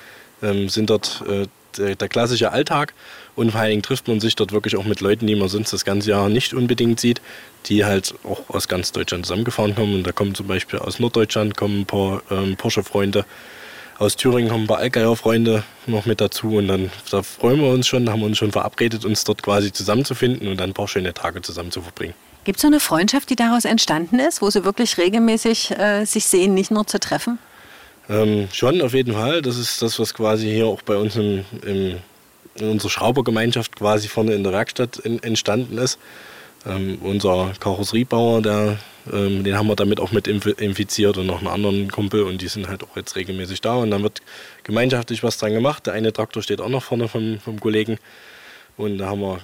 ähm, 0.42 0.68
sind 0.68 0.90
dort 0.90 1.22
äh, 1.28 1.46
der, 1.78 1.94
der, 1.94 2.08
klassische 2.08 2.52
Alltag. 2.52 2.94
Und 3.34 3.52
vor 3.52 3.60
allen 3.60 3.70
Dingen 3.70 3.82
trifft 3.82 4.08
man 4.08 4.20
sich 4.20 4.36
dort 4.36 4.52
wirklich 4.52 4.76
auch 4.76 4.84
mit 4.84 5.00
Leuten, 5.00 5.26
die 5.26 5.34
man 5.34 5.48
sonst 5.48 5.72
das 5.72 5.84
ganze 5.84 6.10
Jahr 6.10 6.28
nicht 6.28 6.54
unbedingt 6.54 7.00
sieht, 7.00 7.20
die 7.66 7.84
halt 7.84 8.14
auch 8.24 8.48
aus 8.48 8.68
ganz 8.68 8.92
Deutschland 8.92 9.26
zusammengefahren 9.26 9.74
kommen. 9.74 9.94
Und 9.94 10.06
da 10.06 10.12
kommen 10.12 10.34
zum 10.34 10.46
Beispiel 10.46 10.78
aus 10.78 10.98
Norddeutschland 10.98 11.56
kommen 11.56 11.80
ein 11.80 11.86
paar 11.86 12.22
ähm, 12.30 12.56
Porsche-Freunde, 12.56 13.24
aus 13.98 14.16
Thüringen 14.16 14.50
kommen 14.50 14.64
ein 14.64 14.68
paar 14.68 14.78
Allgeier-Freunde 14.78 15.62
noch 15.86 16.06
mit 16.06 16.20
dazu. 16.20 16.56
Und 16.56 16.68
dann 16.68 16.90
da 17.10 17.22
freuen 17.22 17.60
wir 17.60 17.70
uns 17.70 17.86
schon, 17.86 18.08
haben 18.10 18.20
wir 18.20 18.26
uns 18.26 18.38
schon 18.38 18.52
verabredet, 18.52 19.04
uns 19.04 19.24
dort 19.24 19.42
quasi 19.42 19.72
zusammenzufinden 19.72 20.48
und 20.48 20.58
dann 20.58 20.70
ein 20.70 20.74
paar 20.74 20.88
schöne 20.88 21.14
Tage 21.14 21.42
zusammen 21.42 21.70
zu 21.70 21.82
verbringen. 21.82 22.14
Gibt 22.44 22.56
es 22.56 22.62
so 22.62 22.68
eine 22.68 22.80
Freundschaft, 22.80 23.30
die 23.30 23.36
daraus 23.36 23.64
entstanden 23.64 24.18
ist, 24.18 24.42
wo 24.42 24.50
Sie 24.50 24.64
wirklich 24.64 24.98
regelmäßig 24.98 25.70
äh, 25.78 26.04
sich 26.04 26.24
sehen, 26.26 26.54
nicht 26.54 26.72
nur 26.72 26.86
zu 26.86 26.98
treffen? 26.98 27.38
Ähm, 28.08 28.48
schon, 28.52 28.82
auf 28.82 28.94
jeden 28.94 29.14
Fall. 29.14 29.42
Das 29.42 29.56
ist 29.56 29.82
das, 29.82 29.98
was 29.98 30.14
quasi 30.14 30.46
hier 30.46 30.66
auch 30.66 30.82
bei 30.82 30.96
uns 30.96 31.16
im, 31.16 31.44
im, 31.64 31.98
in 32.56 32.68
unserer 32.70 32.90
Schraubergemeinschaft 32.90 33.76
quasi 33.76 34.08
vorne 34.08 34.34
in 34.34 34.42
der 34.42 34.52
Werkstatt 34.52 34.98
in, 34.98 35.22
entstanden 35.22 35.78
ist. 35.78 35.98
Ähm, 36.66 36.98
unser 37.02 37.52
Karosseriebauer, 37.58 38.42
der, 38.42 38.78
ähm, 39.12 39.42
den 39.42 39.56
haben 39.56 39.66
wir 39.66 39.74
damit 39.74 39.98
auch 39.98 40.12
mit 40.12 40.28
infiziert 40.28 41.18
und 41.18 41.26
noch 41.26 41.38
einen 41.38 41.48
anderen 41.48 41.90
Kumpel 41.90 42.22
und 42.22 42.40
die 42.40 42.46
sind 42.46 42.68
halt 42.68 42.84
auch 42.84 42.96
jetzt 42.96 43.16
regelmäßig 43.16 43.60
da 43.60 43.74
und 43.74 43.90
dann 43.90 44.02
wird 44.04 44.20
gemeinschaftlich 44.62 45.24
was 45.24 45.38
dran 45.38 45.54
gemacht. 45.54 45.86
Der 45.86 45.94
eine 45.94 46.12
Traktor 46.12 46.42
steht 46.42 46.60
auch 46.60 46.68
noch 46.68 46.84
vorne 46.84 47.08
vom, 47.08 47.40
vom 47.40 47.58
Kollegen 47.58 47.98
und 48.76 48.98
da 48.98 49.06
haben 49.06 49.22
wir 49.22 49.40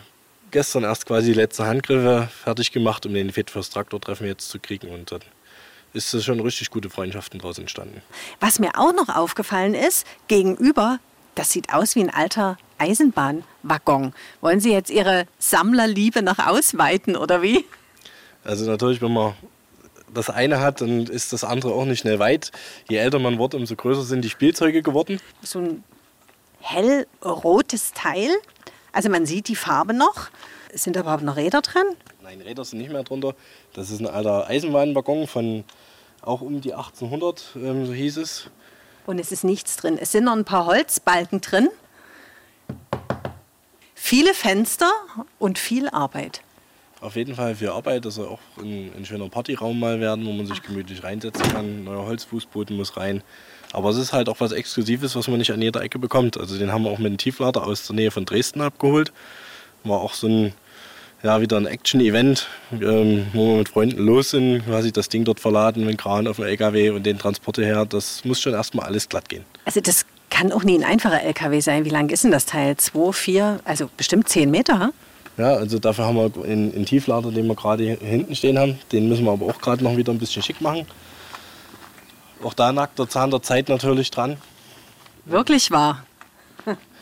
gestern 0.50 0.84
erst 0.84 1.06
quasi 1.06 1.32
die 1.32 1.38
letzten 1.38 1.64
Handgriffe 1.64 2.28
fertig 2.44 2.72
gemacht, 2.72 3.04
um 3.04 3.14
den 3.14 3.32
Fit 3.32 3.50
fürs 3.50 3.70
Traktortreffen 3.70 4.26
jetzt 4.26 4.48
zu 4.48 4.58
kriegen. 4.58 4.88
Und 4.88 5.10
dann 5.10 5.20
ist 5.92 6.12
das 6.14 6.24
schon 6.24 6.40
richtig 6.40 6.70
gute 6.70 6.90
Freundschaften 6.90 7.40
daraus 7.40 7.58
entstanden. 7.58 8.02
Was 8.40 8.58
mir 8.58 8.78
auch 8.78 8.92
noch 8.92 9.08
aufgefallen 9.08 9.74
ist, 9.74 10.06
gegenüber, 10.28 10.98
das 11.34 11.52
sieht 11.52 11.72
aus 11.72 11.96
wie 11.96 12.00
ein 12.00 12.10
alter 12.10 12.58
Eisenbahnwaggon. 12.78 14.14
Wollen 14.40 14.60
Sie 14.60 14.72
jetzt 14.72 14.90
Ihre 14.90 15.26
Sammlerliebe 15.38 16.22
noch 16.22 16.38
ausweiten 16.38 17.16
oder 17.16 17.42
wie? 17.42 17.64
Also 18.44 18.70
natürlich, 18.70 19.02
wenn 19.02 19.12
man 19.12 19.34
das 20.14 20.30
eine 20.30 20.60
hat, 20.60 20.80
dann 20.80 21.06
ist 21.06 21.32
das 21.32 21.44
andere 21.44 21.72
auch 21.72 21.84
nicht 21.84 22.00
schnell 22.00 22.18
weit. 22.18 22.52
Je 22.88 22.96
älter 22.96 23.18
man 23.18 23.38
wird, 23.38 23.54
umso 23.54 23.76
größer 23.76 24.02
sind 24.02 24.22
die 24.22 24.30
Spielzeuge 24.30 24.82
geworden. 24.82 25.20
So 25.42 25.58
ein 25.58 25.84
hellrotes 26.60 27.92
Teil 27.92 28.30
also 28.92 29.10
man 29.10 29.26
sieht 29.26 29.46
die 29.48 29.56
Farbe 29.56 29.94
noch. 29.94 30.28
Sind 30.74 30.96
da 30.96 31.00
überhaupt 31.00 31.22
noch 31.22 31.36
Räder 31.36 31.62
drin? 31.62 31.84
Nein, 32.22 32.40
Räder 32.40 32.64
sind 32.64 32.78
nicht 32.78 32.92
mehr 32.92 33.02
drunter. 33.02 33.34
Das 33.74 33.90
ist 33.90 34.00
ein 34.00 34.06
alter 34.06 34.46
Eisenbahnwaggon 34.46 35.26
von 35.26 35.64
auch 36.22 36.40
um 36.40 36.60
die 36.60 36.74
1800, 36.74 37.56
ähm, 37.56 37.86
so 37.86 37.92
hieß 37.92 38.16
es. 38.18 38.50
Und 39.06 39.18
es 39.18 39.32
ist 39.32 39.44
nichts 39.44 39.76
drin. 39.76 39.98
Es 40.00 40.12
sind 40.12 40.24
noch 40.24 40.34
ein 40.34 40.44
paar 40.44 40.66
Holzbalken 40.66 41.40
drin. 41.40 41.68
Viele 43.94 44.34
Fenster 44.34 44.90
und 45.38 45.58
viel 45.58 45.88
Arbeit. 45.88 46.42
Auf 47.00 47.14
jeden 47.14 47.34
Fall 47.34 47.54
viel 47.54 47.68
Arbeit. 47.68 48.04
Das 48.04 48.16
soll 48.16 48.26
auch 48.26 48.40
ein, 48.58 48.92
ein 48.96 49.06
schöner 49.06 49.28
Partyraum 49.28 49.78
mal 49.78 50.00
werden, 50.00 50.26
wo 50.26 50.32
man 50.32 50.46
sich 50.46 50.62
gemütlich 50.62 51.04
reinsetzen 51.04 51.48
kann. 51.52 51.84
Neuer 51.84 52.04
Holzfußboden 52.06 52.76
muss 52.76 52.96
rein. 52.96 53.22
Aber 53.72 53.90
es 53.90 53.96
ist 53.96 54.12
halt 54.12 54.28
auch 54.28 54.40
was 54.40 54.52
Exklusives, 54.52 55.14
was 55.14 55.28
man 55.28 55.38
nicht 55.38 55.52
an 55.52 55.62
jeder 55.62 55.82
Ecke 55.82 55.98
bekommt. 55.98 56.36
Also 56.36 56.58
den 56.58 56.72
haben 56.72 56.82
wir 56.82 56.90
auch 56.90 56.98
mit 56.98 57.06
einem 57.06 57.18
Tieflader 57.18 57.64
aus 57.64 57.86
der 57.86 57.96
Nähe 57.96 58.10
von 58.10 58.24
Dresden 58.24 58.60
abgeholt. 58.60 59.12
War 59.88 60.00
auch 60.00 60.14
so 60.14 60.28
ein, 60.28 60.52
ja, 61.22 61.40
wieder 61.40 61.56
ein 61.56 61.66
Action-Event, 61.66 62.46
ähm, 62.72 63.26
wo 63.32 63.52
wir 63.52 63.58
mit 63.58 63.68
Freunden 63.68 64.04
los 64.04 64.30
sind, 64.30 64.64
quasi 64.66 64.92
das 64.92 65.08
Ding 65.08 65.24
dort 65.24 65.40
verladen 65.40 65.84
mit 65.84 65.98
Kran 65.98 66.26
auf 66.26 66.36
dem 66.36 66.44
LKW 66.44 66.90
und 66.90 67.04
den 67.04 67.18
Transporte 67.18 67.64
her. 67.64 67.86
Das 67.86 68.24
muss 68.24 68.40
schon 68.40 68.52
erstmal 68.52 68.86
alles 68.86 69.08
glatt 69.08 69.28
gehen. 69.28 69.44
Also 69.64 69.80
das 69.80 70.06
kann 70.30 70.52
auch 70.52 70.62
nie 70.62 70.78
ein 70.78 70.84
einfacher 70.84 71.22
LKW 71.22 71.60
sein. 71.60 71.84
Wie 71.84 71.90
lang 71.90 72.10
ist 72.10 72.24
denn 72.24 72.30
das 72.30 72.46
Teil? 72.46 72.76
Zwei, 72.76 73.12
vier, 73.12 73.60
also 73.64 73.90
bestimmt 73.96 74.28
zehn 74.28 74.50
Meter, 74.50 74.80
hm? 74.80 74.92
Ja, 75.38 75.54
also 75.54 75.78
dafür 75.78 76.04
haben 76.04 76.16
wir 76.16 76.44
einen, 76.44 76.74
einen 76.74 76.84
Tieflader, 76.84 77.30
den 77.30 77.46
wir 77.46 77.54
gerade 77.54 77.84
hinten 77.84 78.34
stehen 78.34 78.58
haben. 78.58 78.78
Den 78.90 79.08
müssen 79.08 79.24
wir 79.24 79.32
aber 79.32 79.46
auch 79.46 79.60
gerade 79.60 79.84
noch 79.84 79.96
wieder 79.96 80.12
ein 80.12 80.18
bisschen 80.18 80.42
schick 80.42 80.60
machen. 80.60 80.84
Auch 82.42 82.54
da 82.54 82.72
nackt 82.72 82.98
der 82.98 83.08
Zahn 83.08 83.30
der 83.30 83.42
Zeit 83.42 83.68
natürlich 83.68 84.10
dran. 84.10 84.36
Wirklich 85.24 85.70
wahr? 85.70 86.04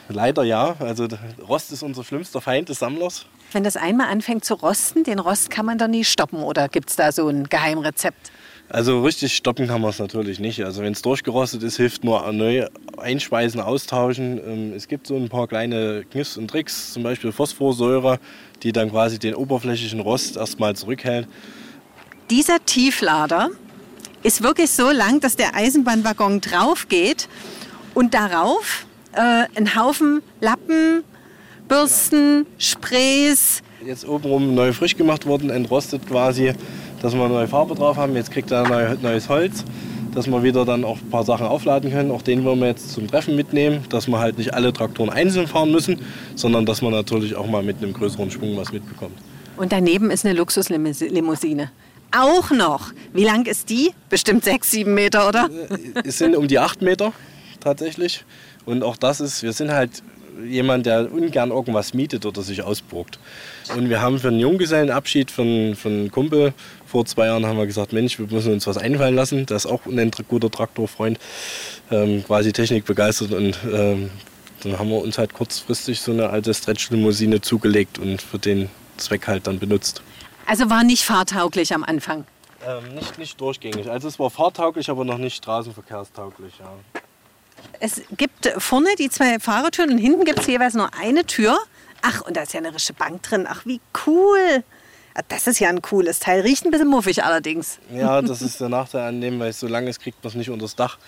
Leider 0.08 0.44
ja. 0.44 0.76
Also 0.78 1.08
Rost 1.48 1.72
ist 1.72 1.82
unser 1.82 2.04
schlimmster 2.04 2.40
Feind 2.40 2.68
des 2.68 2.78
Sammlers. 2.78 3.26
Wenn 3.52 3.64
das 3.64 3.76
einmal 3.76 4.08
anfängt 4.08 4.44
zu 4.44 4.54
rosten, 4.54 5.04
den 5.04 5.18
Rost 5.18 5.50
kann 5.50 5.66
man 5.66 5.78
da 5.78 5.88
nie 5.88 6.04
stoppen 6.04 6.42
oder 6.42 6.68
gibt 6.68 6.90
es 6.90 6.96
da 6.96 7.12
so 7.12 7.28
ein 7.28 7.48
Geheimrezept? 7.48 8.30
Also 8.68 9.02
richtig 9.02 9.36
stoppen 9.36 9.68
kann 9.68 9.80
man 9.80 9.90
es 9.90 9.98
natürlich 10.00 10.40
nicht. 10.40 10.64
Also 10.64 10.82
wenn 10.82 10.92
es 10.92 11.02
durchgerostet 11.02 11.62
ist, 11.62 11.76
hilft 11.76 12.02
nur 12.02 12.30
neu 12.32 12.66
einschweißen, 12.96 13.60
austauschen. 13.60 14.40
Ähm, 14.44 14.72
es 14.74 14.88
gibt 14.88 15.06
so 15.06 15.16
ein 15.16 15.28
paar 15.28 15.46
kleine 15.46 16.04
Kniffs 16.10 16.36
und 16.36 16.48
Tricks, 16.48 16.92
zum 16.92 17.04
Beispiel 17.04 17.30
Phosphorsäure, 17.30 18.18
die 18.62 18.72
dann 18.72 18.90
quasi 18.90 19.18
den 19.18 19.34
oberflächlichen 19.34 20.00
Rost 20.00 20.36
erstmal 20.36 20.74
zurückhält. 20.74 21.28
Dieser 22.30 22.64
Tieflader 22.64 23.50
ist 24.24 24.42
wirklich 24.42 24.70
so 24.72 24.90
lang, 24.90 25.20
dass 25.20 25.36
der 25.36 25.54
Eisenbahnwaggon 25.54 26.40
drauf 26.40 26.88
geht 26.88 27.28
und 27.94 28.14
darauf 28.14 28.84
äh, 29.16 29.46
ein 29.56 29.74
Haufen 29.74 30.22
Lappen, 30.40 31.02
Bürsten, 31.68 32.46
Sprays. 32.58 33.62
Jetzt 33.84 34.06
obenrum 34.06 34.54
neu 34.54 34.72
frisch 34.72 34.96
gemacht 34.96 35.26
worden, 35.26 35.50
entrostet 35.50 36.06
quasi, 36.06 36.52
dass 37.02 37.14
wir 37.14 37.28
neue 37.28 37.48
Farbe 37.48 37.74
drauf 37.74 37.96
haben. 37.96 38.14
Jetzt 38.14 38.30
kriegt 38.30 38.50
er 38.50 38.68
neu, 38.68 38.96
neues 39.00 39.28
Holz, 39.28 39.64
dass 40.14 40.26
wir 40.26 40.42
wieder 40.42 40.64
dann 40.64 40.84
auch 40.84 40.98
ein 40.98 41.10
paar 41.10 41.24
Sachen 41.24 41.46
aufladen 41.46 41.90
können. 41.90 42.10
Auch 42.10 42.22
den 42.22 42.44
wollen 42.44 42.60
wir 42.60 42.68
jetzt 42.68 42.92
zum 42.92 43.08
Treffen 43.08 43.36
mitnehmen, 43.36 43.84
dass 43.88 44.06
wir 44.06 44.18
halt 44.18 44.38
nicht 44.38 44.54
alle 44.54 44.72
Traktoren 44.72 45.10
einzeln 45.10 45.46
fahren 45.46 45.72
müssen, 45.72 46.00
sondern 46.34 46.66
dass 46.66 46.82
man 46.82 46.92
natürlich 46.92 47.34
auch 47.34 47.46
mal 47.46 47.62
mit 47.62 47.78
einem 47.78 47.92
größeren 47.92 48.30
Schwung 48.30 48.56
was 48.56 48.72
mitbekommt. 48.72 49.16
Und 49.56 49.72
daneben 49.72 50.10
ist 50.10 50.24
eine 50.26 50.34
Luxuslimousine 50.34 51.70
auch 52.16 52.50
noch. 52.50 52.92
Wie 53.12 53.24
lang 53.24 53.46
ist 53.46 53.68
die? 53.68 53.92
Bestimmt 54.08 54.44
sechs, 54.44 54.70
sieben 54.70 54.94
Meter, 54.94 55.28
oder? 55.28 55.48
Es 56.04 56.18
sind 56.18 56.36
um 56.36 56.48
die 56.48 56.58
acht 56.58 56.82
Meter 56.82 57.12
tatsächlich. 57.60 58.24
Und 58.66 58.82
auch 58.82 58.96
das 58.96 59.20
ist, 59.20 59.42
wir 59.42 59.52
sind 59.52 59.72
halt 59.72 60.02
jemand, 60.44 60.86
der 60.86 61.10
ungern 61.10 61.50
irgendwas 61.50 61.94
mietet 61.94 62.26
oder 62.26 62.42
sich 62.42 62.62
ausburgt. 62.62 63.18
Und 63.74 63.88
wir 63.88 64.02
haben 64.02 64.18
für 64.18 64.28
einen 64.28 64.40
Junggesellenabschied 64.40 65.30
von, 65.30 65.74
von 65.74 65.92
einem 65.92 66.10
Kumpel 66.10 66.52
vor 66.86 67.06
zwei 67.06 67.26
Jahren 67.26 67.46
haben 67.46 67.58
wir 67.58 67.66
gesagt, 67.66 67.92
Mensch, 67.92 68.18
wir 68.18 68.26
müssen 68.26 68.52
uns 68.52 68.66
was 68.66 68.78
einfallen 68.78 69.14
lassen. 69.14 69.46
Das 69.46 69.64
ist 69.64 69.70
auch 69.70 69.86
ein 69.86 70.10
guter 70.28 70.50
Traktorfreund, 70.50 71.18
ähm, 71.90 72.24
quasi 72.24 72.52
technikbegeistert 72.52 73.32
und 73.32 73.58
ähm, 73.72 74.10
dann 74.62 74.78
haben 74.78 74.88
wir 74.88 74.98
uns 74.98 75.18
halt 75.18 75.32
kurzfristig 75.32 76.00
so 76.00 76.12
eine 76.12 76.30
alte 76.30 76.52
Stretch-Limousine 76.54 77.40
zugelegt 77.40 77.98
und 77.98 78.22
für 78.22 78.38
den 78.38 78.70
Zweck 78.96 79.26
halt 79.26 79.46
dann 79.46 79.58
benutzt. 79.58 80.02
Also 80.46 80.70
war 80.70 80.84
nicht 80.84 81.04
fahrtauglich 81.04 81.74
am 81.74 81.84
Anfang? 81.84 82.24
Ähm, 82.66 82.94
nicht, 82.94 83.18
nicht 83.18 83.40
durchgängig. 83.40 83.90
Also 83.90 84.08
es 84.08 84.18
war 84.18 84.30
fahrtauglich, 84.30 84.88
aber 84.88 85.04
noch 85.04 85.18
nicht 85.18 85.36
straßenverkehrstauglich. 85.36 86.54
Ja. 86.58 87.00
Es 87.80 88.02
gibt 88.16 88.52
vorne 88.58 88.88
die 88.98 89.10
zwei 89.10 89.38
Fahrertüren 89.38 89.90
und 89.90 89.98
hinten 89.98 90.24
gibt 90.24 90.40
es 90.40 90.46
jeweils 90.46 90.74
nur 90.74 90.90
eine 90.94 91.24
Tür. 91.24 91.58
Ach, 92.02 92.22
und 92.22 92.36
da 92.36 92.42
ist 92.42 92.52
ja 92.52 92.60
eine 92.60 92.74
rische 92.74 92.92
Bank 92.92 93.22
drin. 93.22 93.46
Ach, 93.48 93.64
wie 93.66 93.80
cool. 94.06 94.62
Das 95.28 95.46
ist 95.46 95.58
ja 95.60 95.68
ein 95.68 95.82
cooles 95.82 96.18
Teil. 96.18 96.42
Riecht 96.42 96.64
ein 96.64 96.70
bisschen 96.70 96.88
muffig 96.88 97.24
allerdings. 97.24 97.78
Ja, 97.90 98.20
das 98.20 98.42
ist 98.42 98.60
der 98.60 98.68
Nachteil 98.68 99.08
an 99.08 99.20
dem, 99.20 99.40
weil 99.40 99.50
es 99.50 99.60
so 99.60 99.66
lang 99.66 99.86
ist, 99.86 100.00
kriegt 100.00 100.22
man 100.22 100.28
es 100.30 100.34
nicht 100.34 100.50
unter 100.50 100.64
das 100.64 100.76
Dach. 100.76 100.98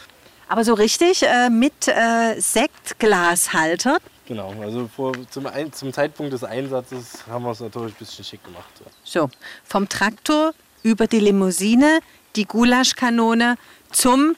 Aber 0.49 0.65
so 0.65 0.73
richtig 0.75 1.23
äh, 1.25 1.51
mit 1.51 1.89
äh, 1.89 2.41
Sektglashalter. 2.41 3.99
Genau, 4.27 4.55
also 4.63 4.89
vor, 4.95 5.13
zum, 5.31 5.47
ein, 5.47 5.73
zum 5.73 5.93
Zeitpunkt 5.93 6.33
des 6.33 6.43
Einsatzes 6.45 7.27
haben 7.31 7.45
wir 7.45 7.51
es 7.51 7.61
natürlich 7.61 7.93
ein 7.93 7.99
bisschen 7.99 8.25
schick 8.25 8.43
gemacht. 8.45 8.69
Ja. 8.81 8.91
So, 9.05 9.31
vom 9.65 9.89
Traktor 9.89 10.53
über 10.83 11.07
die 11.07 11.21
Limousine, 11.21 12.01
die 12.37 12.45
Gulaschkanone 12.45 13.57
zum, 13.91 14.37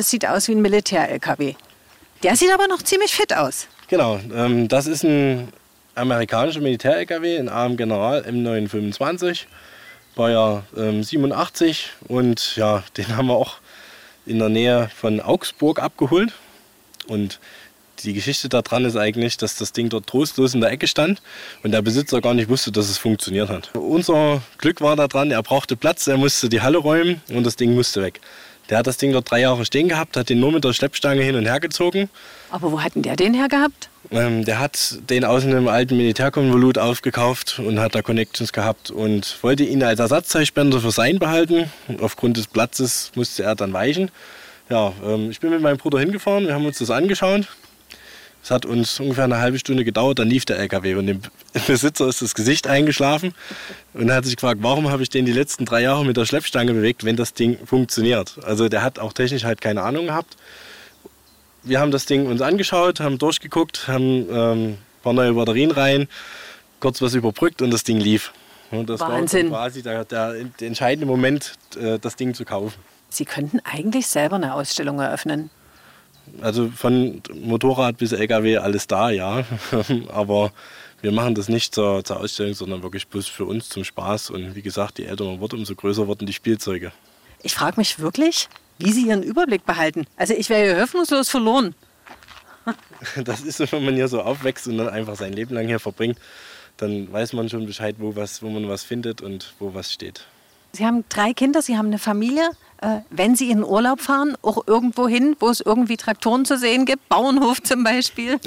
das 0.00 0.08
sieht 0.08 0.26
aus 0.26 0.48
wie 0.48 0.52
ein 0.52 0.62
Militär-LKW. 0.62 1.56
Der 2.22 2.34
sieht 2.34 2.50
aber 2.54 2.66
noch 2.68 2.80
ziemlich 2.80 3.12
fit 3.12 3.34
aus. 3.34 3.68
Genau, 3.88 4.18
ähm, 4.34 4.66
das 4.66 4.86
ist 4.86 5.04
ein 5.04 5.52
amerikanischer 5.94 6.62
Militär-LKW, 6.62 7.36
ein 7.36 7.50
AM 7.50 7.76
General 7.76 8.22
M925, 8.22 9.42
Baujahr 10.14 10.64
ähm, 10.74 11.02
87 11.02 11.90
und 12.08 12.56
ja, 12.56 12.82
den 12.96 13.14
haben 13.14 13.26
wir 13.26 13.34
auch 13.34 13.56
in 14.24 14.38
der 14.38 14.48
Nähe 14.48 14.90
von 14.96 15.20
Augsburg 15.20 15.82
abgeholt. 15.82 16.32
Und 17.06 17.38
die 18.02 18.14
Geschichte 18.14 18.48
daran 18.48 18.86
ist 18.86 18.96
eigentlich, 18.96 19.36
dass 19.36 19.56
das 19.56 19.72
Ding 19.72 19.90
dort 19.90 20.06
trostlos 20.06 20.54
in 20.54 20.62
der 20.62 20.70
Ecke 20.70 20.86
stand 20.86 21.20
und 21.62 21.72
der 21.72 21.82
Besitzer 21.82 22.22
gar 22.22 22.32
nicht 22.32 22.48
wusste, 22.48 22.72
dass 22.72 22.88
es 22.88 22.96
funktioniert 22.96 23.50
hat. 23.50 23.76
Unser 23.76 24.40
Glück 24.56 24.80
war 24.80 24.96
daran, 24.96 25.30
er 25.30 25.42
brauchte 25.42 25.76
Platz, 25.76 26.06
er 26.06 26.16
musste 26.16 26.48
die 26.48 26.62
Halle 26.62 26.78
räumen 26.78 27.20
und 27.28 27.44
das 27.44 27.56
Ding 27.56 27.74
musste 27.74 28.00
weg. 28.00 28.22
Der 28.70 28.78
hat 28.78 28.86
das 28.86 28.96
Ding 28.96 29.12
dort 29.12 29.30
drei 29.30 29.40
Jahre 29.40 29.64
stehen 29.64 29.88
gehabt, 29.88 30.16
hat 30.16 30.28
den 30.28 30.38
nur 30.38 30.52
mit 30.52 30.64
der 30.64 30.72
Schleppstange 30.72 31.22
hin 31.22 31.34
und 31.34 31.44
her 31.44 31.58
gezogen. 31.58 32.08
Aber 32.50 32.70
wo 32.70 32.80
hat 32.80 32.94
denn 32.94 33.02
der 33.02 33.16
den 33.16 33.34
hergehabt? 33.34 33.90
Ähm, 34.12 34.44
der 34.44 34.60
hat 34.60 34.98
den 35.10 35.24
aus 35.24 35.44
einem 35.44 35.68
alten 35.68 35.96
Militärkonvolut 35.96 36.78
aufgekauft 36.78 37.58
und 37.58 37.80
hat 37.80 37.94
da 37.94 38.02
Connections 38.02 38.52
gehabt 38.52 38.90
und 38.90 39.38
wollte 39.42 39.64
ihn 39.64 39.82
als 39.82 39.98
Ersatzteilspender 39.98 40.80
für 40.80 40.92
sein 40.92 41.18
behalten. 41.18 41.70
Aufgrund 42.00 42.36
des 42.36 42.46
Platzes 42.46 43.10
musste 43.16 43.42
er 43.42 43.56
dann 43.56 43.72
weichen. 43.72 44.10
Ja, 44.68 44.92
ähm, 45.04 45.30
ich 45.30 45.40
bin 45.40 45.50
mit 45.50 45.60
meinem 45.60 45.76
Bruder 45.76 45.98
hingefahren, 45.98 46.46
wir 46.46 46.54
haben 46.54 46.64
uns 46.64 46.78
das 46.78 46.90
angeschaut. 46.90 47.48
Es 48.42 48.50
hat 48.50 48.64
uns 48.64 48.98
ungefähr 49.00 49.24
eine 49.24 49.38
halbe 49.38 49.58
Stunde 49.58 49.84
gedauert, 49.84 50.18
dann 50.18 50.28
lief 50.28 50.44
der 50.44 50.58
LKW 50.58 50.94
und 50.94 51.06
dem 51.06 51.20
Besitzer 51.66 52.08
ist 52.08 52.22
das 52.22 52.34
Gesicht 52.34 52.66
eingeschlafen 52.66 53.34
und 53.92 54.08
er 54.08 54.16
hat 54.16 54.24
sich 54.24 54.36
gefragt, 54.36 54.60
warum 54.62 54.90
habe 54.90 55.02
ich 55.02 55.10
den 55.10 55.26
die 55.26 55.32
letzten 55.32 55.66
drei 55.66 55.82
Jahre 55.82 56.04
mit 56.04 56.16
der 56.16 56.24
Schleppstange 56.24 56.72
bewegt, 56.72 57.04
wenn 57.04 57.16
das 57.16 57.34
Ding 57.34 57.58
funktioniert. 57.66 58.38
Also 58.42 58.68
der 58.68 58.82
hat 58.82 58.98
auch 58.98 59.12
technisch 59.12 59.44
halt 59.44 59.60
keine 59.60 59.82
Ahnung 59.82 60.06
gehabt. 60.06 60.36
Wir 61.62 61.80
haben 61.80 61.90
das 61.90 62.06
Ding 62.06 62.26
uns 62.26 62.40
angeschaut, 62.40 63.00
haben 63.00 63.18
durchgeguckt, 63.18 63.88
haben 63.88 64.26
ähm, 64.30 64.68
ein 64.68 64.78
paar 65.02 65.12
neue 65.12 65.34
Batterien 65.34 65.70
rein, 65.70 66.08
kurz 66.80 67.02
was 67.02 67.14
überbrückt 67.14 67.60
und 67.60 67.70
das 67.70 67.84
Ding 67.84 67.98
lief. 67.98 68.32
Und 68.70 68.88
das 68.88 69.00
Wahnsinn. 69.00 69.50
war 69.50 69.64
quasi 69.64 69.82
der, 69.82 70.04
der, 70.04 70.44
der 70.44 70.68
entscheidende 70.68 71.06
Moment, 71.06 71.54
äh, 71.78 71.98
das 71.98 72.16
Ding 72.16 72.34
zu 72.34 72.44
kaufen. 72.44 72.74
Sie 73.10 73.24
könnten 73.24 73.60
eigentlich 73.64 74.06
selber 74.06 74.36
eine 74.36 74.54
Ausstellung 74.54 75.00
eröffnen. 75.00 75.50
Also 76.40 76.70
von 76.70 77.22
Motorrad 77.34 77.96
bis 77.98 78.12
LKW 78.12 78.58
alles 78.58 78.86
da, 78.86 79.10
ja. 79.10 79.44
Aber 80.08 80.52
wir 81.02 81.12
machen 81.12 81.34
das 81.34 81.48
nicht 81.48 81.74
zur, 81.74 82.04
zur, 82.04 82.20
Ausstellung, 82.20 82.54
sondern 82.54 82.82
wirklich 82.82 83.08
bloß 83.08 83.26
für 83.26 83.44
uns 83.44 83.68
zum 83.68 83.84
Spaß. 83.84 84.30
Und 84.30 84.54
wie 84.54 84.62
gesagt, 84.62 84.98
je 84.98 85.06
älter 85.06 85.24
man 85.24 85.40
wird, 85.40 85.54
umso 85.54 85.74
größer 85.74 86.06
wurden 86.06 86.26
die 86.26 86.32
Spielzeuge. 86.32 86.92
Ich 87.42 87.54
frage 87.54 87.78
mich 87.78 87.98
wirklich, 87.98 88.48
wie 88.78 88.92
Sie 88.92 89.06
Ihren 89.06 89.22
Überblick 89.22 89.64
behalten. 89.64 90.06
Also 90.16 90.34
ich 90.34 90.50
wäre 90.50 90.74
hier 90.74 90.82
hoffnungslos 90.82 91.28
verloren. 91.28 91.74
Das 93.24 93.40
ist 93.40 93.56
so, 93.56 93.72
wenn 93.72 93.86
man 93.86 93.94
hier 93.94 94.08
so 94.08 94.20
aufwächst 94.20 94.68
und 94.68 94.76
dann 94.76 94.90
einfach 94.90 95.16
sein 95.16 95.32
Leben 95.32 95.54
lang 95.54 95.66
hier 95.66 95.80
verbringt, 95.80 96.18
dann 96.76 97.10
weiß 97.10 97.32
man 97.32 97.48
schon 97.48 97.64
Bescheid, 97.64 97.96
wo, 97.98 98.14
was, 98.14 98.42
wo 98.42 98.50
man 98.50 98.68
was 98.68 98.84
findet 98.84 99.22
und 99.22 99.54
wo 99.58 99.72
was 99.72 99.90
steht. 99.90 100.26
Sie 100.72 100.86
haben 100.86 101.04
drei 101.08 101.32
Kinder, 101.32 101.62
Sie 101.62 101.76
haben 101.76 101.86
eine 101.86 101.98
Familie. 101.98 102.50
Äh, 102.82 103.00
wenn 103.10 103.36
Sie 103.36 103.50
in 103.50 103.58
den 103.58 103.64
Urlaub 103.64 104.00
fahren, 104.00 104.38
auch 104.40 104.66
irgendwo 104.66 105.06
hin, 105.06 105.36
wo 105.38 105.50
es 105.50 105.60
irgendwie 105.60 105.98
Traktoren 105.98 106.46
zu 106.46 106.56
sehen 106.56 106.86
gibt, 106.86 107.10
Bauernhof 107.10 107.62
zum 107.62 107.84
Beispiel? 107.84 108.38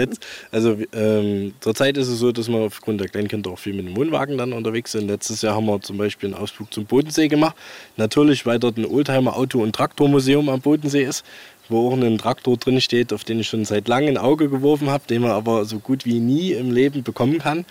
also 0.50 0.78
ähm, 0.94 1.52
zurzeit 1.60 1.98
ist 1.98 2.08
es 2.08 2.18
so, 2.18 2.32
dass 2.32 2.48
wir 2.48 2.58
aufgrund 2.58 3.02
der 3.02 3.08
Kleinkinder 3.08 3.50
auch 3.50 3.58
viel 3.58 3.74
mit 3.74 3.86
dem 3.86 3.96
Wohnwagen 3.96 4.38
dann 4.38 4.54
unterwegs 4.54 4.92
sind. 4.92 5.08
Letztes 5.08 5.42
Jahr 5.42 5.56
haben 5.56 5.66
wir 5.66 5.78
zum 5.82 5.98
Beispiel 5.98 6.32
einen 6.32 6.42
Ausflug 6.42 6.72
zum 6.72 6.86
Bodensee 6.86 7.28
gemacht. 7.28 7.54
Natürlich, 7.98 8.46
weil 8.46 8.58
dort 8.58 8.78
ein 8.78 8.86
Oldtimer 8.86 9.36
Auto- 9.36 9.62
und 9.62 9.74
Traktormuseum 9.74 10.48
am 10.48 10.62
Bodensee 10.62 11.04
ist, 11.04 11.22
wo 11.68 11.88
auch 11.88 11.92
ein 11.92 12.16
Traktor 12.16 12.56
drin 12.56 12.80
steht, 12.80 13.12
auf 13.12 13.24
den 13.24 13.40
ich 13.40 13.48
schon 13.48 13.66
seit 13.66 13.88
langem 13.88 14.16
ein 14.16 14.18
Auge 14.18 14.48
geworfen 14.48 14.88
habe, 14.88 15.04
den 15.06 15.20
man 15.20 15.32
aber 15.32 15.66
so 15.66 15.78
gut 15.78 16.06
wie 16.06 16.18
nie 16.18 16.52
im 16.52 16.70
Leben 16.70 17.02
bekommen 17.02 17.40
kann. 17.40 17.66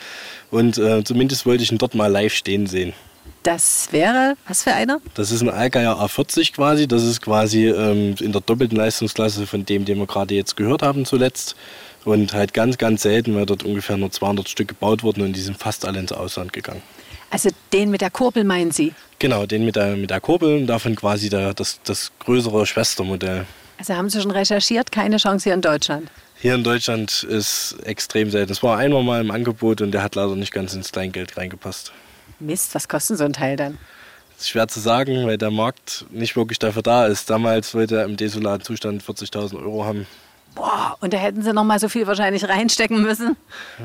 Und 0.51 0.77
äh, 0.77 1.03
zumindest 1.03 1.47
wollte 1.47 1.63
ich 1.63 1.71
ihn 1.71 1.79
dort 1.79 1.95
mal 1.95 2.07
live 2.11 2.33
stehen 2.33 2.67
sehen. 2.67 2.93
Das 3.43 3.87
wäre, 3.91 4.35
was 4.47 4.63
für 4.63 4.73
einer? 4.73 4.99
Das 5.15 5.31
ist 5.31 5.41
ein 5.41 5.49
Allgeier 5.49 5.99
A40 5.99 6.53
quasi. 6.53 6.87
Das 6.87 7.03
ist 7.03 7.21
quasi 7.21 7.67
ähm, 7.67 8.15
in 8.19 8.31
der 8.31 8.41
doppelten 8.41 8.77
Leistungsklasse 8.77 9.47
von 9.47 9.65
dem, 9.65 9.85
den 9.85 9.97
wir 9.97 10.05
gerade 10.05 10.35
jetzt 10.35 10.55
gehört 10.55 10.83
haben 10.83 11.05
zuletzt. 11.05 11.55
Und 12.03 12.33
halt 12.33 12.53
ganz, 12.53 12.77
ganz 12.77 13.03
selten, 13.03 13.35
weil 13.35 13.45
dort 13.45 13.63
ungefähr 13.63 13.97
nur 13.97 14.11
200 14.11 14.49
Stück 14.49 14.69
gebaut 14.69 15.03
wurden 15.03 15.21
und 15.21 15.33
die 15.33 15.41
sind 15.41 15.57
fast 15.57 15.85
alle 15.85 15.99
ins 15.99 16.11
Ausland 16.11 16.51
gegangen. 16.51 16.81
Also 17.29 17.49
den 17.71 17.91
mit 17.91 18.01
der 18.01 18.09
Kurbel 18.09 18.43
meinen 18.43 18.71
Sie? 18.71 18.93
Genau, 19.19 19.45
den 19.45 19.65
mit 19.65 19.75
der, 19.75 19.95
mit 19.95 20.09
der 20.09 20.19
Kurbel 20.19 20.57
und 20.57 20.67
davon 20.67 20.95
quasi 20.95 21.29
der, 21.29 21.53
das, 21.53 21.79
das 21.83 22.11
größere 22.19 22.65
Schwestermodell. 22.65 23.45
Also 23.77 23.95
haben 23.95 24.09
Sie 24.09 24.21
schon 24.21 24.31
recherchiert, 24.31 24.91
keine 24.91 25.17
Chance 25.17 25.45
hier 25.45 25.53
in 25.53 25.61
Deutschland? 25.61 26.11
Hier 26.35 26.55
in 26.55 26.63
Deutschland 26.63 27.23
ist 27.23 27.77
extrem 27.83 28.31
selten. 28.31 28.51
Es 28.51 28.63
war 28.63 28.77
einmal 28.77 29.03
mal 29.03 29.21
im 29.21 29.31
Angebot 29.31 29.81
und 29.81 29.91
der 29.91 30.03
hat 30.03 30.15
leider 30.15 30.35
nicht 30.35 30.51
ganz 30.51 30.73
ins 30.73 30.91
Kleingeld 30.91 31.37
reingepasst. 31.37 31.93
Mist, 32.41 32.75
was 32.75 32.87
kostet 32.87 33.17
so 33.17 33.23
ein 33.23 33.33
Teil 33.33 33.55
dann? 33.55 33.77
Das 34.35 34.45
ist 34.45 34.49
schwer 34.49 34.67
zu 34.67 34.79
sagen, 34.79 35.27
weil 35.27 35.37
der 35.37 35.51
Markt 35.51 36.05
nicht 36.09 36.35
wirklich 36.35 36.59
dafür 36.59 36.81
da 36.81 37.05
ist. 37.05 37.29
Damals 37.29 37.73
wollte 37.75 37.97
er 37.97 38.05
im 38.05 38.17
desolaten 38.17 38.65
Zustand 38.65 39.03
40.000 39.03 39.61
Euro 39.61 39.85
haben. 39.85 40.07
Boah, 40.55 40.97
und 40.99 41.13
da 41.13 41.17
hätten 41.17 41.43
sie 41.43 41.53
noch 41.53 41.63
mal 41.63 41.79
so 41.79 41.87
viel 41.87 42.07
wahrscheinlich 42.07 42.47
reinstecken 42.47 43.01
müssen? 43.01 43.37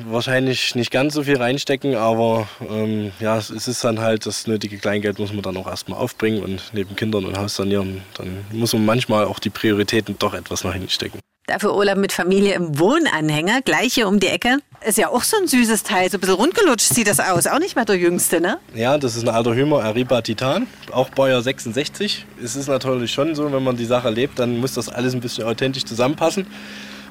Wahrscheinlich 0.07 0.75
nicht 0.75 0.91
ganz 0.91 1.15
so 1.15 1.23
viel 1.23 1.37
reinstecken, 1.37 1.95
aber 1.95 2.49
ähm, 2.69 3.13
ja, 3.21 3.39
es 3.39 3.51
ist 3.51 3.85
dann 3.85 4.01
halt, 4.01 4.27
das 4.27 4.49
nötige 4.49 4.79
Kleingeld 4.79 5.21
muss 5.21 5.33
man 5.33 5.43
dann 5.43 5.57
auch 5.57 5.69
erstmal 5.69 6.01
aufbringen 6.01 6.43
und 6.43 6.63
neben 6.73 6.97
Kindern 6.97 7.25
und 7.25 7.39
Haus 7.39 7.55
sanieren, 7.55 8.03
dann 8.15 8.45
muss 8.51 8.73
man 8.73 8.85
manchmal 8.85 9.27
auch 9.27 9.39
die 9.39 9.51
Prioritäten 9.51 10.19
doch 10.19 10.35
etwas 10.35 10.65
nach 10.65 10.73
hinten 10.73 10.89
stecken. 10.89 11.21
Dafür 11.49 11.77
Urlaub 11.77 11.97
mit 11.99 12.13
Familie 12.13 12.55
im 12.55 12.77
Wohnanhänger, 12.77 13.63
gleich 13.63 13.95
hier 13.95 14.09
um 14.09 14.19
die 14.19 14.27
Ecke. 14.27 14.59
Ist 14.85 14.99
ja 14.99 15.11
auch 15.11 15.23
so 15.23 15.37
ein 15.37 15.47
süßes 15.47 15.85
Teil, 15.85 16.11
so 16.11 16.17
ein 16.17 16.21
bisschen 16.21 16.35
rundgelutscht 16.35 16.93
sieht 16.93 17.07
das 17.07 17.21
aus. 17.21 17.47
Auch 17.47 17.61
nicht 17.61 17.77
mehr 17.77 17.85
der 17.85 17.95
jüngste, 17.95 18.41
ne? 18.41 18.59
Ja, 18.75 18.99
das 18.99 19.15
ist 19.15 19.23
ein 19.23 19.29
alter 19.29 19.55
Hümer, 19.55 19.85
Ariba 19.85 20.23
Titan, 20.23 20.67
auch 20.91 21.09
Baujahr 21.11 21.43
66. 21.43 22.27
Es 22.43 22.57
ist 22.57 22.67
natürlich 22.67 23.13
schon 23.13 23.37
so, 23.37 23.53
wenn 23.53 23.63
man 23.63 23.77
die 23.77 23.85
Sache 23.85 24.11
lebt, 24.11 24.41
dann 24.41 24.59
muss 24.59 24.75
das 24.75 24.89
alles 24.89 25.15
ein 25.15 25.21
bisschen 25.21 25.45
authentisch 25.45 25.85
zusammenpassen. 25.85 26.49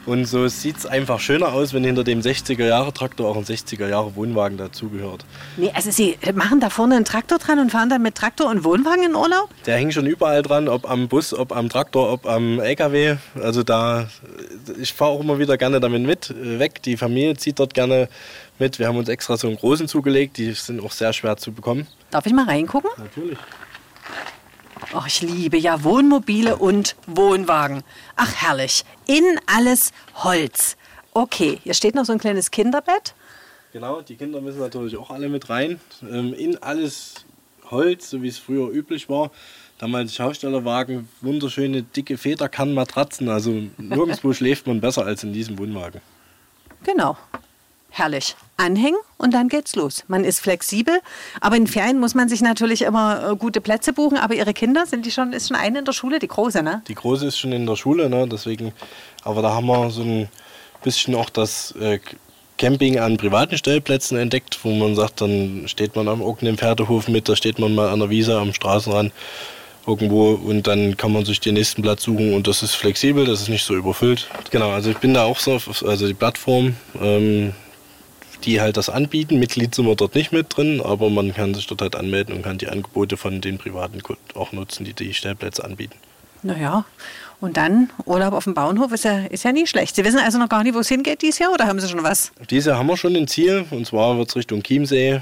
Und 0.06 0.26
so 0.26 0.48
sieht 0.48 0.78
es 0.78 0.86
einfach 0.86 1.20
schöner 1.20 1.54
aus, 1.54 1.74
wenn 1.74 1.84
hinter 1.84 2.04
dem 2.04 2.22
60er-Jahre-Traktor 2.22 3.28
auch 3.28 3.38
ein 3.38 3.44
60er-Jahre-Wohnwagen 3.44 4.58
dazugehört. 4.58 5.26
Nee, 5.58 5.72
also 5.74 5.90
Sie 5.90 6.18
machen 6.34 6.60
da 6.60 6.70
vorne 6.70 6.96
einen 6.96 7.06
Traktor 7.06 7.40
dran 7.40 7.60
und 7.60 7.72
fahren 7.72 7.90
dann 7.90 8.04
mit 8.04 8.16
Traktor 8.16 8.50
und 8.50 8.64
Wohnwagen 8.64 9.04
in 9.04 9.16
Urlaub? 9.16 9.50
Der 9.66 9.78
hängt 9.78 9.94
schon 9.94 10.06
überall 10.06 10.44
dran, 10.44 10.68
ob 10.68 10.90
am 10.90 11.08
Bus, 11.08 11.34
ob 11.34 11.56
am 11.56 11.70
Traktor, 11.70 12.12
ob 12.12 12.28
am 12.28 12.60
LKW. 12.60 13.18
Also 13.42 13.64
da, 13.64 14.08
ich 14.80 14.94
fahre 14.94 15.12
auch 15.12 15.22
immer 15.22 15.40
wieder 15.40 15.58
gerne 15.58 15.80
damit 15.80 16.04
mit, 16.04 16.30
äh, 16.30 16.60
weg. 16.60 16.84
Die 16.84 16.98
Familie 16.98 17.36
zieht 17.36 17.58
dort 17.58 17.74
gerne 17.74 18.08
mit. 18.60 18.78
Wir 18.78 18.88
haben 18.88 18.98
uns 18.98 19.10
extra 19.10 19.38
so 19.38 19.48
einen 19.48 19.58
großen 19.58 19.88
zugelegt, 19.88 20.38
die 20.38 20.52
sind 20.52 20.84
auch 20.84 20.92
sehr 20.92 21.14
schwer 21.14 21.38
zu 21.38 21.52
bekommen. 21.52 21.88
Darf 22.12 22.26
ich 22.28 22.34
mal 22.34 22.46
reingucken? 22.46 22.92
Natürlich. 22.98 23.38
Oh, 24.94 25.04
ich 25.06 25.22
liebe 25.22 25.58
ja 25.58 25.84
Wohnmobile 25.84 26.58
und 26.58 26.96
Wohnwagen. 27.08 27.84
Ach, 28.16 28.34
herrlich. 28.36 28.86
In 29.08 29.40
alles 29.46 29.92
Holz. 30.16 30.78
Okay, 31.14 31.60
hier 31.64 31.74
steht 31.74 31.96
noch 31.96 32.06
so 32.06 32.14
ein 32.14 32.20
kleines 32.20 32.52
Kinderbett. 32.52 33.14
Genau, 33.74 34.02
die 34.02 34.16
Kinder 34.16 34.42
müssen 34.42 34.60
natürlich 34.60 34.96
auch 34.98 35.10
alle 35.10 35.28
mit 35.28 35.50
rein. 35.50 35.80
Ähm, 36.02 36.34
in 36.34 36.62
alles 36.62 37.26
Holz, 37.72 38.10
so 38.10 38.22
wie 38.22 38.28
es 38.28 38.38
früher 38.38 38.70
üblich 38.70 39.10
war. 39.10 39.32
Damals 39.78 40.16
Schaustellerwagen, 40.16 41.10
wunderschöne, 41.22 41.84
dicke 41.84 42.18
Federkernmatratzen. 42.18 43.28
Also 43.28 43.52
nirgendwo 43.78 44.34
schläft 44.34 44.68
man 44.68 44.80
besser 44.80 45.06
als 45.06 45.24
in 45.24 45.34
diesem 45.34 45.58
Wohnwagen. 45.58 46.02
Genau. 46.84 47.18
Herrlich. 47.90 48.36
Anhängen 48.58 49.00
und 49.18 49.34
dann 49.34 49.50
geht's 49.50 49.76
los. 49.76 50.04
Man 50.08 50.24
ist 50.24 50.40
flexibel, 50.40 51.00
aber 51.42 51.58
in 51.58 51.68
Ferien 51.68 52.00
muss 52.00 52.16
man 52.16 52.30
sich 52.30 52.42
natürlich 52.42 52.84
immer 52.84 53.32
äh, 53.32 53.36
gute 53.36 53.62
Plätze 53.62 53.94
buchen. 53.94 54.18
Aber 54.18 54.34
Ihre 54.34 54.54
Kinder, 54.54 54.86
sind 54.86 55.06
die 55.06 55.12
schon, 55.12 55.34
ist 55.34 55.50
schon 55.50 55.58
eine 55.58 55.80
in 55.80 55.86
der 55.86 55.94
Schule, 55.94 56.20
die 56.20 56.28
große, 56.28 56.64
ne? 56.64 56.82
Die 56.88 56.96
große 56.96 57.28
ist 57.28 57.38
schon 57.38 57.52
in 57.52 57.66
der 57.66 57.76
Schule, 57.76 58.10
ne? 58.10 58.28
deswegen, 58.28 58.74
aber 59.24 59.42
da 59.42 59.54
haben 59.54 59.68
wir 59.68 59.90
so 59.92 60.02
einen 60.02 60.30
bisschen 60.84 61.16
auch 61.16 61.30
das 61.30 61.74
äh, 61.82 62.00
Camping 62.58 63.00
an 63.00 63.18
privaten 63.18 63.58
Stellplätzen 63.58 64.18
entdeckt, 64.18 64.60
wo 64.64 64.72
man 64.72 64.96
sagt, 64.96 65.20
dann 65.20 65.68
steht 65.68 65.96
man 65.96 66.08
am 66.08 66.22
irgendeinem 66.22 66.58
Pferdehof 66.58 67.10
mit, 67.10 67.28
da 67.28 67.36
steht 67.36 67.60
man 67.60 67.76
mal 67.76 67.90
an 67.90 68.00
der 68.00 68.10
Wiese 68.10 68.38
am 68.38 68.54
Straßenrand 68.54 69.12
irgendwo 69.88 70.32
und 70.32 70.66
dann 70.66 70.98
kann 70.98 71.12
man 71.12 71.26
sich 71.26 71.40
den 71.40 71.56
nächsten 71.56 71.82
Platz 71.82 72.04
suchen 72.04 72.34
und 72.34 72.48
das 72.48 72.64
ist 72.64 72.76
flexibel, 72.76 73.26
das 73.26 73.42
ist 73.42 73.50
nicht 73.50 73.66
so 73.66 73.76
überfüllt. 73.76 74.28
Genau, 74.52 74.70
also 74.72 74.90
ich 74.90 74.98
bin 74.98 75.14
da 75.14 75.26
auch 75.26 75.40
so, 75.40 75.60
also 75.86 76.08
die 76.08 76.14
Plattform, 76.14 76.76
ähm, 77.02 77.54
die 78.46 78.62
halt 78.62 78.78
das 78.78 78.90
anbieten. 78.90 79.40
Mitglied 79.40 79.76
sind 79.76 79.86
wir 79.86 79.96
dort 79.96 80.16
nicht 80.16 80.32
mit 80.32 80.56
drin, 80.56 80.82
aber 80.84 81.10
man 81.10 81.34
kann 81.34 81.54
sich 81.54 81.68
dort 81.68 81.82
halt 81.82 81.96
anmelden 81.96 82.36
und 82.36 82.44
kann 82.44 82.58
die 82.58 82.68
Angebote 82.68 83.18
von 83.18 83.42
den 83.42 83.58
privaten 83.58 84.02
Kunden 84.02 84.22
auch 84.36 84.52
nutzen, 84.52 84.86
die 84.86 84.94
die 84.94 85.14
Stellplätze 85.14 85.64
anbieten. 85.64 85.96
Naja, 86.44 86.86
und 87.42 87.58
dann 87.58 87.90
Urlaub 88.06 88.34
auf 88.34 88.44
dem 88.44 88.54
Bauernhof 88.54 88.92
ist 88.92 89.04
ja, 89.04 89.26
ist 89.26 89.44
ja 89.44 89.52
nie 89.52 89.68
schlecht. 89.68 89.96
Sie 89.96 90.06
wissen 90.06 90.20
also 90.20 90.38
noch 90.38 90.50
gar 90.50 90.64
nicht, 90.64 90.76
wo 90.76 90.80
es 90.80 90.88
hingeht 90.88 91.22
dieses 91.22 91.40
Jahr 91.40 91.52
oder 91.52 91.68
haben 91.68 91.80
Sie 91.80 91.90
schon 91.90 92.04
was? 92.04 92.32
Dieses 92.50 92.68
Jahr 92.68 92.78
haben 92.78 92.88
wir 92.88 92.98
schon 92.98 93.16
ein 93.16 93.28
Ziel 93.28 93.66
und 93.72 93.86
zwar 93.88 94.18
wird 94.18 94.30
es 94.30 94.36
Richtung 94.36 94.62
Chiemsee, 94.62 95.22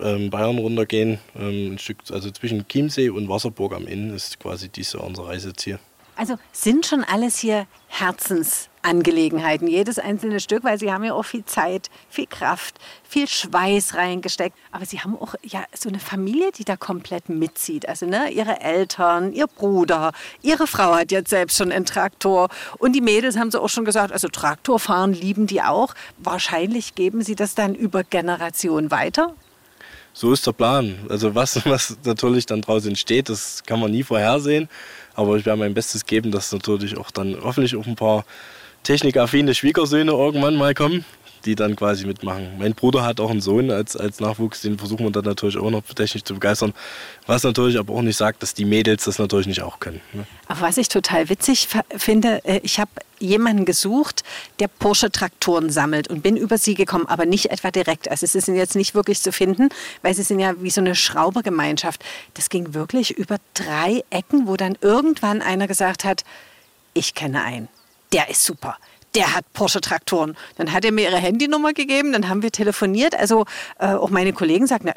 ähm, 0.00 0.30
Bayern 0.30 0.58
runtergehen. 0.58 1.18
Ähm, 1.36 1.74
ein 1.74 1.78
Stück, 1.78 1.98
also 2.10 2.30
zwischen 2.30 2.66
Chiemsee 2.68 3.10
und 3.10 3.28
Wasserburg 3.28 3.74
am 3.74 3.86
Inn 3.86 4.14
ist 4.14 4.38
quasi 4.38 4.68
dieses 4.68 4.92
Jahr 4.94 5.04
unser 5.04 5.26
Reiseziel. 5.26 5.78
Also 6.16 6.36
sind 6.52 6.86
schon 6.86 7.02
alles 7.02 7.38
hier 7.38 7.66
Herzensangelegenheiten, 8.82 9.68
jedes 9.68 9.98
einzelne 9.98 10.40
Stück, 10.40 10.64
weil 10.64 10.78
Sie 10.78 10.92
haben 10.92 11.04
ja 11.04 11.12
auch 11.12 11.24
viel 11.24 11.44
Zeit, 11.44 11.90
viel 12.08 12.26
Kraft, 12.26 12.78
viel 13.08 13.28
Schweiß 13.28 13.94
reingesteckt. 13.94 14.56
Aber 14.72 14.84
Sie 14.84 15.00
haben 15.00 15.16
auch 15.16 15.34
ja 15.42 15.64
so 15.74 15.88
eine 15.88 15.98
Familie, 15.98 16.50
die 16.52 16.64
da 16.64 16.76
komplett 16.76 17.28
mitzieht. 17.28 17.88
Also 17.88 18.06
ne, 18.06 18.30
Ihre 18.30 18.60
Eltern, 18.60 19.32
Ihr 19.32 19.46
Bruder, 19.46 20.12
Ihre 20.42 20.66
Frau 20.66 20.94
hat 20.94 21.12
jetzt 21.12 21.30
selbst 21.30 21.58
schon 21.58 21.72
einen 21.72 21.84
Traktor. 21.84 22.48
Und 22.78 22.92
die 22.92 23.00
Mädels 23.00 23.36
haben 23.36 23.50
Sie 23.50 23.60
auch 23.60 23.68
schon 23.68 23.84
gesagt, 23.84 24.12
also 24.12 24.28
Traktorfahren 24.28 25.12
lieben 25.12 25.46
die 25.46 25.62
auch. 25.62 25.94
Wahrscheinlich 26.18 26.94
geben 26.94 27.22
Sie 27.22 27.34
das 27.34 27.54
dann 27.54 27.74
über 27.74 28.02
Generationen 28.02 28.90
weiter. 28.90 29.34
So 30.12 30.32
ist 30.32 30.46
der 30.46 30.52
Plan. 30.52 30.98
Also 31.08 31.34
was, 31.34 31.64
was 31.66 31.96
natürlich 32.04 32.46
dann 32.46 32.62
draußen 32.62 32.88
entsteht, 32.90 33.28
das 33.28 33.62
kann 33.64 33.78
man 33.78 33.90
nie 33.90 34.02
vorhersehen. 34.02 34.68
Aber 35.14 35.36
ich 35.36 35.44
werde 35.44 35.58
mein 35.58 35.74
Bestes 35.74 36.06
geben, 36.06 36.30
dass 36.30 36.50
natürlich 36.52 36.96
auch 36.96 37.10
dann 37.10 37.36
hoffentlich 37.42 37.76
auch 37.76 37.86
ein 37.86 37.96
paar 37.96 38.24
technikaffine 38.82 39.54
Schwiegersöhne 39.54 40.12
irgendwann 40.12 40.56
mal 40.56 40.74
kommen, 40.74 41.04
die 41.44 41.54
dann 41.54 41.76
quasi 41.76 42.06
mitmachen. 42.06 42.58
Mein 42.58 42.74
Bruder 42.74 43.04
hat 43.04 43.20
auch 43.20 43.30
einen 43.30 43.40
Sohn 43.40 43.70
als, 43.70 43.96
als 43.96 44.20
Nachwuchs, 44.20 44.60
den 44.62 44.78
versuchen 44.78 45.04
wir 45.04 45.10
dann 45.10 45.24
natürlich 45.24 45.56
auch 45.56 45.70
noch 45.70 45.82
technisch 45.82 46.24
zu 46.24 46.34
begeistern. 46.34 46.74
Was 47.26 47.42
natürlich 47.42 47.78
aber 47.78 47.94
auch 47.94 48.02
nicht 48.02 48.16
sagt, 48.16 48.42
dass 48.42 48.54
die 48.54 48.64
Mädels 48.64 49.04
das 49.04 49.18
natürlich 49.18 49.46
nicht 49.46 49.62
auch 49.62 49.80
können. 49.80 50.00
Ne? 50.12 50.26
Aber 50.48 50.62
was 50.62 50.76
ich 50.76 50.88
total 50.88 51.28
witzig 51.28 51.68
finde, 51.96 52.44
äh, 52.44 52.60
ich 52.62 52.78
habe 52.78 52.90
jemanden 53.18 53.64
gesucht, 53.64 54.22
der 54.60 54.68
Porsche-Traktoren 54.68 55.70
sammelt 55.70 56.08
und 56.08 56.22
bin 56.22 56.36
über 56.36 56.58
sie 56.58 56.74
gekommen, 56.74 57.06
aber 57.06 57.26
nicht 57.26 57.50
etwa 57.50 57.70
direkt. 57.70 58.10
Also 58.10 58.26
sie 58.26 58.40
sind 58.40 58.56
jetzt 58.56 58.76
nicht 58.76 58.94
wirklich 58.94 59.20
zu 59.20 59.32
finden, 59.32 59.68
weil 60.02 60.14
sie 60.14 60.22
sind 60.22 60.40
ja 60.40 60.54
wie 60.60 60.70
so 60.70 60.80
eine 60.80 60.94
Schraubergemeinschaft. 60.94 62.02
Das 62.34 62.48
ging 62.48 62.74
wirklich 62.74 63.10
über 63.12 63.36
drei 63.54 64.04
Ecken, 64.10 64.46
wo 64.46 64.56
dann 64.56 64.76
irgendwann 64.80 65.42
einer 65.42 65.66
gesagt 65.66 66.04
hat, 66.04 66.24
ich 66.92 67.14
kenne 67.14 67.42
einen, 67.42 67.68
der 68.12 68.28
ist 68.28 68.44
super 68.44 68.76
der 69.14 69.34
hat 69.34 69.44
Porsche-Traktoren. 69.52 70.36
Dann 70.56 70.72
hat 70.72 70.84
er 70.84 70.92
mir 70.92 71.10
ihre 71.10 71.16
Handynummer 71.16 71.72
gegeben, 71.72 72.12
dann 72.12 72.28
haben 72.28 72.42
wir 72.42 72.52
telefoniert. 72.52 73.14
Also 73.14 73.44
äh, 73.78 73.88
auch 73.88 74.10
meine 74.10 74.32
Kollegen 74.32 74.66
sagen, 74.66 74.84
na, 74.86 74.94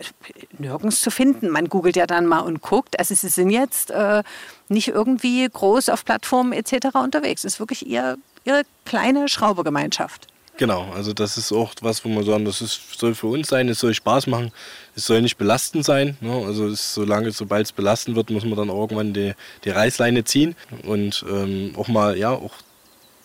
nirgends 0.57 1.01
zu 1.01 1.09
finden. 1.09 1.49
Man 1.49 1.69
googelt 1.69 1.95
ja 1.95 2.05
dann 2.05 2.25
mal 2.25 2.41
und 2.41 2.61
guckt. 2.61 2.99
Also 2.99 3.15
sie 3.15 3.29
sind 3.29 3.49
jetzt 3.49 3.91
äh, 3.91 4.23
nicht 4.69 4.89
irgendwie 4.89 5.47
groß 5.51 5.89
auf 5.89 6.05
Plattformen 6.05 6.53
etc. 6.53 6.95
unterwegs. 6.95 7.43
Es 7.43 7.55
ist 7.55 7.59
wirklich 7.59 7.87
ihr, 7.87 8.17
ihre 8.45 8.63
kleine 8.85 9.27
Schraubergemeinschaft. 9.27 10.27
Genau, 10.57 10.91
also 10.93 11.13
das 11.13 11.39
ist 11.39 11.51
auch 11.51 11.73
was, 11.81 12.05
wo 12.05 12.09
man 12.09 12.23
sagen, 12.23 12.45
das 12.45 12.61
ist, 12.61 12.99
soll 12.99 13.15
für 13.15 13.25
uns 13.25 13.47
sein, 13.47 13.67
es 13.69 13.79
soll 13.79 13.95
Spaß 13.95 14.27
machen, 14.27 14.51
es 14.95 15.07
soll 15.07 15.23
nicht 15.23 15.37
belastend 15.37 15.83
sein. 15.83 16.15
Ne? 16.21 16.31
Also 16.45 16.67
es, 16.67 16.93
solange, 16.93 17.31
sobald 17.31 17.65
es 17.65 17.71
belastend 17.71 18.15
wird, 18.15 18.29
muss 18.29 18.45
man 18.45 18.55
dann 18.55 18.69
irgendwann 18.69 19.13
die, 19.13 19.33
die 19.63 19.71
Reißleine 19.71 20.25
ziehen 20.25 20.55
und 20.83 21.25
ähm, 21.27 21.73
auch 21.75 21.87
mal, 21.87 22.15
ja, 22.19 22.29
auch 22.29 22.53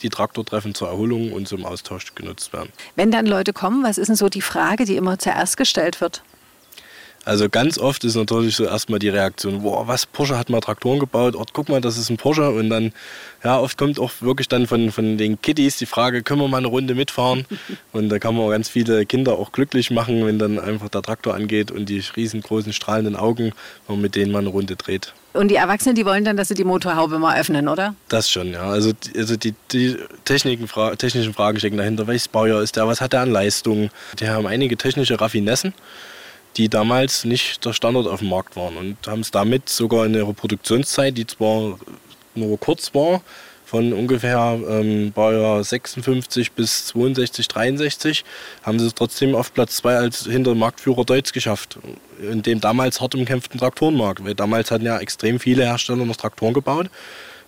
die 0.02 0.08
Traktortreffen 0.08 0.74
zur 0.74 0.88
Erholung 0.88 1.32
und 1.32 1.48
zum 1.48 1.64
Austausch 1.64 2.14
genutzt 2.14 2.52
werden. 2.52 2.70
Wenn 2.96 3.10
dann 3.10 3.26
Leute 3.26 3.52
kommen, 3.52 3.82
was 3.82 3.98
ist 3.98 4.08
denn 4.08 4.16
so 4.16 4.28
die 4.28 4.42
Frage, 4.42 4.84
die 4.84 4.96
immer 4.96 5.18
zuerst 5.18 5.56
gestellt 5.56 6.00
wird? 6.00 6.22
Also 7.28 7.50
ganz 7.50 7.76
oft 7.76 8.04
ist 8.04 8.14
natürlich 8.14 8.56
so 8.56 8.64
erstmal 8.64 8.98
die 8.98 9.10
Reaktion, 9.10 9.60
boah, 9.60 9.86
was, 9.86 10.06
Porsche 10.06 10.38
hat 10.38 10.48
mal 10.48 10.60
Traktoren 10.60 10.98
gebaut, 10.98 11.34
oh, 11.36 11.44
guck 11.52 11.68
mal, 11.68 11.78
das 11.78 11.98
ist 11.98 12.08
ein 12.08 12.16
Porsche. 12.16 12.48
Und 12.48 12.70
dann, 12.70 12.94
ja, 13.44 13.60
oft 13.60 13.76
kommt 13.76 14.00
auch 14.00 14.12
wirklich 14.20 14.48
dann 14.48 14.66
von, 14.66 14.90
von 14.90 15.18
den 15.18 15.38
Kiddies 15.42 15.76
die 15.76 15.84
Frage, 15.84 16.22
können 16.22 16.40
wir 16.40 16.48
mal 16.48 16.56
eine 16.56 16.68
Runde 16.68 16.94
mitfahren? 16.94 17.44
Und 17.92 18.08
da 18.08 18.18
kann 18.18 18.34
man 18.34 18.48
ganz 18.48 18.70
viele 18.70 19.04
Kinder 19.04 19.34
auch 19.38 19.52
glücklich 19.52 19.90
machen, 19.90 20.24
wenn 20.24 20.38
dann 20.38 20.58
einfach 20.58 20.88
der 20.88 21.02
Traktor 21.02 21.34
angeht 21.34 21.70
und 21.70 21.90
die 21.90 22.02
riesengroßen 22.16 22.72
strahlenden 22.72 23.14
Augen, 23.14 23.52
mit 23.88 24.14
denen 24.14 24.32
man 24.32 24.44
eine 24.44 24.50
Runde 24.50 24.76
dreht. 24.76 25.12
Und 25.34 25.48
die 25.48 25.56
Erwachsenen, 25.56 25.96
die 25.96 26.06
wollen 26.06 26.24
dann, 26.24 26.38
dass 26.38 26.48
sie 26.48 26.54
die 26.54 26.64
Motorhaube 26.64 27.18
mal 27.18 27.38
öffnen, 27.38 27.68
oder? 27.68 27.94
Das 28.08 28.30
schon, 28.30 28.52
ja. 28.52 28.62
Also, 28.62 28.92
also 29.14 29.36
die, 29.36 29.54
die 29.70 29.96
Techniken, 30.24 30.66
technischen 30.96 31.34
Fragen 31.34 31.58
stecken 31.58 31.76
dahinter. 31.76 32.06
Welches 32.06 32.28
Baujahr 32.28 32.62
ist 32.62 32.76
der? 32.76 32.86
Was 32.86 33.02
hat 33.02 33.12
er 33.12 33.20
an 33.20 33.30
Leistung? 33.30 33.90
Die 34.18 34.28
haben 34.28 34.46
einige 34.46 34.78
technische 34.78 35.20
Raffinessen 35.20 35.74
die 36.58 36.68
damals 36.68 37.24
nicht 37.24 37.64
der 37.64 37.72
Standard 37.72 38.06
auf 38.06 38.18
dem 38.18 38.28
Markt 38.28 38.56
waren 38.56 38.76
und 38.76 38.96
haben 39.06 39.20
es 39.20 39.30
damit 39.30 39.68
sogar 39.68 40.06
in 40.06 40.14
ihrer 40.14 40.34
Produktionszeit, 40.34 41.16
die 41.16 41.26
zwar 41.26 41.78
nur 42.34 42.58
kurz 42.58 42.94
war, 42.94 43.22
von 43.64 43.92
ungefähr 43.92 44.58
ähm, 44.66 45.12
Baujahr 45.12 45.62
56 45.62 46.52
bis 46.52 46.86
62, 46.86 47.48
63, 47.48 48.24
haben 48.62 48.78
sie 48.78 48.86
es 48.86 48.94
trotzdem 48.94 49.34
auf 49.34 49.52
Platz 49.52 49.76
2 49.76 49.96
als 49.96 50.24
hinter 50.24 50.54
Marktführer 50.54 51.04
Deutsch 51.04 51.32
geschafft. 51.32 51.78
In 52.18 52.42
dem 52.42 52.62
damals 52.62 53.02
hart 53.02 53.14
umkämpften 53.14 53.60
Traktorenmarkt. 53.60 54.24
Weil 54.24 54.34
damals 54.34 54.70
hatten 54.70 54.86
ja 54.86 54.98
extrem 54.98 55.38
viele 55.38 55.64
Hersteller 55.64 56.06
noch 56.06 56.16
Traktoren 56.16 56.54
gebaut, 56.54 56.88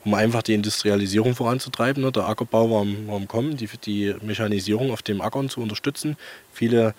um 0.05 0.13
einfach 0.13 0.43
die 0.43 0.53
Industrialisierung 0.53 1.35
voranzutreiben. 1.35 2.03
Ne? 2.03 2.13
Der 2.13 2.29
Ackerbau 2.29 2.71
war 2.71 2.83
am, 2.83 3.27
Kommen, 3.27 3.57
die, 3.57 3.71
die 3.83 4.15
Mechanisierung 4.21 4.93
auf 4.93 5.01
dem 5.01 5.23
Ackern 5.23 5.49
zu 5.49 5.63
unterstützen. 5.63 6.19
Viele 6.53 6.95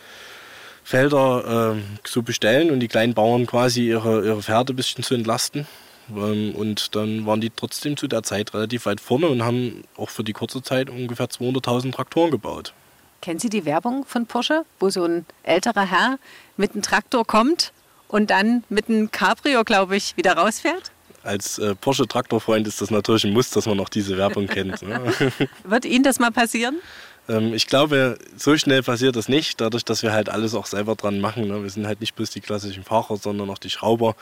Felder 0.83 1.75
äh, 1.75 2.07
zu 2.07 2.23
bestellen 2.23 2.71
und 2.71 2.79
die 2.79 2.87
kleinen 2.87 3.13
Bauern 3.13 3.45
quasi 3.45 3.87
ihre, 3.87 4.25
ihre 4.25 4.41
Pferde 4.41 4.73
ein 4.73 4.75
bisschen 4.75 5.03
zu 5.03 5.13
entlasten. 5.13 5.67
Ähm, 6.09 6.53
und 6.55 6.95
dann 6.95 7.25
waren 7.25 7.41
die 7.41 7.51
trotzdem 7.55 7.97
zu 7.97 8.07
der 8.07 8.23
Zeit 8.23 8.53
relativ 8.53 8.85
weit 8.85 8.99
vorne 8.99 9.27
und 9.27 9.43
haben 9.43 9.83
auch 9.97 10.09
für 10.09 10.23
die 10.23 10.33
kurze 10.33 10.61
Zeit 10.61 10.89
ungefähr 10.89 11.27
200.000 11.27 11.91
Traktoren 11.93 12.31
gebaut. 12.31 12.73
Kennen 13.21 13.39
Sie 13.39 13.49
die 13.49 13.65
Werbung 13.65 14.03
von 14.05 14.25
Porsche, 14.25 14.65
wo 14.79 14.89
so 14.89 15.03
ein 15.03 15.25
älterer 15.43 15.85
Herr 15.85 16.17
mit 16.57 16.73
einem 16.73 16.81
Traktor 16.81 17.25
kommt 17.25 17.71
und 18.07 18.31
dann 18.31 18.63
mit 18.69 18.89
einem 18.89 19.11
Cabrio, 19.11 19.63
glaube 19.63 19.95
ich, 19.95 20.17
wieder 20.17 20.33
rausfährt? 20.33 20.91
Als 21.23 21.59
äh, 21.59 21.75
Porsche-Traktorfreund 21.75 22.67
ist 22.67 22.81
das 22.81 22.89
natürlich 22.89 23.23
ein 23.25 23.33
Muss, 23.33 23.51
dass 23.51 23.67
man 23.67 23.77
noch 23.77 23.89
diese 23.89 24.17
Werbung 24.17 24.47
kennt. 24.47 24.81
Ne? 24.81 24.99
Wird 25.63 25.85
Ihnen 25.85 26.03
das 26.03 26.17
mal 26.17 26.31
passieren? 26.31 26.79
Ähm, 27.29 27.53
ich 27.53 27.67
glaube, 27.67 28.17
so 28.35 28.57
schnell 28.57 28.83
passiert 28.83 29.15
das 29.15 29.29
nicht, 29.29 29.61
dadurch, 29.61 29.85
dass 29.85 30.03
wir 30.03 30.11
halt 30.11 30.29
alles 30.29 30.55
auch 30.55 30.65
selber 30.65 30.95
dran 30.95 31.19
machen. 31.19 31.47
Ne? 31.47 31.61
Wir 31.61 31.69
sind 31.69 31.87
halt 31.87 32.01
nicht 32.01 32.15
bloß 32.15 32.29
die 32.31 32.41
klassischen 32.41 32.83
Fahrer, 32.83 33.17
sondern 33.17 33.49
auch 33.49 33.57
die 33.57 33.69
Schrauber. 33.69 34.15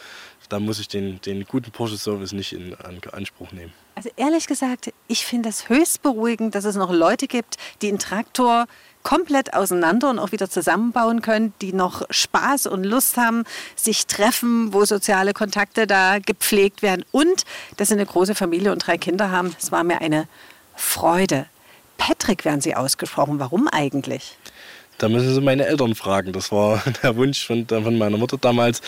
Da 0.49 0.59
muss 0.59 0.79
ich 0.79 0.87
den, 0.87 1.21
den 1.21 1.45
guten 1.45 1.71
Porsche-Service 1.71 2.31
nicht 2.31 2.53
in 2.53 2.75
Anspruch 3.11 3.51
nehmen. 3.51 3.71
Also 3.95 4.09
ehrlich 4.15 4.47
gesagt, 4.47 4.91
ich 5.07 5.25
finde 5.25 5.49
es 5.49 5.69
höchst 5.69 6.01
beruhigend, 6.01 6.55
dass 6.55 6.65
es 6.65 6.75
noch 6.75 6.91
Leute 6.91 7.27
gibt, 7.27 7.57
die 7.81 7.89
einen 7.89 7.99
Traktor 7.99 8.65
komplett 9.03 9.53
auseinander 9.53 10.09
und 10.09 10.19
auch 10.19 10.31
wieder 10.31 10.49
zusammenbauen 10.49 11.21
können, 11.21 11.53
die 11.61 11.73
noch 11.73 12.03
Spaß 12.09 12.67
und 12.67 12.83
Lust 12.83 13.17
haben, 13.17 13.43
sich 13.75 14.07
treffen, 14.07 14.73
wo 14.73 14.85
soziale 14.85 15.33
Kontakte 15.33 15.87
da 15.87 16.19
gepflegt 16.19 16.81
werden 16.81 17.05
und 17.11 17.45
dass 17.77 17.89
sie 17.89 17.93
eine 17.93 18.05
große 18.05 18.35
Familie 18.35 18.71
und 18.71 18.85
drei 18.85 18.97
Kinder 18.97 19.31
haben. 19.31 19.55
Es 19.59 19.71
war 19.71 19.83
mir 19.83 20.01
eine 20.01 20.27
Freude. 20.75 21.45
Patrick 21.99 22.45
werden 22.45 22.61
Sie 22.61 22.73
ausgesprochen. 22.73 23.39
Warum 23.39 23.67
eigentlich? 23.67 24.37
Da 24.97 25.07
müssen 25.07 25.33
Sie 25.33 25.41
meine 25.41 25.65
Eltern 25.67 25.93
fragen. 25.93 26.33
Das 26.33 26.51
war 26.51 26.81
der 27.03 27.15
Wunsch 27.15 27.45
von, 27.45 27.67
von 27.67 27.97
meiner 27.97 28.17
Mutter 28.17 28.37
damals. 28.39 28.81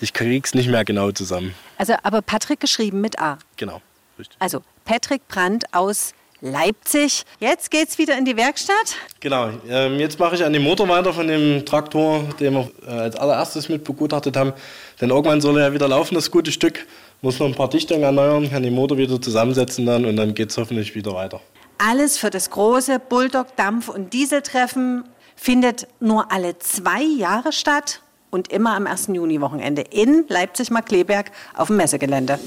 Ich 0.00 0.12
kriege 0.12 0.42
es 0.44 0.54
nicht 0.54 0.68
mehr 0.68 0.84
genau 0.84 1.10
zusammen. 1.12 1.54
Also, 1.78 1.94
aber 2.02 2.20
Patrick 2.20 2.60
geschrieben 2.60 3.00
mit 3.00 3.18
A. 3.18 3.38
Genau. 3.56 3.80
Richtig. 4.18 4.36
Also 4.38 4.62
Patrick 4.84 5.26
Brandt 5.28 5.64
aus 5.72 6.12
Leipzig. 6.40 7.24
Jetzt 7.40 7.70
geht's 7.70 7.98
wieder 7.98 8.16
in 8.18 8.24
die 8.24 8.36
Werkstatt. 8.36 8.96
Genau. 9.20 9.50
Ähm, 9.68 9.98
jetzt 9.98 10.18
mache 10.18 10.34
ich 10.34 10.44
an 10.44 10.52
dem 10.52 10.62
Motor 10.62 10.88
weiter 10.88 11.12
von 11.12 11.26
dem 11.26 11.64
Traktor, 11.64 12.24
den 12.38 12.54
wir 12.54 12.70
äh, 12.86 12.90
als 12.90 13.16
allererstes 13.16 13.68
mit 13.68 13.84
begutachtet 13.84 14.36
haben. 14.36 14.52
Denn 15.00 15.10
irgendwann 15.10 15.40
soll 15.40 15.56
er 15.58 15.68
ja 15.68 15.72
wieder 15.72 15.88
laufen, 15.88 16.14
das 16.14 16.30
gute 16.30 16.52
Stück. 16.52 16.86
Muss 17.22 17.38
noch 17.38 17.46
ein 17.46 17.54
paar 17.54 17.70
Dichtungen 17.70 18.02
erneuern, 18.02 18.50
kann 18.50 18.62
den 18.62 18.74
Motor 18.74 18.98
wieder 18.98 19.20
zusammensetzen 19.20 19.86
dann 19.86 20.04
und 20.04 20.16
dann 20.16 20.34
geht 20.34 20.50
es 20.50 20.58
hoffentlich 20.58 20.94
wieder 20.94 21.14
weiter. 21.14 21.40
Alles 21.78 22.16
für 22.16 22.30
das 22.30 22.48
große 22.50 22.98
Bulldog-Dampf- 22.98 23.90
und 23.90 24.14
Dieseltreffen 24.14 25.04
findet 25.34 25.86
nur 26.00 26.32
alle 26.32 26.58
zwei 26.58 27.02
Jahre 27.02 27.52
statt 27.52 28.00
und 28.30 28.50
immer 28.50 28.74
am 28.74 28.86
1. 28.86 29.08
Juni-Wochenende 29.08 29.82
in 29.82 30.24
Leipzig-Markleberg 30.28 31.30
auf 31.54 31.66
dem 31.66 31.76
Messegelände. 31.76 32.38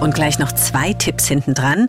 Und 0.00 0.14
gleich 0.14 0.38
noch 0.38 0.52
zwei 0.52 0.92
Tipps 0.92 1.28
hinten 1.28 1.54
dran. 1.54 1.88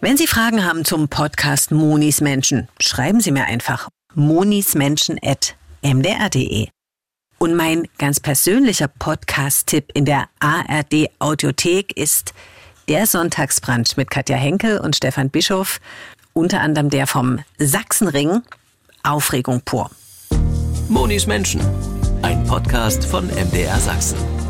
Wenn 0.00 0.16
Sie 0.16 0.28
Fragen 0.28 0.64
haben 0.64 0.84
zum 0.84 1.08
Podcast 1.08 1.72
Monis 1.72 2.20
Menschen, 2.20 2.68
schreiben 2.78 3.20
Sie 3.20 3.32
mir 3.32 3.46
einfach 3.46 3.88
monismenschen.mdr.de. 4.14 6.68
Und 7.38 7.56
mein 7.56 7.88
ganz 7.98 8.20
persönlicher 8.20 8.86
Podcast-Tipp 8.86 9.90
in 9.94 10.04
der 10.04 10.28
ARD 10.38 11.10
Audiothek 11.18 11.96
ist 11.96 12.34
der 12.88 13.06
Sonntagsbrunch 13.06 13.96
mit 13.96 14.10
Katja 14.10 14.36
Henkel 14.36 14.78
und 14.78 14.96
Stefan 14.96 15.30
Bischof, 15.30 15.80
unter 16.32 16.60
anderem 16.60 16.90
der 16.90 17.06
vom 17.06 17.40
Sachsenring. 17.58 18.42
Aufregung 19.02 19.60
pur. 19.64 19.90
Monis 20.88 21.26
Menschen, 21.26 21.60
ein 22.22 22.44
Podcast 22.44 23.04
von 23.04 23.26
MDR 23.26 23.78
Sachsen. 23.78 24.43